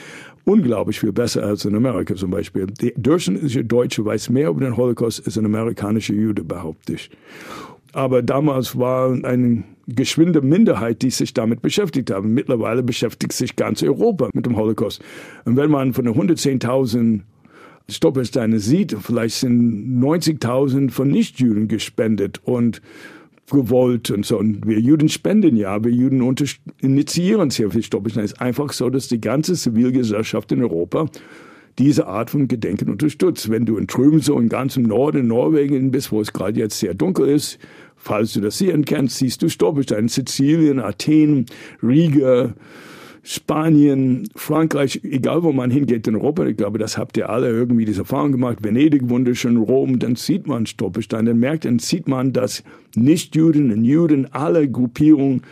unglaublich 0.45 1.01
viel 1.01 1.13
besser 1.13 1.45
als 1.45 1.65
in 1.65 1.75
Amerika 1.75 2.15
zum 2.15 2.31
Beispiel. 2.31 2.67
Der 2.67 2.93
durchschnittliche 2.97 3.65
Deutsche 3.65 4.05
weiß 4.05 4.31
mehr 4.31 4.49
über 4.49 4.61
den 4.61 4.77
Holocaust 4.77 5.25
als 5.27 5.39
ein 5.39 5.47
amerikanischer 5.47 6.15
Jude, 6.15 6.45
behaupte 6.45 6.95
ich. 6.95 7.11
Aber 7.93 8.23
damals 8.23 8.79
war 8.79 9.13
eine 9.25 9.65
geschwinde 9.87 10.41
Minderheit, 10.43 11.03
die 11.03 11.11
sich 11.11 11.35
damit 11.35 11.63
beschäftigt 11.63 12.11
haben. 12.11 12.33
Mittlerweile 12.35 12.83
beschäftigt 12.83 13.33
sich 13.33 13.57
ganz 13.57 13.83
Europa 13.83 14.29
mit 14.33 14.47
dem 14.47 14.57
Holocaust. 14.57 15.03
Und 15.45 15.57
wenn 15.57 15.71
man 15.71 15.93
von 15.93 16.05
den 16.05 16.15
110.000 16.15 17.21
Stolpersteine 17.89 18.61
sieht, 18.61 18.97
vielleicht 19.01 19.37
sind 19.37 20.01
90.000 20.01 20.91
von 20.91 21.09
Nichtjuden 21.09 21.67
gespendet 21.67 22.41
und 22.45 22.81
gewollt 23.51 24.11
und 24.11 24.25
so. 24.25 24.39
Und 24.39 24.67
wir 24.67 24.81
Juden 24.81 25.09
spenden 25.09 25.57
ja, 25.57 25.83
wir 25.85 25.93
Juden 25.93 26.23
initiieren 26.81 27.51
sehr 27.51 27.71
viel 27.71 27.83
Stolpersteine. 27.83 28.25
Es 28.25 28.33
ist 28.33 28.41
einfach 28.41 28.73
so, 28.73 28.89
dass 28.91 29.09
die 29.09 29.21
ganze 29.21 29.55
Zivilgesellschaft 29.55 30.53
in 30.53 30.63
Europa 30.63 31.07
diese 31.79 32.07
Art 32.07 32.31
von 32.31 32.49
Gedenken 32.49 32.91
unterstützt. 32.91 33.51
Wenn 33.51 33.67
du 33.67 33.77
in 33.77 33.87
Trübensau 33.87 34.39
im 34.39 34.49
ganzen 34.49 34.85
Norden 34.85 35.27
Norwegen 35.27 35.91
bist, 35.91 36.13
wo 36.13 36.21
es 36.21 36.33
gerade 36.33 36.59
jetzt 36.59 36.79
sehr 36.79 36.95
dunkel 36.95 37.29
ist, 37.29 37.59
falls 37.97 38.33
du 38.33 38.41
das 38.41 38.59
sehen 38.59 38.85
kannst, 38.85 39.19
siehst 39.19 39.43
du 39.43 39.49
Stolpersteine. 39.49 40.09
Sizilien, 40.09 40.81
Athen, 40.81 41.47
Riga, 41.83 42.55
Spanien, 43.23 44.29
Frankreich, 44.35 45.01
egal 45.05 45.43
wo 45.43 45.53
man 45.53 45.71
hingeht 45.71 46.07
in 46.07 46.17
Europa, 46.17 46.47
ich 46.47 46.57
glaube, 46.57 46.79
das 46.79 46.97
habt 46.97 47.17
ihr 47.17 47.29
alle 47.29 47.51
irgendwie 47.51 47.85
diese 47.85 48.01
Erfahrung 48.01 48.33
gemacht, 48.33 48.63
Venedig, 48.63 49.09
wunderschön, 49.09 49.57
Rom, 49.59 49.99
dann 49.99 50.17
sieht 50.17 50.47
man 50.47 50.67
Stolpersteine, 50.67 51.31
dann 51.31 51.39
merkt, 51.39 51.65
dann 51.67 51.79
sieht 51.79 52.09
man, 52.09 52.33
dass 52.33 52.63
Nichtjuden 52.95 53.73
und 53.73 53.85
Juden, 53.85 54.33
alle 54.33 54.69
Gruppierungen 54.69 55.43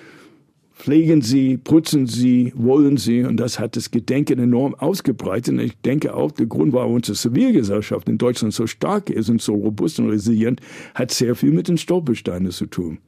pflegen 0.78 1.22
sie, 1.22 1.56
putzen 1.56 2.06
sie, 2.06 2.52
wollen 2.54 2.96
sie. 2.96 3.24
Und 3.24 3.38
das 3.38 3.58
hat 3.58 3.76
das 3.76 3.90
Gedenken 3.90 4.38
enorm 4.38 4.74
ausgebreitet. 4.74 5.54
Und 5.54 5.60
ich 5.60 5.76
denke 5.80 6.14
auch, 6.14 6.30
der 6.30 6.46
Grund, 6.46 6.72
warum 6.72 6.94
unsere 6.94 7.18
Zivilgesellschaft 7.18 8.08
in 8.08 8.16
Deutschland 8.16 8.54
so 8.54 8.66
stark 8.66 9.10
ist 9.10 9.28
und 9.28 9.42
so 9.42 9.54
robust 9.54 9.98
und 9.98 10.08
resilient, 10.08 10.60
hat 10.94 11.10
sehr 11.10 11.34
viel 11.34 11.52
mit 11.52 11.68
den 11.68 11.78
Stolpersteinen 11.78 12.52
zu 12.52 12.66
tun. 12.66 12.98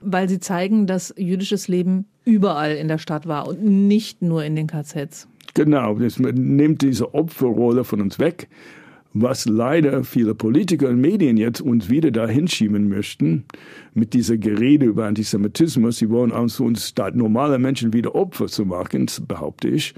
Weil 0.00 0.28
sie 0.28 0.40
zeigen, 0.40 0.86
dass 0.86 1.14
jüdisches 1.16 1.68
Leben 1.68 2.06
überall 2.24 2.72
in 2.76 2.88
der 2.88 2.98
Stadt 2.98 3.26
war 3.26 3.48
und 3.48 3.62
nicht 3.62 4.22
nur 4.22 4.44
in 4.44 4.56
den 4.56 4.66
KZs. 4.66 5.28
Genau, 5.54 5.94
das 5.94 6.18
nimmt 6.18 6.82
diese 6.82 7.14
Opferrolle 7.14 7.84
von 7.84 8.00
uns 8.00 8.18
weg, 8.18 8.48
was 9.12 9.46
leider 9.46 10.02
viele 10.02 10.34
Politiker 10.34 10.88
und 10.88 11.00
Medien 11.00 11.36
jetzt 11.36 11.60
uns 11.60 11.88
wieder 11.88 12.10
da 12.10 12.26
hinschieben 12.26 12.88
möchten, 12.88 13.44
mit 13.94 14.12
dieser 14.12 14.36
Gerede 14.36 14.86
über 14.86 15.06
Antisemitismus. 15.06 15.98
Sie 15.98 16.10
wollen 16.10 16.32
uns, 16.32 16.58
uns 16.58 16.88
statt 16.88 17.14
normaler 17.14 17.58
Menschen 17.58 17.92
wieder 17.92 18.16
Opfer 18.16 18.48
zu 18.48 18.64
machen, 18.64 19.06
behaupte 19.28 19.68
ich. 19.68 19.94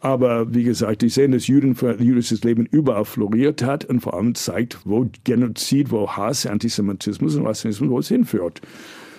Aber 0.00 0.54
wie 0.54 0.62
gesagt, 0.62 1.02
die 1.02 1.08
sehen, 1.08 1.32
dass 1.32 1.48
Juden, 1.48 1.74
jüdisches 1.98 2.44
Leben 2.44 2.66
überall 2.66 3.04
floriert 3.04 3.64
hat 3.64 3.84
und 3.86 4.00
vor 4.00 4.14
allem 4.14 4.36
zeigt, 4.36 4.78
wo 4.84 5.08
Genozid, 5.24 5.90
wo 5.90 6.08
Hass, 6.08 6.46
Antisemitismus 6.46 7.34
und 7.34 7.46
Rassismus, 7.46 7.90
wo 7.90 7.98
es 7.98 8.06
hinführt. 8.06 8.60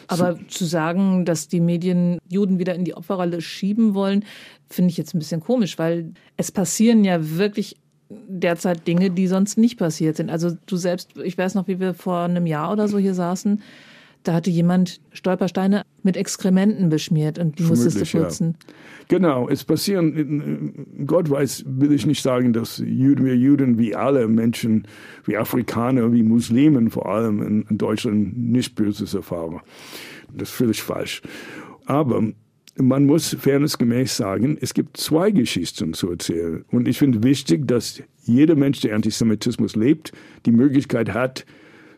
Aber 0.08 0.38
zu 0.48 0.66
sagen, 0.66 1.26
dass 1.26 1.48
die 1.48 1.60
Medien 1.60 2.18
Juden 2.30 2.60
wieder 2.60 2.76
in 2.76 2.86
die 2.86 2.96
Opferrolle 2.96 3.42
schieben 3.42 3.94
wollen, 3.94 4.26
finde 4.70 4.92
ich 4.92 4.98
jetzt 4.98 5.14
ein 5.14 5.20
bisschen 5.20 5.42
komisch, 5.42 5.78
weil 5.78 6.14
es 6.38 6.52
passieren 6.52 7.04
ja 7.04 7.38
wirklich 7.38 7.78
derzeit 8.10 8.88
Dinge, 8.88 9.12
die 9.12 9.28
sonst 9.28 9.58
nicht 9.58 9.78
passiert 9.78 10.16
sind. 10.16 10.30
Also 10.30 10.52
du 10.66 10.78
selbst, 10.78 11.18
ich 11.24 11.38
weiß 11.38 11.56
noch, 11.56 11.68
wie 11.68 11.80
wir 11.80 11.94
vor 11.94 12.20
einem 12.20 12.46
Jahr 12.46 12.72
oder 12.72 12.88
so 12.88 12.98
hier 12.98 13.14
saßen, 13.14 13.62
da 14.28 14.34
hatte 14.34 14.50
jemand 14.50 15.00
Stolpersteine 15.14 15.84
mit 16.04 16.18
Exkrementen 16.18 16.90
beschmiert 16.90 17.40
und 17.40 17.60
die 17.60 17.64
musstest 17.64 18.02
du 18.14 18.20
putzen. 18.20 18.56
Ja. 18.60 18.74
Genau, 19.08 19.48
es 19.48 19.64
passieren, 19.64 20.86
Gott 21.06 21.30
weiß, 21.30 21.64
will 21.66 21.94
ich 21.94 22.06
nicht 22.06 22.22
sagen, 22.22 22.52
dass 22.52 22.80
Juden, 22.80 23.26
wir 23.26 23.38
Juden 23.38 23.78
wie 23.78 23.96
alle 23.96 24.28
Menschen, 24.28 24.86
wie 25.26 25.38
Afrikaner, 25.38 26.12
wie 26.12 26.24
Muslimen 26.24 26.90
vor 26.90 27.08
allem 27.08 27.42
in, 27.42 27.62
in 27.70 27.78
Deutschland 27.78 28.38
nicht 28.38 28.76
Böses 28.76 29.14
erfahren. 29.14 29.62
Das 30.34 30.50
ist 30.50 30.56
völlig 30.56 30.82
falsch. 30.82 31.22
Aber 31.86 32.22
man 32.76 33.06
muss 33.06 33.36
fairnessgemäß 33.40 34.18
sagen, 34.18 34.58
es 34.60 34.74
gibt 34.74 34.98
zwei 34.98 35.32
Geschichten 35.32 35.94
zu 35.94 36.12
erzählen. 36.12 36.66
Und 36.70 36.88
ich 36.88 36.98
finde 36.98 37.24
wichtig, 37.24 37.68
dass 37.68 38.04
jeder 38.24 38.56
Mensch, 38.56 38.82
der 38.82 38.94
Antisemitismus 38.94 39.76
lebt, 39.76 40.12
die 40.46 40.52
Möglichkeit 40.52 41.14
hat, 41.14 41.46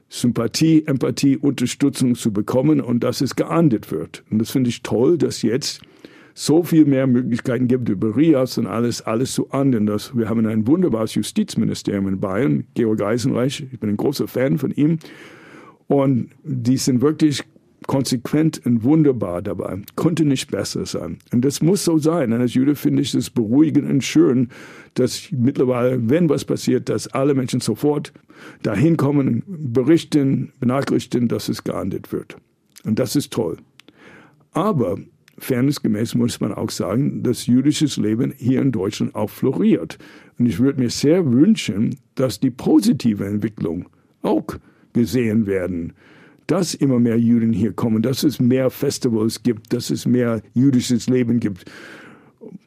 Sympathie, 0.09 0.83
Empathie, 0.85 1.37
Unterstützung 1.37 2.15
zu 2.15 2.33
bekommen 2.33 2.81
und 2.81 3.03
dass 3.03 3.21
es 3.21 3.35
geahndet 3.35 3.91
wird. 3.91 4.23
Und 4.29 4.39
das 4.39 4.51
finde 4.51 4.69
ich 4.69 4.81
toll, 4.81 5.17
dass 5.17 5.43
jetzt 5.43 5.81
so 6.33 6.63
viel 6.63 6.85
mehr 6.85 7.05
Möglichkeiten 7.05 7.67
gibt 7.67 7.89
über 7.89 8.15
RIAS 8.15 8.57
und 8.57 8.65
alles, 8.65 9.01
alles 9.01 9.33
zu 9.33 9.51
ahnden. 9.51 9.85
Dass 9.85 10.15
wir 10.17 10.29
haben 10.29 10.45
ein 10.47 10.65
wunderbares 10.67 11.13
Justizministerium 11.15 12.07
in 12.07 12.19
Bayern, 12.19 12.65
Georg 12.73 13.01
Eisenreich, 13.01 13.65
ich 13.71 13.79
bin 13.79 13.89
ein 13.89 13.97
großer 13.97 14.27
Fan 14.27 14.57
von 14.57 14.71
ihm. 14.71 14.99
Und 15.87 16.29
die 16.43 16.77
sind 16.77 17.01
wirklich 17.01 17.43
konsequent 17.89 18.63
und 18.67 18.83
wunderbar 18.83 19.41
dabei. 19.41 19.79
Konnte 19.95 20.23
nicht 20.23 20.51
besser 20.51 20.85
sein. 20.85 21.17
Und 21.33 21.43
das 21.43 21.63
muss 21.63 21.83
so 21.83 21.97
sein. 21.97 22.31
Und 22.31 22.39
als 22.39 22.53
Jude 22.53 22.75
finde 22.75 23.01
ich 23.01 23.15
es 23.15 23.31
beruhigend 23.31 23.89
und 23.89 24.03
schön, 24.03 24.49
dass 24.93 25.31
mittlerweile, 25.31 26.07
wenn 26.07 26.29
was 26.29 26.45
passiert, 26.45 26.87
dass 26.87 27.07
alle 27.07 27.33
Menschen 27.33 27.61
sofort 27.61 28.13
dahin 28.61 28.95
kommen, 28.95 29.41
berichten, 29.47 30.53
benachrichtigen, 30.59 31.27
dass 31.29 31.49
es 31.49 31.63
geahndet 31.63 32.11
wird. 32.11 32.37
Und 32.83 32.99
das 32.99 33.15
ist 33.15 33.33
toll. 33.33 33.57
Aber 34.51 34.99
fairnessgemäß 35.39 36.13
muss 36.13 36.39
man 36.39 36.53
auch 36.53 36.69
sagen, 36.69 37.23
dass 37.23 37.47
jüdisches 37.47 37.97
Leben 37.97 38.35
hier 38.37 38.61
in 38.61 38.71
Deutschland 38.71 39.15
auch 39.15 39.31
floriert. 39.31 39.97
Und 40.37 40.45
ich 40.45 40.59
würde 40.59 40.79
mir 40.79 40.91
sehr 40.91 41.25
wünschen, 41.25 41.97
dass 42.13 42.39
die 42.39 42.51
positive 42.51 43.25
Entwicklung 43.25 43.89
auch 44.21 44.45
gesehen 44.93 45.47
werden 45.47 45.93
dass 46.49 46.73
immer 46.73 46.99
mehr 46.99 47.17
Juden 47.17 47.53
hier 47.53 47.73
kommen, 47.73 48.01
dass 48.01 48.23
es 48.23 48.39
mehr 48.39 48.69
Festivals 48.69 49.43
gibt, 49.43 49.71
dass 49.73 49.89
es 49.89 50.05
mehr 50.05 50.41
jüdisches 50.53 51.07
Leben 51.07 51.39
gibt. 51.39 51.65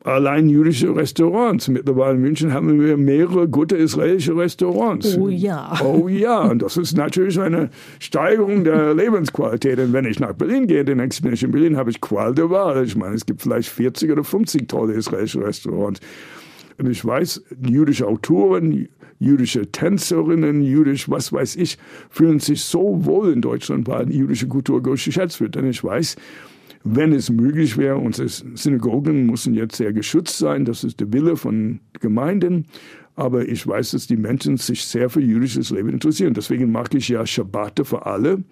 allein 0.05 0.49
jüdische 0.49 0.95
Restaurants. 0.95 1.69
Mittlerweile 1.69 2.17
in 2.17 2.23
München 2.23 2.53
haben 2.53 2.81
wir 2.81 2.97
mehrere 2.97 3.49
gute 3.49 3.77
israelische 3.77 4.37
Restaurants. 4.37 5.17
Oh 5.17 5.29
ja. 5.29 5.79
Oh 5.83 6.09
ja, 6.09 6.43
und 6.43 6.63
das 6.63 6.77
ist 6.77 6.97
natürlich 6.97 7.41
eine 7.41 7.71
Steigerung 7.99 8.65
der 8.65 8.95
Lebensqualität. 8.95 9.79
Und 9.79 9.93
wenn 9.93 10.05
ich 10.05 10.21
nach 10.21 10.33
Berlin 10.35 10.67
gehe, 10.67 10.85
den 10.85 11.01
Expedition 11.01 11.49
in 11.49 11.53
Berlin, 11.53 11.77
habe 11.77 11.91
ich 11.91 12.01
Qual 12.01 12.35
der 12.35 12.51
Wahl. 12.51 12.85
Ich 12.85 12.97
meine, 12.97 13.15
es 13.15 13.27
gibt 13.27 13.43
vielleicht 13.43 13.69
40 13.69 14.11
oder 14.11 14.25
50 14.25 14.69
tolle 14.69 14.95
israelische 14.95 15.45
Restaurants. 15.45 16.01
Und 16.83 16.91
ich 16.91 17.05
weiß, 17.05 17.45
jüdische 17.65 18.09
Autoren, 18.09 18.89
jüdische 19.21 19.71
Tänzerinnen, 19.71 20.63
jüdisch, 20.63 21.09
was 21.09 21.33
weiß 21.33 21.55
ich, 21.55 21.79
fühlen 22.11 22.41
sich 22.41 22.63
so 22.63 23.05
wohl 23.05 23.33
in 23.33 23.41
Deutschland, 23.41 23.87
weil 23.87 24.13
jüdische 24.13 24.49
Kultur 24.49 24.83
geschätzt 24.83 25.41
wird. 25.41 25.55
Denn 25.55 25.69
ich 25.71 25.85
weiß, 25.85 26.17
wenn 26.83 27.13
es 27.13 27.31
möglich 27.31 27.79
wäre, 27.79 27.99
unsere 27.99 28.29
Synagogen 28.29 29.27
müssen 29.27 29.55
jetzt 29.55 29.77
sehr 29.77 29.93
geschützt 29.93 30.39
sein, 30.39 30.65
das 30.65 30.83
ist 30.83 30.99
der 30.99 31.13
Wille 31.13 31.37
von 31.37 31.79
Gemeinden. 32.01 32.67
Aber 33.15 33.47
ich 33.47 33.65
weiß, 33.65 33.93
dass 33.93 34.09
die 34.09 34.17
Menschen 34.17 34.57
sich 34.57 34.85
sehr 34.85 35.09
für 35.09 35.21
jüdisches 35.21 35.71
Leben 35.71 35.91
interessieren. 35.91 36.35
Deswegen 36.35 36.73
mag 36.73 36.93
ich 36.95 37.09
ja 37.09 37.25
Schabbate 37.25 37.85
für 37.85 38.07
alle. 38.07 38.43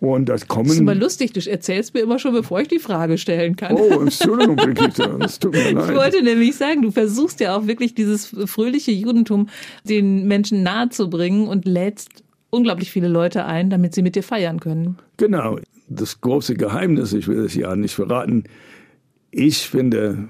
Und 0.00 0.28
das 0.28 0.46
kommen. 0.46 0.66
Das 0.66 0.74
ist 0.74 0.80
immer 0.80 0.94
lustig, 0.94 1.32
du 1.32 1.40
erzählst 1.50 1.94
mir 1.94 2.00
immer 2.00 2.18
schon, 2.18 2.32
bevor 2.32 2.60
ich 2.60 2.68
die 2.68 2.78
Frage 2.78 3.16
stellen 3.16 3.56
kann. 3.56 3.74
Oh, 3.74 4.00
Entschuldigung, 4.00 4.56
Brigitte, 4.56 5.16
das 5.18 5.38
tut 5.38 5.52
mir 5.54 5.70
leid. 5.72 5.90
Ich 5.90 5.96
wollte 5.96 6.22
nämlich 6.22 6.56
sagen, 6.56 6.82
du 6.82 6.90
versuchst 6.90 7.40
ja 7.40 7.56
auch 7.56 7.66
wirklich 7.66 7.94
dieses 7.94 8.26
fröhliche 8.44 8.92
Judentum 8.92 9.48
den 9.84 10.26
Menschen 10.26 10.62
nahezubringen 10.62 11.48
und 11.48 11.64
lädst 11.64 12.24
unglaublich 12.50 12.90
viele 12.90 13.08
Leute 13.08 13.46
ein, 13.46 13.70
damit 13.70 13.94
sie 13.94 14.02
mit 14.02 14.16
dir 14.16 14.22
feiern 14.22 14.60
können. 14.60 14.98
Genau 15.16 15.58
das 15.88 16.20
große 16.20 16.54
Geheimnis, 16.54 17.12
ich 17.12 17.28
will 17.28 17.44
es 17.44 17.54
ja 17.54 17.76
nicht 17.76 17.94
verraten. 17.94 18.44
Ich 19.30 19.68
finde, 19.68 20.28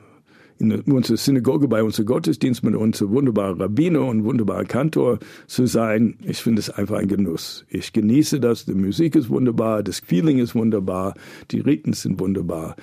in 0.59 0.73
unserer 0.81 1.17
Synagoge, 1.17 1.69
bei 1.69 1.83
unserem 1.83 2.07
Gottesdienst 2.07 2.63
mit 2.63 2.75
unserem 2.75 3.11
wunderbaren 3.11 3.61
Rabbiner 3.61 4.05
und 4.05 4.25
wunderbaren 4.25 4.67
Kantor 4.67 5.19
zu 5.47 5.67
sein, 5.67 6.17
ich 6.23 6.39
finde 6.39 6.61
es 6.61 6.71
einfach 6.71 6.97
ein 6.99 7.09
Genuss. 7.09 7.65
Ich 7.69 7.93
genieße 7.93 8.41
das, 8.41 8.65
die 8.65 8.75
Musik 8.75 9.17
ist 9.17 9.29
wunderbar, 9.29 9.83
das 9.83 10.01
Feeling 10.01 10.39
ist 10.39 10.55
wunderbar, 10.55 11.15
die 11.51 11.61
Riten 11.61 11.93
sind 11.93 12.21
wunderbar. 12.21 12.77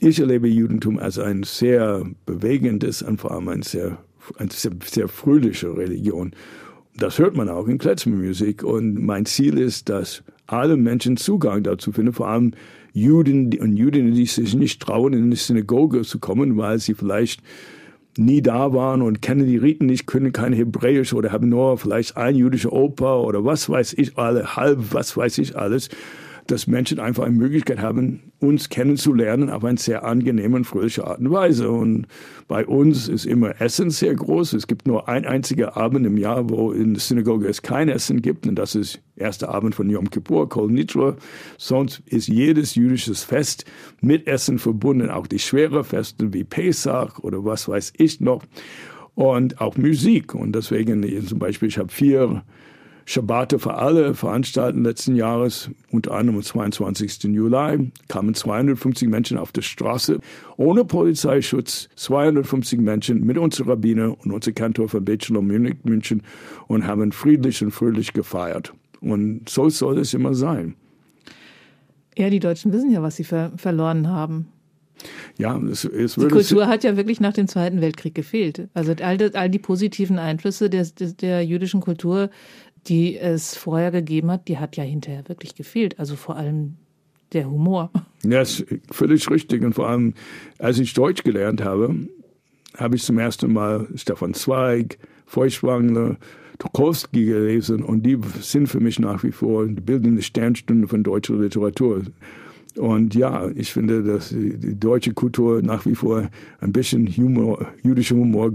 Ich 0.00 0.18
erlebe 0.18 0.48
Judentum 0.48 0.98
als 0.98 1.18
ein 1.18 1.44
sehr 1.44 2.04
bewegendes 2.26 3.02
und 3.02 3.20
vor 3.20 3.30
allem 3.30 3.48
ein 3.48 3.62
sehr, 3.62 3.98
eine 4.36 4.50
sehr, 4.50 4.72
sehr 4.84 5.08
fröhliche 5.08 5.76
Religion. 5.76 6.32
Das 6.96 7.18
hört 7.18 7.36
man 7.36 7.48
auch 7.48 7.68
in 7.68 7.78
Klezmermusik 7.78 8.62
und 8.62 9.02
mein 9.02 9.24
Ziel 9.26 9.58
ist, 9.58 9.88
dass 9.88 10.22
alle 10.46 10.76
Menschen 10.76 11.16
Zugang 11.16 11.62
dazu 11.62 11.90
finden, 11.90 12.12
vor 12.12 12.28
allem 12.28 12.52
Juden 12.94 13.52
und 13.60 13.76
Jüdinnen, 13.76 14.14
die 14.14 14.24
sich 14.24 14.54
nicht 14.54 14.80
trauen, 14.80 15.12
in 15.12 15.30
die 15.30 15.36
Synagoge 15.36 16.02
zu 16.02 16.18
kommen, 16.18 16.56
weil 16.56 16.78
sie 16.78 16.94
vielleicht 16.94 17.42
nie 18.16 18.40
da 18.40 18.72
waren 18.72 19.02
und 19.02 19.20
kennen 19.20 19.46
die 19.46 19.56
Riten 19.56 19.86
nicht, 19.86 20.06
können 20.06 20.32
kein 20.32 20.52
Hebräisch 20.52 21.12
oder 21.12 21.32
haben 21.32 21.48
nur 21.48 21.76
vielleicht 21.76 22.16
ein 22.16 22.36
jüdischer 22.36 22.72
Opa 22.72 23.18
oder 23.18 23.44
was 23.44 23.68
weiß 23.68 23.94
ich 23.94 24.16
alle, 24.16 24.56
halb 24.56 24.94
was 24.94 25.16
weiß 25.16 25.38
ich 25.38 25.58
alles 25.58 25.90
dass 26.46 26.66
Menschen 26.66 27.00
einfach 27.00 27.24
eine 27.24 27.36
Möglichkeit 27.36 27.78
haben, 27.78 28.32
uns 28.44 28.68
kennenzulernen 28.68 29.50
auf 29.50 29.64
eine 29.64 29.78
sehr 29.78 30.04
angenehme 30.04 30.56
und 30.56 30.64
fröhliche 30.64 31.06
Art 31.06 31.18
und 31.18 31.30
Weise. 31.30 31.70
Und 31.70 32.06
bei 32.46 32.66
uns 32.66 33.08
ist 33.08 33.24
immer 33.24 33.60
Essen 33.60 33.90
sehr 33.90 34.14
groß. 34.14 34.52
Es 34.52 34.66
gibt 34.66 34.86
nur 34.86 35.08
ein 35.08 35.26
einziger 35.26 35.76
Abend 35.76 36.06
im 36.06 36.16
Jahr, 36.16 36.48
wo 36.50 36.72
in 36.72 36.94
der 36.94 37.00
Synagoge 37.00 37.48
es 37.48 37.62
kein 37.62 37.88
Essen 37.88 38.22
gibt. 38.22 38.46
Und 38.46 38.56
das 38.56 38.74
ist 38.74 39.00
erster 39.16 39.48
Abend 39.48 39.74
von 39.74 39.88
Yom 39.88 40.10
Kippur, 40.10 40.48
Kol 40.48 40.70
Nitra. 40.70 41.16
Sonst 41.58 42.02
ist 42.06 42.28
jedes 42.28 42.74
jüdisches 42.74 43.24
Fest 43.24 43.64
mit 44.00 44.26
Essen 44.26 44.58
verbunden. 44.58 45.10
Auch 45.10 45.26
die 45.26 45.38
schwere 45.38 45.84
Feste 45.84 46.32
wie 46.32 46.44
Pesach 46.44 47.18
oder 47.20 47.44
was 47.44 47.68
weiß 47.68 47.94
ich 47.96 48.20
noch. 48.20 48.42
Und 49.14 49.60
auch 49.60 49.76
Musik. 49.76 50.34
Und 50.34 50.54
deswegen 50.54 51.26
zum 51.26 51.38
Beispiel, 51.38 51.68
ich 51.68 51.78
habe 51.78 51.92
vier 51.92 52.42
Schabbate 53.06 53.58
für 53.58 53.74
alle 53.74 54.14
veranstalten 54.14 54.82
letzten 54.82 55.14
Jahres, 55.16 55.70
unter 55.90 56.12
anderem 56.12 56.38
am 56.38 56.42
22. 56.42 57.24
Juli, 57.24 57.90
kamen 58.08 58.34
250 58.34 59.08
Menschen 59.08 59.36
auf 59.36 59.52
der 59.52 59.62
Straße 59.62 60.20
ohne 60.56 60.84
Polizeischutz, 60.84 61.88
250 61.96 62.80
Menschen 62.80 63.24
mit 63.24 63.36
unserer 63.36 63.72
Rabbiner 63.72 64.16
und 64.24 64.32
unser 64.32 64.52
Kantor 64.52 64.88
von 64.88 65.04
Bachelor 65.04 65.42
Munich, 65.42 65.76
München 65.84 66.22
und 66.66 66.86
haben 66.86 67.12
friedlich 67.12 67.62
und 67.62 67.72
fröhlich 67.72 68.12
gefeiert. 68.12 68.72
Und 69.00 69.48
so 69.48 69.68
soll 69.68 69.98
es 69.98 70.14
immer 70.14 70.34
sein. 70.34 70.74
Ja, 72.16 72.30
die 72.30 72.40
Deutschen 72.40 72.72
wissen 72.72 72.90
ja, 72.90 73.02
was 73.02 73.16
sie 73.16 73.24
ver 73.24 73.52
verloren 73.56 74.08
haben. 74.08 74.46
Ja, 75.36 75.58
es, 75.58 75.84
es 75.84 76.14
die 76.14 76.28
Kultur 76.28 76.68
hat 76.68 76.84
ja 76.84 76.96
wirklich 76.96 77.20
nach 77.20 77.32
dem 77.32 77.48
Zweiten 77.48 77.80
Weltkrieg 77.80 78.14
gefehlt. 78.14 78.68
Also 78.74 78.94
all, 79.02 79.18
die, 79.18 79.34
all 79.34 79.50
die 79.50 79.58
positiven 79.58 80.18
Einflüsse 80.18 80.70
der, 80.70 80.86
der, 80.98 81.08
der 81.12 81.44
jüdischen 81.44 81.80
Kultur 81.80 82.30
die 82.86 83.16
es 83.16 83.56
vorher 83.56 83.90
gegeben 83.90 84.30
hat, 84.30 84.48
die 84.48 84.58
hat 84.58 84.76
ja 84.76 84.84
hinterher 84.84 85.28
wirklich 85.28 85.54
gefehlt. 85.54 85.98
Also 85.98 86.16
vor 86.16 86.36
allem 86.36 86.76
der 87.32 87.50
Humor. 87.50 87.90
Ja, 88.26 88.40
ist 88.40 88.64
völlig 88.90 89.28
richtig. 89.28 89.62
Und 89.62 89.74
vor 89.74 89.86
allem, 89.86 90.14
als 90.58 90.78
ich 90.78 90.94
Deutsch 90.94 91.24
gelernt 91.24 91.62
habe, 91.62 91.94
habe 92.74 92.96
ich 92.96 93.02
zum 93.02 93.18
ersten 93.18 93.52
Mal 93.52 93.86
Stefan 93.96 94.32
Zweig, 94.32 94.96
Feuchtwangler, 95.26 96.16
Tucholsky 96.58 97.26
gelesen 97.26 97.82
und 97.82 98.04
die 98.04 98.18
sind 98.40 98.68
für 98.68 98.80
mich 98.80 98.98
nach 98.98 99.22
wie 99.24 99.32
vor 99.32 99.66
die 99.66 99.80
bildende 99.80 100.22
Sternstunde 100.22 100.88
von 100.88 101.02
deutscher 101.02 101.34
Literatur. 101.34 102.02
Und 102.76 103.14
ja, 103.14 103.50
ich 103.54 103.72
finde, 103.72 104.02
dass 104.02 104.30
die 104.30 104.78
deutsche 104.78 105.12
Kultur 105.12 105.60
nach 105.62 105.84
wie 105.86 105.94
vor 105.94 106.28
ein 106.60 106.72
bisschen 106.72 107.06
Humor, 107.06 107.68
jüdischer 107.82 108.16
Humor 108.16 108.52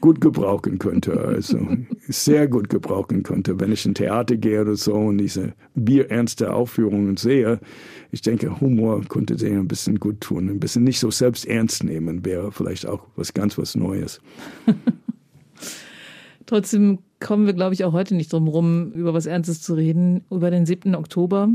gut 0.00 0.20
gebrauchen 0.20 0.78
könnte. 0.78 1.18
Also 1.20 1.66
sehr 2.08 2.48
gut 2.48 2.68
gebrauchen 2.68 3.22
könnte, 3.22 3.58
wenn 3.60 3.72
ich 3.72 3.86
in 3.86 3.94
Theater 3.94 4.36
gehe 4.36 4.62
oder 4.62 4.76
so 4.76 4.94
und 4.94 5.18
diese 5.18 5.54
bierernste 5.74 6.52
Aufführungen 6.52 7.16
sehe. 7.16 7.60
Ich 8.12 8.22
denke, 8.22 8.60
Humor 8.60 9.02
könnte 9.08 9.38
sie 9.38 9.50
ein 9.50 9.68
bisschen 9.68 9.98
gut 9.98 10.20
tun. 10.20 10.48
Ein 10.48 10.60
bisschen 10.60 10.84
nicht 10.84 11.00
so 11.00 11.10
selbst 11.10 11.46
ernst 11.46 11.84
nehmen 11.84 12.24
wäre 12.24 12.52
vielleicht 12.52 12.86
auch 12.86 13.06
was 13.16 13.34
ganz 13.34 13.58
was 13.58 13.74
Neues. 13.74 14.20
Trotzdem 16.46 17.00
kommen 17.18 17.46
wir, 17.46 17.54
glaube 17.54 17.74
ich, 17.74 17.84
auch 17.84 17.92
heute 17.92 18.14
nicht 18.14 18.32
drum 18.32 18.46
rum, 18.46 18.92
über 18.92 19.14
was 19.14 19.26
Ernstes 19.26 19.62
zu 19.62 19.74
reden, 19.74 20.24
über 20.30 20.50
den 20.50 20.66
7. 20.66 20.94
Oktober. 20.94 21.48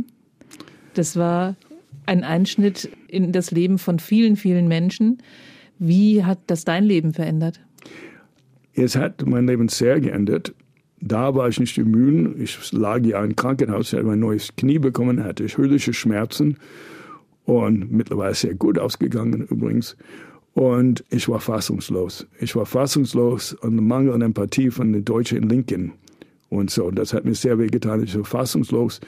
Das 0.93 1.15
war 1.15 1.55
ein 2.05 2.23
Einschnitt 2.23 2.89
in 3.07 3.31
das 3.31 3.51
Leben 3.51 3.77
von 3.77 3.99
vielen, 3.99 4.35
vielen 4.35 4.67
Menschen. 4.67 5.19
Wie 5.79 6.23
hat 6.23 6.39
das 6.47 6.65
dein 6.65 6.83
Leben 6.83 7.13
verändert? 7.13 7.61
Es 8.73 8.95
hat 8.95 9.25
mein 9.25 9.47
Leben 9.47 9.67
sehr 9.67 9.99
geändert. 9.99 10.53
Da 10.99 11.33
war 11.35 11.49
ich 11.49 11.59
nicht 11.59 11.77
immun. 11.77 12.39
Ich 12.39 12.71
lag 12.71 13.03
ja 13.03 13.23
im 13.23 13.35
Krankenhaus, 13.35 13.87
ich 13.87 13.93
hatte 13.93 14.05
mein 14.05 14.19
neues 14.19 14.55
Knie 14.55 14.79
bekommen, 14.79 15.23
hatte 15.23 15.43
ich 15.43 15.57
höllische 15.57 15.93
Schmerzen 15.93 16.57
und 17.45 17.91
mittlerweile 17.91 18.35
sehr 18.35 18.53
gut 18.53 18.77
ausgegangen 18.77 19.47
übrigens. 19.49 19.97
Und 20.53 21.03
ich 21.09 21.27
war 21.29 21.39
fassungslos. 21.39 22.27
Ich 22.39 22.55
war 22.55 22.65
fassungslos 22.65 23.57
an 23.61 23.77
dem 23.77 23.87
Mangel 23.87 24.13
an 24.13 24.21
Empathie 24.21 24.69
von 24.69 24.91
den 24.93 25.05
Deutschen 25.05 25.39
in 25.39 25.49
Lincoln. 25.49 25.93
Und 26.49 26.69
so, 26.69 26.91
das 26.91 27.13
hat 27.13 27.23
mir 27.25 27.33
sehr 27.33 27.57
wehgetan. 27.57 28.03
Ich 28.03 28.15
war 28.15 28.25
fassungslos. 28.25 28.99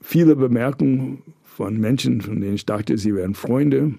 Viele 0.00 0.36
Bemerkungen 0.36 1.22
von 1.42 1.78
Menschen, 1.78 2.20
von 2.20 2.40
denen 2.40 2.54
ich 2.54 2.66
dachte, 2.66 2.98
sie 2.98 3.14
wären 3.14 3.34
Freunde, 3.34 3.94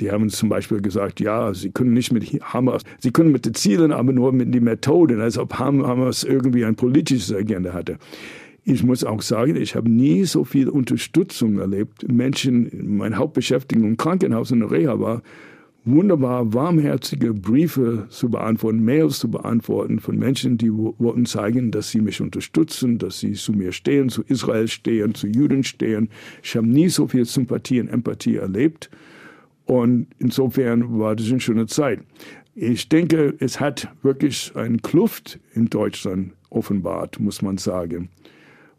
die 0.00 0.10
haben 0.10 0.28
zum 0.30 0.48
Beispiel 0.48 0.80
gesagt, 0.80 1.20
ja, 1.20 1.54
sie 1.54 1.70
können 1.70 1.92
nicht 1.92 2.12
mit 2.12 2.24
Hamas, 2.42 2.82
sie 2.98 3.10
können 3.10 3.32
mit 3.32 3.46
den 3.46 3.54
Zielen, 3.54 3.92
aber 3.92 4.12
nur 4.12 4.32
mit 4.32 4.54
den 4.54 4.64
Methoden, 4.64 5.20
als 5.20 5.38
ob 5.38 5.58
Hamas 5.58 6.24
irgendwie 6.24 6.64
ein 6.64 6.74
politisches 6.74 7.32
Agenda 7.32 7.72
hatte. 7.72 7.98
Ich 8.64 8.82
muss 8.82 9.04
auch 9.04 9.20
sagen, 9.20 9.56
ich 9.56 9.76
habe 9.76 9.90
nie 9.90 10.24
so 10.24 10.44
viel 10.44 10.70
Unterstützung 10.70 11.58
erlebt. 11.58 12.10
Menschen, 12.10 12.96
meine 12.96 13.16
Hauptbeschäftigung 13.16 13.86
im 13.86 13.96
Krankenhaus 13.98 14.50
in 14.50 14.60
der 14.60 14.70
Reha 14.70 14.98
war, 14.98 15.22
wunderbar 15.84 16.54
warmherzige 16.54 17.34
Briefe 17.34 18.06
zu 18.08 18.30
beantworten, 18.30 18.82
Mails 18.82 19.18
zu 19.18 19.30
beantworten 19.30 20.00
von 20.00 20.18
Menschen, 20.18 20.56
die 20.56 20.72
wollten 20.72 21.26
zeigen, 21.26 21.70
dass 21.70 21.90
sie 21.90 22.00
mich 22.00 22.20
unterstützen, 22.20 22.98
dass 22.98 23.20
sie 23.20 23.32
zu 23.32 23.52
mir 23.52 23.72
stehen, 23.72 24.08
zu 24.08 24.22
Israel 24.22 24.68
stehen, 24.68 25.14
zu 25.14 25.26
Juden 25.26 25.62
stehen. 25.62 26.08
Ich 26.42 26.56
habe 26.56 26.66
nie 26.66 26.88
so 26.88 27.06
viel 27.06 27.26
Sympathie 27.26 27.80
und 27.80 27.88
Empathie 27.88 28.36
erlebt. 28.36 28.88
Und 29.66 30.08
insofern 30.18 30.98
war 30.98 31.16
das 31.16 31.30
eine 31.30 31.40
schöne 31.40 31.66
Zeit. 31.66 32.00
Ich 32.54 32.88
denke, 32.88 33.34
es 33.40 33.60
hat 33.60 33.88
wirklich 34.02 34.52
eine 34.54 34.78
Kluft 34.78 35.40
in 35.54 35.66
Deutschland 35.66 36.32
offenbart, 36.50 37.18
muss 37.18 37.42
man 37.42 37.58
sagen. 37.58 38.10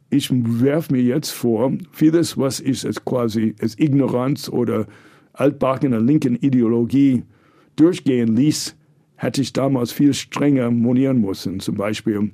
Ich 0.10 0.30
werfe 0.32 0.94
mir 0.94 1.02
jetzt 1.02 1.32
vor, 1.32 1.74
vieles, 1.92 2.38
was 2.38 2.60
ich 2.60 2.86
als 2.86 3.04
quasi 3.04 3.56
als 3.60 3.78
Ignoranz 3.78 4.48
oder 4.48 4.86
altbackener 5.34 6.00
linken 6.00 6.36
Ideologie 6.36 7.24
durchgehen 7.76 8.36
ließ, 8.36 8.76
hätte 9.16 9.42
ich 9.42 9.52
damals 9.52 9.92
viel 9.92 10.14
strenger 10.14 10.72
monieren 10.72 11.20
müssen. 11.20 11.60
Zum 11.60 11.76
Beispiel, 11.76 12.32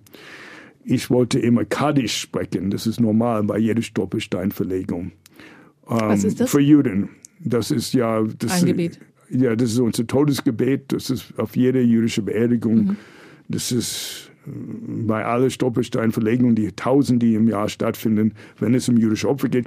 ich 0.83 1.09
wollte 1.09 1.39
immer 1.39 1.65
Kaddisch 1.65 2.17
sprechen. 2.17 2.69
Das 2.69 2.85
ist 2.85 2.99
normal 2.99 3.43
bei 3.43 3.57
jeder 3.57 3.81
Stolpersteinverlegung. 3.81 5.11
Was 5.85 6.23
ist 6.23 6.39
das? 6.39 6.51
Für 6.51 6.61
Juden. 6.61 7.09
Das 7.43 7.71
ist 7.71 7.93
ja 7.93 8.23
das, 8.37 8.61
ein 8.61 8.65
Gebet. 8.65 8.99
Ja, 9.29 9.55
das 9.55 9.71
ist 9.71 9.79
unser 9.79 10.05
Todesgebet. 10.05 10.91
Das 10.91 11.09
ist 11.09 11.37
auf 11.37 11.55
jeder 11.55 11.81
jüdischen 11.81 12.25
Beerdigung. 12.25 12.75
Mhm. 12.75 12.95
Das 13.47 13.71
ist 13.71 14.31
äh, 14.45 14.49
bei 15.07 15.25
allen 15.25 15.49
Stolpersteinverlegungen, 15.49 16.55
die 16.55 16.71
tausend, 16.71 17.21
die 17.23 17.35
im 17.35 17.47
Jahr 17.47 17.69
stattfinden, 17.69 18.33
wenn 18.59 18.73
es 18.73 18.89
um 18.89 18.97
jüdische 18.97 19.29
Opfer 19.29 19.49
geht. 19.49 19.65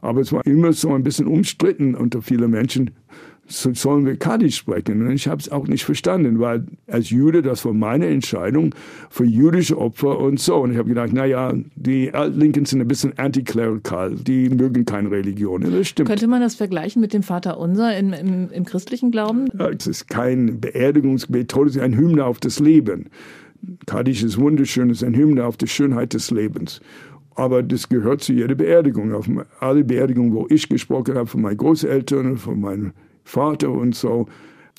Aber 0.00 0.20
es 0.20 0.32
war 0.32 0.44
immer 0.46 0.72
so 0.72 0.92
ein 0.92 1.02
bisschen 1.02 1.26
umstritten 1.26 1.94
unter 1.94 2.20
vielen 2.20 2.50
Menschen, 2.50 2.90
so 3.46 3.74
sollen 3.74 4.06
wir 4.06 4.16
Kaddisch 4.16 4.56
sprechen. 4.56 5.06
Und 5.06 5.12
ich 5.12 5.28
habe 5.28 5.40
es 5.40 5.50
auch 5.50 5.66
nicht 5.66 5.84
verstanden, 5.84 6.40
weil 6.40 6.64
als 6.86 7.10
Jude, 7.10 7.42
das 7.42 7.64
war 7.64 7.74
meine 7.74 8.06
Entscheidung 8.06 8.74
für 9.10 9.24
jüdische 9.24 9.78
Opfer 9.78 10.18
und 10.18 10.40
so. 10.40 10.56
Und 10.56 10.72
ich 10.72 10.78
habe 10.78 10.88
gedacht, 10.88 11.10
na 11.12 11.26
ja, 11.26 11.52
die 11.74 12.12
Altlinken 12.12 12.64
sind 12.64 12.80
ein 12.80 12.88
bisschen 12.88 13.18
antiklerikal, 13.18 14.14
die 14.14 14.48
mögen 14.48 14.84
keine 14.84 15.10
Religion. 15.10 15.62
Das 15.62 15.88
stimmt. 15.88 16.08
Könnte 16.08 16.26
man 16.26 16.40
das 16.40 16.54
vergleichen 16.54 17.00
mit 17.00 17.12
dem 17.12 17.22
Vater 17.22 17.58
Unser 17.58 17.96
im, 17.98 18.12
im, 18.12 18.50
im 18.50 18.64
christlichen 18.64 19.10
Glauben? 19.10 19.48
Es 19.78 19.86
ist 19.86 20.08
kein 20.08 20.60
Beerdigungsgebet, 20.60 21.52
es 21.54 21.76
ist 21.76 21.82
ein 21.82 21.96
Hymne 21.96 22.24
auf 22.24 22.40
das 22.40 22.60
Leben. 22.60 23.10
Kaddisch 23.86 24.22
ist 24.22 24.38
wunderschön, 24.38 24.90
es 24.90 25.02
ist 25.02 25.04
ein 25.04 25.14
Hymne 25.14 25.44
auf 25.44 25.56
die 25.56 25.68
Schönheit 25.68 26.14
des 26.14 26.30
Lebens. 26.30 26.80
Aber 27.36 27.62
das 27.62 27.88
gehört 27.88 28.22
zu 28.22 28.32
jeder 28.32 28.54
Beerdigung. 28.54 29.12
Auf 29.12 29.28
alle 29.60 29.84
Beerdigungen, 29.84 30.32
wo 30.32 30.46
ich 30.50 30.68
gesprochen 30.68 31.14
habe, 31.14 31.26
von 31.26 31.42
meinen 31.42 31.56
Großeltern, 31.56 32.36
von 32.36 32.60
meinen 32.60 32.92
Vater 33.24 33.70
und 33.70 33.94
so. 33.94 34.26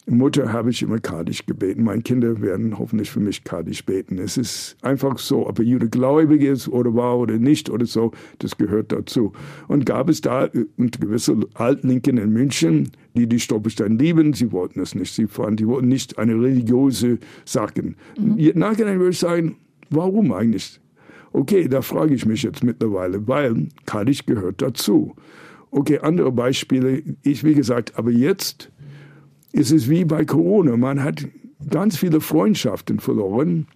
Mutter 0.08 0.54
habe 0.54 0.70
ich 0.70 0.84
immer 0.84 1.00
Kaddisch 1.00 1.46
gebeten. 1.48 1.84
Meine 1.84 2.04
Kinder 2.04 2.40
werden 2.40 2.78
hoffentlich 2.78 3.10
für 3.10 3.20
mich 3.20 3.44
Kaddisch 3.44 3.84
beten. 3.86 4.20
Es 4.20 4.38
ist 4.38 4.78
einfach 4.84 5.18
so, 5.18 5.48
ob 5.48 5.58
er 5.58 5.66
Jude 5.66 5.90
gläubig 5.90 6.44
ist 6.44 6.68
oder 6.68 6.94
war 6.94 7.18
oder 7.18 7.40
nicht 7.40 7.72
oder 7.72 7.88
so, 7.88 8.12
das 8.38 8.56
gehört 8.56 8.92
dazu. 8.92 9.34
Und 9.68 9.86
gab 9.88 10.10
es 10.10 10.22
da 10.22 10.46
äh, 10.46 10.66
gewisse 10.78 11.38
Altlinken 11.56 12.18
in 12.18 12.30
München, 12.32 12.92
die 13.16 13.28
die 13.28 13.40
Stolperstein 13.40 13.98
lieben, 13.98 14.34
sie 14.34 14.52
wollten 14.52 14.80
es 14.80 14.94
nicht. 14.94 15.14
Sie 15.14 15.26
fanden, 15.26 15.58
die 15.58 15.68
wollten 15.68 15.88
nicht 15.88 16.20
eine 16.20 16.34
religiöse 16.34 17.18
Sache. 17.44 17.96
Mhm. 18.20 18.52
Nachhinein 18.54 19.00
würde 19.00 19.12
ich 19.12 19.20
sagen, 19.20 19.56
warum 19.90 20.32
eigentlich? 20.34 20.80
Okay, 21.34 21.68
da 21.68 21.82
frage 21.82 22.14
ich 22.14 22.26
mich 22.26 22.44
jetzt 22.44 22.64
mittlerweile, 22.64 23.28
weil 23.28 23.68
Kaddisch 23.86 24.26
gehört 24.26 24.62
dazu. 24.62 25.16
Okay, 25.78 26.00
andere 26.00 26.32
Beispiele. 26.32 27.04
Ich, 27.22 27.44
wie 27.44 27.54
gesagt, 27.54 27.98
aber 27.98 28.10
jetzt 28.10 28.72
ist 29.52 29.74
es 29.74 29.90
wie 29.90 30.06
bei 30.06 30.24
Corona. 30.24 30.78
Man 30.78 31.04
hat 31.04 31.28
ganz 31.70 31.98
viele 31.98 32.22
Freundschaften 32.22 33.02
verloren 33.02 33.68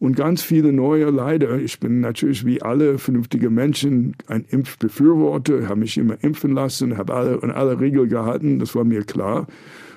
und 0.00 0.16
ganz 0.16 0.42
viele 0.42 0.72
neue 0.72 1.10
leider. 1.10 1.56
Ich 1.60 1.78
bin 1.78 2.00
natürlich 2.00 2.44
wie 2.44 2.60
alle 2.60 2.98
vernünftige 2.98 3.50
Menschen 3.50 4.16
ein 4.26 4.46
Impfbefürworter, 4.48 5.68
habe 5.68 5.78
mich 5.78 5.96
immer 5.96 6.16
impfen 6.24 6.54
lassen, 6.54 6.98
habe 6.98 7.14
alle 7.14 7.40
an 7.40 7.52
alle 7.52 7.78
Regeln 7.78 8.08
gehalten, 8.08 8.58
das 8.58 8.74
war 8.74 8.82
mir 8.82 9.04
klar. 9.04 9.46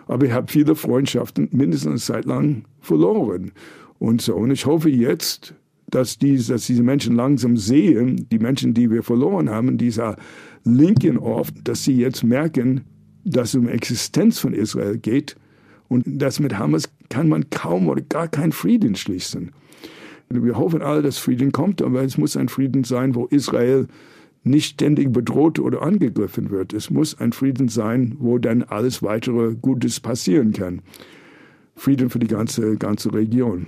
Aber 0.06 0.28
ich 0.28 0.34
habe 0.34 0.52
viele 0.52 0.76
Freundschaften 0.76 1.50
mindestens 1.52 2.12
eine 2.12 2.20
Zeit 2.20 2.26
lang 2.26 2.66
verloren. 2.82 3.52
Und 3.98 4.22
so. 4.22 4.36
Und 4.36 4.52
ich 4.52 4.68
hoffe 4.68 4.92
jetzt, 4.92 5.56
dass, 5.92 6.18
dies, 6.18 6.48
dass 6.48 6.68
diese 6.68 6.84
Menschen 6.84 7.16
langsam 7.16 7.58
sehen, 7.58 8.28
die 8.32 8.39
Menschen, 8.39 8.74
die 8.76 8.89
wir 8.89 9.02
verloren 9.04 9.50
haben, 9.50 9.78
dieser 9.78 10.18
Linken 10.64 11.18
oft, 11.18 11.55
dass 11.64 11.84
sie 11.84 11.97
jetzt 11.97 12.24
merken, 12.24 12.82
dass 13.24 13.49
es 13.49 13.55
um 13.55 13.68
Existenz 13.68 14.39
von 14.39 14.53
Israel 14.53 14.97
geht 14.97 15.36
und 15.88 16.03
dass 16.05 16.39
mit 16.39 16.57
Hamas 16.57 16.89
kann 17.09 17.30
man 17.30 17.49
kaum 17.49 17.88
oder 17.88 18.01
gar 18.01 18.28
keinen 18.28 18.51
Frieden 18.51 18.95
schließen. 18.95 19.51
Wir 20.30 20.57
hoffen 20.57 20.82
alle, 20.82 21.01
dass 21.01 21.18
Frieden 21.18 21.51
kommt, 21.51 21.82
aber 21.82 22.03
es 22.03 22.18
muss 22.18 22.38
ein 22.38 22.47
Frieden 22.47 22.84
sein, 22.84 23.16
wo 23.16 23.26
Israel 23.26 23.88
nicht 24.43 24.74
ständig 24.74 25.12
bedroht 25.12 25.59
oder 25.59 25.82
angegriffen 25.82 26.49
wird. 26.49 26.74
Es 26.74 26.89
muss 26.89 27.20
ein 27.20 27.34
Frieden 27.34 27.68
sein, 27.68 28.16
wo 28.20 28.38
dann 28.38 28.64
alles 28.64 29.03
weitere 29.03 29.55
Gutes 29.55 29.99
passieren 29.99 30.53
kann. 30.53 30.82
Frieden 31.76 32.09
für 32.09 32.20
die 32.20 32.28
ganze, 32.28 32.78
ganze 32.78 33.14
Region. 33.14 33.68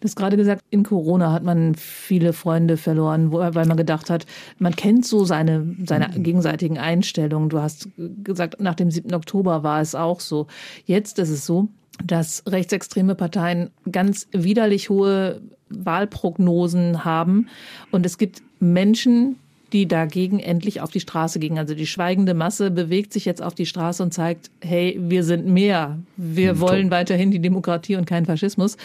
Du 0.00 0.04
hast 0.04 0.16
gerade 0.16 0.36
gesagt, 0.36 0.62
in 0.70 0.82
Corona 0.82 1.32
hat 1.32 1.42
man 1.42 1.74
viele 1.74 2.32
Freunde 2.32 2.76
verloren, 2.76 3.32
weil 3.32 3.66
man 3.66 3.76
gedacht 3.76 4.10
hat, 4.10 4.26
man 4.58 4.74
kennt 4.74 5.04
so 5.04 5.24
seine, 5.24 5.76
seine 5.84 6.08
mhm. 6.08 6.22
gegenseitigen 6.22 6.78
Einstellungen. 6.78 7.48
Du 7.48 7.60
hast 7.60 7.88
gesagt, 8.22 8.60
nach 8.60 8.74
dem 8.74 8.90
7. 8.90 9.14
Oktober 9.14 9.62
war 9.62 9.80
es 9.80 9.94
auch 9.94 10.20
so. 10.20 10.46
Jetzt 10.86 11.18
ist 11.18 11.30
es 11.30 11.44
so, 11.44 11.68
dass 12.04 12.42
rechtsextreme 12.46 13.14
Parteien 13.14 13.70
ganz 13.90 14.28
widerlich 14.32 14.88
hohe 14.88 15.40
Wahlprognosen 15.68 17.04
haben. 17.04 17.48
Und 17.90 18.06
es 18.06 18.18
gibt 18.18 18.42
Menschen, 18.60 19.36
die 19.72 19.86
dagegen 19.86 20.40
endlich 20.40 20.80
auf 20.80 20.90
die 20.90 21.00
Straße 21.00 21.38
gingen. 21.38 21.58
Also 21.58 21.74
die 21.74 21.86
schweigende 21.86 22.32
Masse 22.32 22.70
bewegt 22.70 23.12
sich 23.12 23.24
jetzt 23.24 23.42
auf 23.42 23.54
die 23.54 23.66
Straße 23.66 24.02
und 24.02 24.14
zeigt, 24.14 24.50
hey, 24.62 24.98
wir 24.98 25.24
sind 25.24 25.46
mehr. 25.46 25.98
Wir 26.16 26.52
hm, 26.52 26.60
wollen 26.60 26.90
weiterhin 26.90 27.30
die 27.30 27.40
Demokratie 27.40 27.96
und 27.96 28.06
keinen 28.06 28.24
Faschismus. 28.24 28.76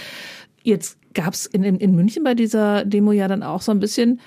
Jetzt 0.63 0.97
gab 1.13 1.33
es 1.33 1.45
in, 1.45 1.63
in, 1.63 1.95
München 1.95 2.23
bei 2.23 2.33
dieser 2.33 2.85
Demo 2.85 3.11
ja 3.11 3.27
dann 3.27 3.43
auch 3.43 3.61
so 3.61 3.71
ein 3.71 3.79
bisschen 3.79 4.19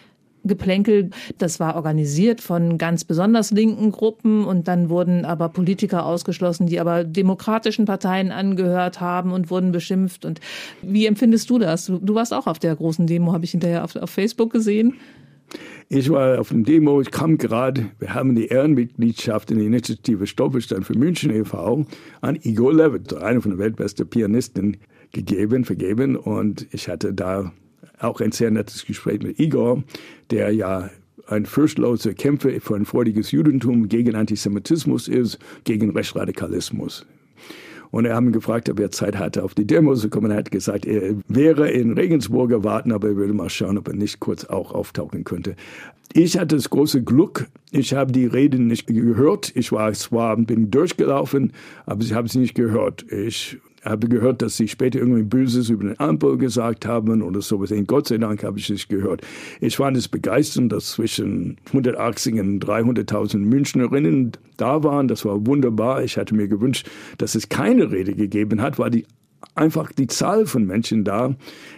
Geplänkel. 0.44 1.10
Das 1.38 1.58
war 1.58 1.74
organisiert 1.74 2.40
von 2.40 2.78
ganz 2.78 3.04
besonders 3.04 3.50
linken 3.50 3.90
Gruppen 3.90 4.44
und 4.44 4.68
dann 4.68 4.88
wurden 4.88 5.24
aber 5.24 5.48
Politiker 5.48 6.06
ausgeschlossen, 6.06 6.66
die 6.66 6.78
aber 6.78 7.04
demokratischen 7.04 7.84
Parteien 7.84 8.30
angehört 8.30 9.00
haben 9.00 9.32
und 9.32 9.50
wurden 9.50 9.72
beschimpft. 9.72 10.24
Und 10.24 10.40
wie 10.82 11.06
empfindest 11.06 11.50
du 11.50 11.58
das? 11.58 11.86
Du, 11.86 11.98
du 11.98 12.14
warst 12.14 12.32
auch 12.32 12.46
auf 12.46 12.58
der 12.58 12.76
großen 12.76 13.06
Demo, 13.06 13.32
habe 13.32 13.44
ich 13.44 13.50
hinterher 13.50 13.82
auf, 13.82 13.96
auf 13.96 14.10
Facebook 14.10 14.52
gesehen. 14.52 14.94
Ich 15.88 16.10
war 16.10 16.40
auf 16.40 16.48
dem 16.48 16.64
Demo, 16.64 17.00
ich 17.00 17.12
kam 17.12 17.38
gerade, 17.38 17.86
wir 18.00 18.12
haben 18.12 18.34
die 18.34 18.46
Ehrenmitgliedschaft 18.46 19.52
in 19.52 19.58
der 19.58 19.66
Initiative 19.66 20.26
Stolperstein 20.26 20.82
für 20.82 20.98
München 20.98 21.30
e.V. 21.30 21.86
an 22.20 22.38
Igor 22.42 22.74
Levitt, 22.74 23.14
einer 23.14 23.40
von 23.40 23.52
den 23.52 23.60
weltbesten 23.60 24.08
Pianisten, 24.08 24.78
gegeben, 25.12 25.64
vergeben. 25.64 26.16
Und 26.16 26.66
ich 26.72 26.88
hatte 26.88 27.12
da 27.12 27.52
auch 27.98 28.20
ein 28.20 28.32
sehr 28.32 28.50
nettes 28.50 28.84
Gespräch 28.84 29.22
mit 29.22 29.38
Igor, 29.38 29.82
der 30.30 30.52
ja 30.52 30.90
ein 31.28 31.46
fürchtloser 31.46 32.14
Kämpfer 32.14 32.50
für 32.60 32.76
ein 32.76 32.84
freudiges 32.84 33.30
Judentum 33.32 33.88
gegen 33.88 34.14
Antisemitismus 34.14 35.08
ist, 35.08 35.38
gegen 35.64 35.90
Rechtsradikalismus. 35.90 37.06
Und 37.90 38.04
er 38.04 38.16
hat 38.16 38.24
ihn 38.24 38.32
gefragt, 38.32 38.68
ob 38.68 38.80
er 38.80 38.90
Zeit 38.90 39.16
hatte, 39.16 39.44
auf 39.44 39.54
die 39.54 39.66
Demo 39.66 39.94
zu 39.94 40.10
kommen. 40.10 40.30
Er 40.30 40.38
hat 40.38 40.50
gesagt, 40.50 40.86
er 40.86 41.14
wäre 41.28 41.70
in 41.70 41.92
Regensburg 41.92 42.50
erwarten, 42.50 42.92
aber 42.92 43.08
er 43.08 43.16
würde 43.16 43.32
mal 43.32 43.48
schauen, 43.48 43.78
ob 43.78 43.88
er 43.88 43.94
nicht 43.94 44.20
kurz 44.20 44.44
auch 44.44 44.72
auftauchen 44.72 45.24
könnte. 45.24 45.56
Ich 46.12 46.38
hatte 46.38 46.56
das 46.56 46.70
große 46.70 47.02
Glück, 47.02 47.48
ich 47.70 47.94
habe 47.94 48.12
die 48.12 48.26
Reden 48.26 48.68
nicht 48.68 48.86
gehört. 48.86 49.52
Ich 49.54 49.72
war 49.72 49.92
zwar, 49.92 50.36
bin 50.36 50.70
durchgelaufen, 50.70 51.52
aber 51.84 52.02
ich 52.02 52.12
habe 52.12 52.28
sie 52.28 52.38
nicht 52.38 52.54
gehört. 52.54 53.10
Ich 53.10 53.58
habe 53.86 54.08
gehört, 54.08 54.42
dass 54.42 54.56
sie 54.56 54.68
später 54.68 54.98
irgendwie 54.98 55.22
Böses 55.22 55.70
über 55.70 55.84
den 55.84 55.98
Ampel 55.98 56.36
gesagt 56.36 56.86
haben 56.86 57.22
oder 57.22 57.40
sowas. 57.40 57.70
Und 57.70 57.86
Gott 57.86 58.08
sei 58.08 58.18
Dank 58.18 58.42
habe 58.42 58.58
ich 58.58 58.68
es 58.68 58.88
gehört. 58.88 59.22
Ich 59.60 59.76
fand 59.76 59.96
es 59.96 60.08
begeisternd, 60.08 60.72
dass 60.72 60.92
zwischen 60.92 61.56
180 61.68 62.40
und 62.40 62.64
300.000 62.64 63.38
Münchnerinnen 63.38 64.32
da 64.56 64.82
waren. 64.82 65.08
Das 65.08 65.24
war 65.24 65.46
wunderbar. 65.46 66.02
Ich 66.02 66.16
hatte 66.16 66.34
mir 66.34 66.48
gewünscht, 66.48 66.88
dass 67.18 67.34
es 67.34 67.48
keine 67.48 67.90
Rede 67.90 68.14
gegeben 68.14 68.60
hat, 68.60 68.78
weil 68.78 68.90
die 68.90 69.06
einfach 69.54 69.92
die 69.92 70.06
Zahl 70.06 70.46
von 70.46 70.66
Menschen 70.66 71.04
da 71.04 71.34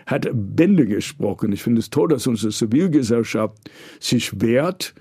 hat 0.07 0.29
Bände 0.33 0.87
gesprochen. 0.87 1.53
Ich 1.53 1.63
finde 1.63 1.81
es 1.81 1.91
toll, 1.91 2.09
dass 2.09 2.27
unsere 2.27 2.53
Zivilgesellschaft 2.53 3.57
sich 4.01 4.41
wehrt. 4.41 4.95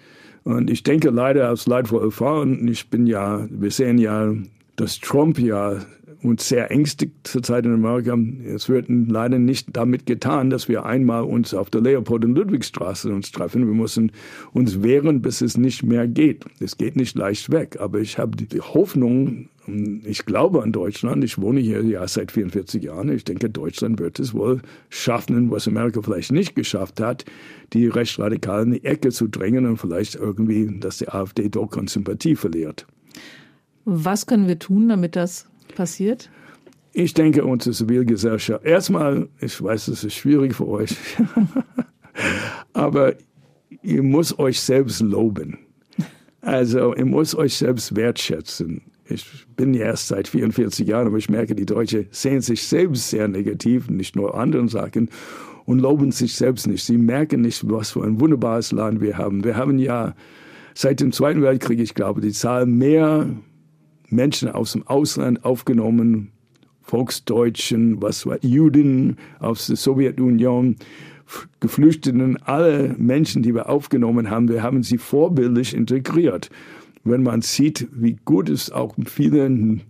Und 0.44 0.70
ich 0.70 0.84
denke 0.84 1.10
leider 1.10 1.52
aus 1.52 1.68
leidvoll 1.68 2.04
erfahren, 2.04 2.68
ich 2.68 2.90
bin 2.90 3.06
ja, 3.06 3.48
wir 3.50 3.72
sehen 3.72 3.98
ja, 3.98 4.34
dass 4.76 5.00
Trump 5.00 5.40
ja 5.40 5.80
uns 6.24 6.48
sehr 6.48 6.72
ängstigt 6.72 7.28
zurzeit 7.28 7.66
in 7.66 7.74
Amerika. 7.74 8.18
Es 8.46 8.70
wird 8.70 8.88
leider 8.90 9.40
nicht 9.40 9.70
damit 9.74 10.06
getan, 10.06 10.50
dass 10.50 10.68
wir 10.68 10.86
einmal 10.86 11.24
uns 11.24 11.54
auf 11.54 11.70
der 11.70 11.82
Leopold- 11.82 12.26
und 12.26 12.36
Ludwigstraße 12.36 13.14
uns 13.14 13.32
treffen. 13.32 13.68
Wir 13.68 13.74
müssen 13.74 14.12
uns 14.54 14.82
wehren, 14.82 15.22
bis 15.22 15.42
es 15.42 15.58
nicht 15.58 15.84
mehr 15.84 16.08
geht. 16.08 16.46
Es 16.60 16.78
geht 16.78 16.96
nicht 16.96 17.16
leicht 17.16 17.52
weg. 17.52 17.78
Aber 17.80 18.00
ich 18.00 18.18
habe 18.18 18.36
die 18.36 18.60
Hoffnung, 18.60 19.50
ich 20.04 20.26
glaube 20.26 20.64
an 20.64 20.72
Deutschland. 20.72 21.24
Ich 21.24 21.40
wohne 21.40 21.60
hier 21.60 21.84
ja 21.84 22.08
seit 22.08 22.32
44 22.32 22.84
Jahren. 22.84 23.10
Ich 23.10 23.24
denke, 23.24 23.50
Deutschland 23.50 24.00
wird 24.00 24.20
es 24.20 24.34
wohl 24.34 24.62
schaffen, 24.90 25.52
was 25.52 25.68
Amerika 25.68 26.02
vielleicht 26.02 26.32
nicht 26.32 26.56
geschafft 26.56 27.00
hat, 27.00 27.26
die 27.74 27.88
Rechtsradikalen 27.88 28.74
in 28.74 28.82
die 28.82 28.86
Ecke 28.86 29.10
zu 29.10 29.28
drängen 29.28 29.66
und 29.66 29.78
vielleicht 29.78 30.16
irgendwie, 30.16 30.80
dass 30.80 30.98
die 30.98 31.10
AfD 31.10 31.50
doch 31.50 31.76
an 31.78 31.88
Sympathie 31.88 32.36
verliert. 32.36 32.88
Was 33.86 34.26
können 34.26 34.48
wir 34.48 34.60
tun, 34.60 34.90
damit 34.90 35.16
das 35.16 35.48
passiert? 35.78 36.30
Ich 36.92 37.14
denke, 37.14 37.46
unsere 37.46 37.76
Zivilgesellschaft, 37.76 38.66
erstmal, 38.66 39.30
ich 39.40 39.62
weiß, 39.62 39.88
es 39.90 40.04
ist 40.04 40.16
schwierig 40.16 40.56
für 40.56 40.68
euch, 40.68 40.96
aber 42.74 43.14
ihr 43.84 44.02
müsst 44.02 44.40
euch 44.40 44.60
selbst 44.60 45.02
loben. 45.02 45.60
Also, 46.42 46.96
ihr 46.96 47.06
müsst 47.06 47.36
euch 47.36 47.56
selbst 47.56 47.96
wertschätzen. 47.96 48.82
Ich 49.06 49.46
bin 49.56 49.74
ja 49.74 49.86
erst 49.86 50.08
seit 50.08 50.28
44 50.28 50.88
Jahren, 50.88 51.08
aber 51.08 51.18
ich 51.18 51.30
merke, 51.30 51.56
die 51.56 51.66
Deutschen 51.66 52.08
sehen 52.12 52.42
sich 52.42 52.64
selbst 52.64 53.10
sehr 53.10 53.28
negativ, 53.28 53.90
nicht 53.90 54.16
nur 54.16 54.36
anderen 54.36 54.68
Sachen, 54.68 55.10
und 55.66 55.80
loben 55.80 56.12
sich 56.12 56.36
selbst 56.36 56.66
nicht. 56.66 56.84
Sie 56.84 56.98
merken 56.98 57.42
nicht, 57.42 57.70
was 57.70 57.92
für 57.92 58.04
ein 58.04 58.20
wunderbares 58.20 58.72
Land 58.72 59.02
wir 59.02 59.18
haben. 59.18 59.44
Wir 59.44 59.58
haben 59.58 59.78
ja 59.78 60.16
seit 60.74 61.02
dem 61.02 61.12
Zweiten 61.12 61.42
Weltkrieg, 61.42 61.80
ich 61.80 61.94
glaube, 61.94 62.22
die 62.22 62.32
Zahl 62.32 62.66
mehr 62.66 63.28
Menschen 64.10 64.50
aus 64.50 64.74
dem 64.74 64.88
Ausland 64.88 65.44
aufgenommen, 65.44 66.32
Volksdeutschen, 66.82 68.02
was 68.02 68.26
war 68.26 68.38
Juden 68.44 69.18
aus 69.40 69.68
der 69.68 69.76
Sowjetunion, 69.76 70.78
Geflüchteten, 71.60 72.38
alle 72.44 72.96
Menschen, 72.98 73.44
die 73.44 73.54
wir 73.54 73.70
aufgenommen 73.70 74.30
haben, 74.30 74.48
wir 74.48 74.64
haben 74.64 74.84
sie 74.84 74.98
vorbildlich 74.98 75.76
integriert. 75.76 76.50
Wenn 77.04 77.24
man 77.24 77.42
sieht, 77.42 77.88
wie 77.92 78.18
gut 78.24 78.50
es 78.50 78.72
auch 78.72 78.96
vielen 79.06 79.82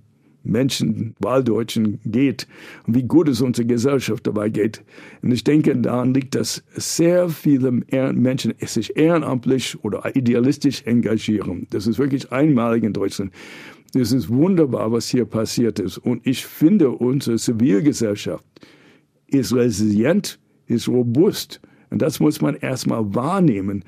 Menschen, 0.44 1.14
Wahldeutschen 1.20 2.00
geht 2.06 2.48
und 2.88 2.96
wie 2.96 3.04
gut 3.04 3.28
es 3.28 3.42
unserer 3.42 3.68
Gesellschaft 3.68 4.26
dabei 4.26 4.50
geht. 4.50 4.84
Und 5.22 5.32
ich 5.32 5.44
denke, 5.44 5.76
daran 5.76 6.14
liegt, 6.14 6.36
dass 6.36 6.64
sehr 6.74 7.30
viele 7.30 7.72
Menschen 7.72 8.54
sich 8.62 8.96
ehrenamtlich 8.96 9.78
oder 9.84 10.16
idealistisch 10.16 10.84
engagieren. 10.86 11.68
Das 11.70 11.86
ist 11.86 12.00
wirklich 12.00 12.32
einmalig 12.32 12.84
in 12.84 12.94
Deutschland. 12.94 13.32
Es 13.94 14.12
ist 14.12 14.30
wunderbar, 14.30 14.92
was 14.92 15.10
hier 15.10 15.26
passiert 15.26 15.80
ist. 15.80 15.98
Und 15.98 16.26
ich 16.26 16.46
finde, 16.46 16.90
unsere 16.90 17.38
Zivilgesellschaft 17.38 18.44
ist 19.28 19.54
resilient, 19.54 20.40
ist 20.66 20.88
robust. 20.88 21.62
Und 21.90 22.02
das 22.02 22.20
muss 22.20 22.42
man 22.42 22.56
erstmal 22.56 23.16
wahrnehmen 23.16 23.84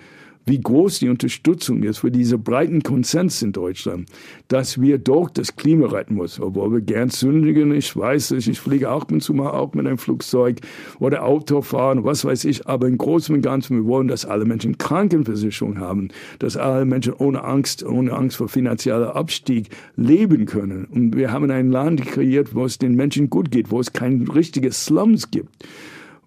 wie 0.45 0.59
groß 0.59 0.99
die 0.99 1.09
Unterstützung 1.09 1.83
ist 1.83 1.99
für 1.99 2.11
diese 2.11 2.37
breiten 2.37 2.81
Konsens 2.81 3.41
in 3.41 3.51
Deutschland, 3.51 4.09
dass 4.47 4.81
wir 4.81 4.97
doch 4.97 5.29
das 5.29 5.55
Klima 5.55 5.87
retten 5.87 6.15
müssen, 6.15 6.43
obwohl 6.43 6.73
wir 6.73 6.81
gern 6.81 7.09
sündigen. 7.09 7.71
Ich 7.73 7.95
weiß 7.95 8.31
es, 8.31 8.47
ich 8.47 8.59
fliege 8.59 8.91
auch 8.91 9.07
mit, 9.09 9.29
auch 9.29 9.73
mit 9.73 9.85
einem 9.85 9.97
Flugzeug 9.97 10.61
oder 10.99 11.23
Auto 11.23 11.61
fahren, 11.61 12.03
was 12.03 12.25
weiß 12.25 12.45
ich. 12.45 12.67
Aber 12.67 12.87
im 12.87 12.97
Großen 12.97 13.35
und 13.35 13.41
Ganzen, 13.41 13.77
wir 13.77 13.85
wollen, 13.85 14.07
dass 14.07 14.25
alle 14.25 14.45
Menschen 14.45 14.77
Krankenversicherung 14.77 15.79
haben, 15.79 16.09
dass 16.39 16.57
alle 16.57 16.85
Menschen 16.85 17.13
ohne 17.13 17.43
Angst, 17.43 17.83
ohne 17.83 18.13
Angst 18.13 18.37
vor 18.37 18.49
finanzieller 18.49 19.15
Abstieg 19.15 19.69
leben 19.95 20.45
können. 20.45 20.85
Und 20.85 21.15
wir 21.15 21.31
haben 21.31 21.49
ein 21.51 21.71
Land 21.71 22.05
kreiert, 22.05 22.55
wo 22.55 22.65
es 22.65 22.79
den 22.79 22.95
Menschen 22.95 23.29
gut 23.29 23.51
geht, 23.51 23.69
wo 23.69 23.79
es 23.79 23.93
kein 23.93 24.27
richtiges 24.27 24.85
Slums 24.85 25.29
gibt 25.29 25.67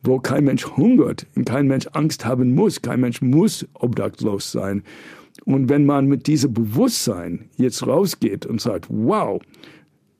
wo 0.02 0.18
kein 0.18 0.44
Mensch 0.44 0.66
hungert 0.66 1.26
und 1.36 1.46
kein 1.46 1.66
Mensch 1.68 1.86
Angst 1.92 2.24
haben 2.24 2.54
muss. 2.54 2.82
Kein 2.82 3.00
Mensch 3.00 3.22
muss 3.22 3.66
obdachlos 3.74 4.52
sein. 4.52 4.82
Und 5.44 5.68
wenn 5.68 5.86
man 5.86 6.06
mit 6.06 6.26
diesem 6.26 6.52
Bewusstsein 6.52 7.48
jetzt 7.56 7.86
rausgeht 7.86 8.46
und 8.46 8.60
sagt, 8.60 8.86
wow, 8.88 9.40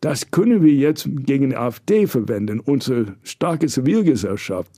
das 0.01 0.31
können 0.33 0.63
wir 0.63 0.73
jetzt 0.73 1.09
gegen 1.27 1.51
die 1.51 1.57
AfD 1.57 2.07
verwenden, 2.07 2.59
unsere 2.59 3.15
starke 3.23 3.69
Zivilgesellschaft, 3.69 4.71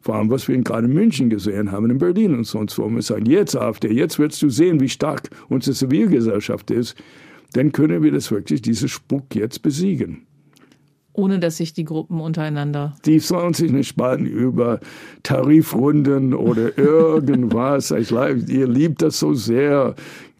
vor 0.00 0.16
allem 0.16 0.30
was 0.30 0.48
wir 0.48 0.58
gerade 0.58 0.86
in 0.86 0.92
München 0.92 1.30
gesehen 1.30 1.70
haben, 1.70 1.88
in 1.90 1.98
Berlin 1.98 2.34
und 2.34 2.44
sonst 2.44 2.78
wo. 2.78 2.88
Wir 2.88 3.02
sagen, 3.02 3.26
jetzt 3.26 3.54
AfD, 3.54 3.92
jetzt 3.92 4.18
wirst 4.18 4.42
du 4.42 4.48
sehen, 4.48 4.80
wie 4.80 4.88
stark 4.88 5.30
unsere 5.48 5.76
Zivilgesellschaft 5.76 6.72
ist, 6.72 6.96
dann 7.52 7.70
können 7.70 8.02
wir 8.02 8.10
das 8.10 8.30
wirklich, 8.32 8.62
diese 8.62 8.88
Spuk 8.88 9.34
jetzt 9.34 9.62
besiegen 9.62 10.26
ohne 11.12 11.38
dass 11.38 11.58
sich 11.58 11.72
die 11.72 11.84
Gruppen 11.84 12.20
untereinander. 12.20 12.94
Die 13.04 13.18
sollen 13.18 13.54
sich 13.54 13.70
nicht 13.70 13.88
spalten 13.88 14.26
über 14.26 14.80
Tarifrunden 15.22 16.34
oder 16.34 16.76
irgendwas. 16.78 17.90
ich, 17.90 18.10
ihr 18.10 18.66
liebt 18.66 19.02
das 19.02 19.18
so 19.18 19.34
sehr 19.34 19.94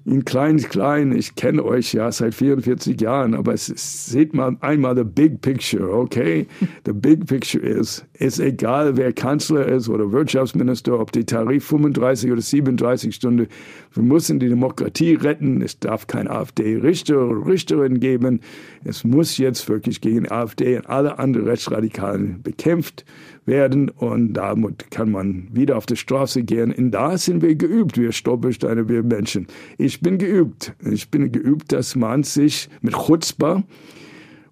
in 0.05 0.25
klein, 0.25 0.57
klein, 0.59 1.13
ich 1.13 1.37
kenne 1.37 1.65
euch 1.65 1.95
ja 1.95 2.11
seit 2.11 2.35
44 2.35 3.01
Jahren, 3.01 3.35
aber 3.35 3.55
es 3.55 3.69
ist, 3.69 4.07
seht 4.07 4.35
mal 4.35 4.57
einmal 4.61 4.97
the 4.97 5.05
big 5.05 5.41
picture, 5.41 5.93
okay? 5.93 6.47
The 6.85 6.93
big 6.93 7.27
picture 7.27 7.65
ist, 7.65 8.05
ist 8.23 8.39
egal, 8.39 8.97
wer 8.97 9.13
Kanzler 9.13 9.67
ist 9.67 9.89
oder 9.89 10.13
Wirtschaftsminister, 10.13 10.99
ob 10.99 11.11
die 11.13 11.25
Tarif 11.25 11.67
35 11.67 12.31
oder 12.31 12.41
37 12.41 13.15
Stunden, 13.15 13.49
wir 13.93 14.03
müssen 14.03 14.39
die 14.39 14.49
Demokratie 14.49 15.15
retten, 15.15 15.61
es 15.61 15.79
darf 15.79 16.07
kein 16.07 16.29
AfD-Richter 16.29 17.29
oder 17.29 17.47
Richterin 17.47 18.01
geben, 18.01 18.41
es 18.85 19.05
muss 19.05 19.39
jetzt 19.39 19.69
wirklich 19.69 20.01
gegen 20.01 20.31
AfD 20.31 20.77
und 20.77 20.89
alle 20.89 21.19
anderen 21.19 21.49
Rechtsradikalen 21.49 22.43
bekämpft 22.43 23.05
werden 23.45 23.89
und 23.89 24.35
damit 24.35 24.91
kann 24.91 25.11
man 25.11 25.49
wieder 25.53 25.77
auf 25.77 25.87
die 25.87 25.97
Straße 25.97 26.45
gehen. 26.45 26.73
Und 26.73 26.93
da 26.93 27.19
sind 27.19 27.43
wir 27.43 27.57
geübt, 27.57 27.99
wir 27.99 28.13
Stolpersteine, 28.13 28.89
wir 28.89 29.03
Menschen. 29.03 29.49
Ich 29.79 30.01
bin 30.01 30.19
geübt. 30.19 30.75
Ich 30.89 31.11
bin 31.11 31.33
geübt, 31.33 31.73
dass 31.73 31.97
man 31.97 32.23
sich 32.23 32.69
mit 32.83 32.95
Chutzpah 32.95 33.65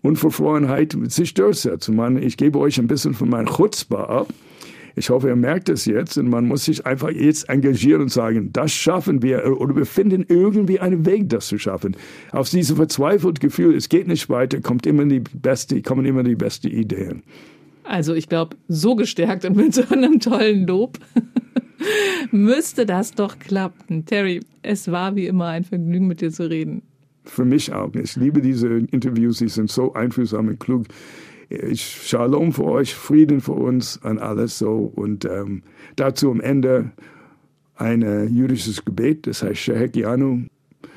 und 0.03 0.17
Verfrorenheit 0.17 0.97
sich 1.09 1.35
durchsetzt. 1.35 1.89
Man, 1.91 2.23
ich 2.23 2.37
gebe 2.37 2.59
euch 2.59 2.79
ein 2.79 2.87
bisschen 2.87 3.15
von 3.15 3.29
meinem 3.29 3.47
Chutzpah 3.47 4.05
ab. 4.05 4.29
Ich 4.97 5.09
hoffe, 5.09 5.29
ihr 5.29 5.37
merkt 5.37 5.69
es 5.69 5.85
jetzt 5.85 6.19
und 6.19 6.29
man 6.29 6.47
muss 6.47 6.65
sich 6.65 6.85
einfach 6.85 7.11
jetzt 7.11 7.49
engagieren 7.49 8.03
und 8.03 8.13
sagen, 8.13 8.53
das 8.53 8.73
schaffen 8.73 9.23
wir 9.23 9.59
oder 9.61 9.77
wir 9.77 9.87
finden 9.87 10.25
irgendwie 10.29 10.81
einen 10.81 11.07
Weg, 11.07 11.29
das 11.29 11.47
zu 11.47 11.59
schaffen. 11.59 11.97
Aus 12.33 12.51
diesem 12.51 12.77
verzweifelten 12.77 13.41
Gefühl, 13.41 13.75
es 13.75 13.89
geht 13.89 14.09
nicht 14.09 14.29
weiter, 14.29 14.61
kommt 14.61 14.87
immer 14.87 15.05
die 15.05 15.21
beste, 15.21 15.81
kommen 15.83 16.05
immer 16.07 16.23
die 16.23 16.35
besten 16.35 16.69
Ideen. 16.69 17.23
Also 17.85 18.15
ich 18.15 18.29
glaube, 18.29 18.57
so 18.69 18.95
gestärkt 18.95 19.45
und 19.45 19.57
mit 19.57 19.75
so 19.75 19.83
einem 19.91 20.21
tollen 20.21 20.67
Lob 20.67 20.99
müsste 22.31 22.85
das 22.85 23.13
doch 23.13 23.39
klappen. 23.39 24.05
Terry, 24.05 24.41
es 24.63 24.91
war 24.91 25.17
wie 25.17 25.27
immer 25.27 25.47
ein 25.47 25.65
Vergnügen, 25.65 26.07
mit 26.07 26.21
dir 26.21 26.31
zu 26.31 26.49
reden. 26.49 26.83
Für 27.25 27.45
mich 27.45 27.73
auch. 27.73 27.95
Ich 27.95 28.17
liebe 28.17 28.41
diese 28.41 28.69
Interviews, 28.69 29.39
sie 29.39 29.49
sind 29.49 29.71
so 29.71 29.93
einfühlsam 29.93 30.49
und 30.49 30.61
klug. 30.61 30.87
Ich 31.49 31.83
Shalom 31.83 32.53
für 32.53 32.65
euch, 32.65 32.95
Frieden 32.95 33.41
für 33.41 33.53
uns 33.53 34.03
an 34.03 34.19
alles 34.19 34.59
so. 34.59 34.93
Und 34.95 35.25
ähm, 35.25 35.63
dazu 35.97 36.31
am 36.31 36.41
Ende 36.41 36.93
ein 37.77 38.03
äh, 38.03 38.25
jüdisches 38.25 38.85
Gebet, 38.85 39.27
das 39.27 39.43
heißt 39.43 39.59
Shehekianu, 39.59 40.47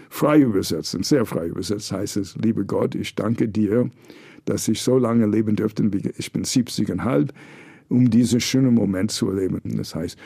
frei 0.09 0.41
übersetzt, 0.41 0.93
und 0.95 1.05
sehr 1.05 1.26
frei 1.26 1.47
übersetzt 1.47 1.91
heißt 1.91 2.17
es, 2.17 2.36
liebe 2.36 2.65
Gott, 2.65 2.93
ich 2.93 3.15
danke 3.15 3.47
dir, 3.47 3.89
dass 4.45 4.67
ich 4.67 4.82
so 4.82 4.97
lange 4.97 5.26
leben 5.26 5.55
dürfte. 5.55 5.89
Ich 6.17 6.32
bin 6.32 6.43
70,5, 6.43 7.30
um 7.89 8.09
diesen 8.09 8.39
schönen 8.39 8.74
Moment 8.74 9.11
zu 9.11 9.30
erleben. 9.30 9.61
Das 9.78 9.95
heißt, 9.95 10.17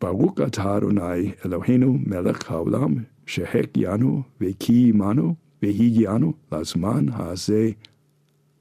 Baruch 0.00 0.38
atah 0.40 0.76
Adonai 0.76 1.34
Eloheinu 1.44 1.92
melech 1.92 2.48
haolam, 2.48 3.06
shehek 3.30 3.76
yanu 3.76 4.24
veki 4.40 4.88
imanu, 4.90 5.36
vehigianu 5.62 6.34
lasman 6.50 7.16
hase. 7.16 7.76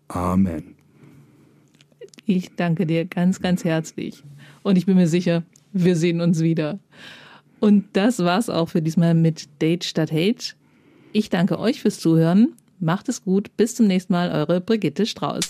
Amen. 0.08 0.76
Ich 2.26 2.56
danke 2.56 2.86
dir 2.86 3.06
ganz, 3.06 3.42
ganz 3.42 3.64
herzlich. 3.64 4.24
Und 4.62 4.78
ich 4.78 4.86
bin 4.86 4.98
mir 4.98 5.08
sicher, 5.08 5.44
wir 5.74 5.96
sehen 5.96 6.22
uns 6.22 6.42
wieder. 6.42 6.80
Und 7.60 7.86
das 7.94 8.20
war's 8.20 8.50
auch 8.50 8.70
für 8.70 8.82
diesmal 8.82 9.16
mit 9.16 9.50
Date 9.62 9.84
statt 9.84 10.12
Hate. 10.12 10.54
Ich 11.12 11.30
danke 11.30 11.60
euch 11.60 11.82
fürs 11.82 12.00
Zuhören. 12.00 12.54
Macht 12.80 13.10
es 13.10 13.24
gut. 13.24 13.56
Bis 13.58 13.76
zum 13.76 13.88
nächsten 13.88 14.14
Mal. 14.14 14.32
Eure 14.32 14.62
Brigitte 14.62 15.06
Strauß. 15.06 15.50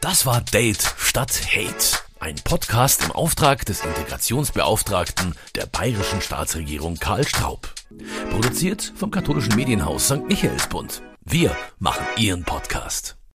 Das 0.00 0.24
war 0.24 0.40
Date 0.40 0.94
statt 0.98 1.32
Hate. 1.54 2.03
Ein 2.24 2.36
Podcast 2.36 3.04
im 3.04 3.12
Auftrag 3.12 3.66
des 3.66 3.84
Integrationsbeauftragten 3.84 5.34
der 5.56 5.66
bayerischen 5.66 6.22
Staatsregierung 6.22 6.96
Karl 6.96 7.28
Straub. 7.28 7.68
Produziert 8.30 8.94
vom 8.96 9.10
katholischen 9.10 9.54
Medienhaus 9.56 10.06
St. 10.06 10.26
Michaelsbund. 10.26 11.02
Wir 11.20 11.54
machen 11.78 12.06
Ihren 12.16 12.42
Podcast. 12.42 13.18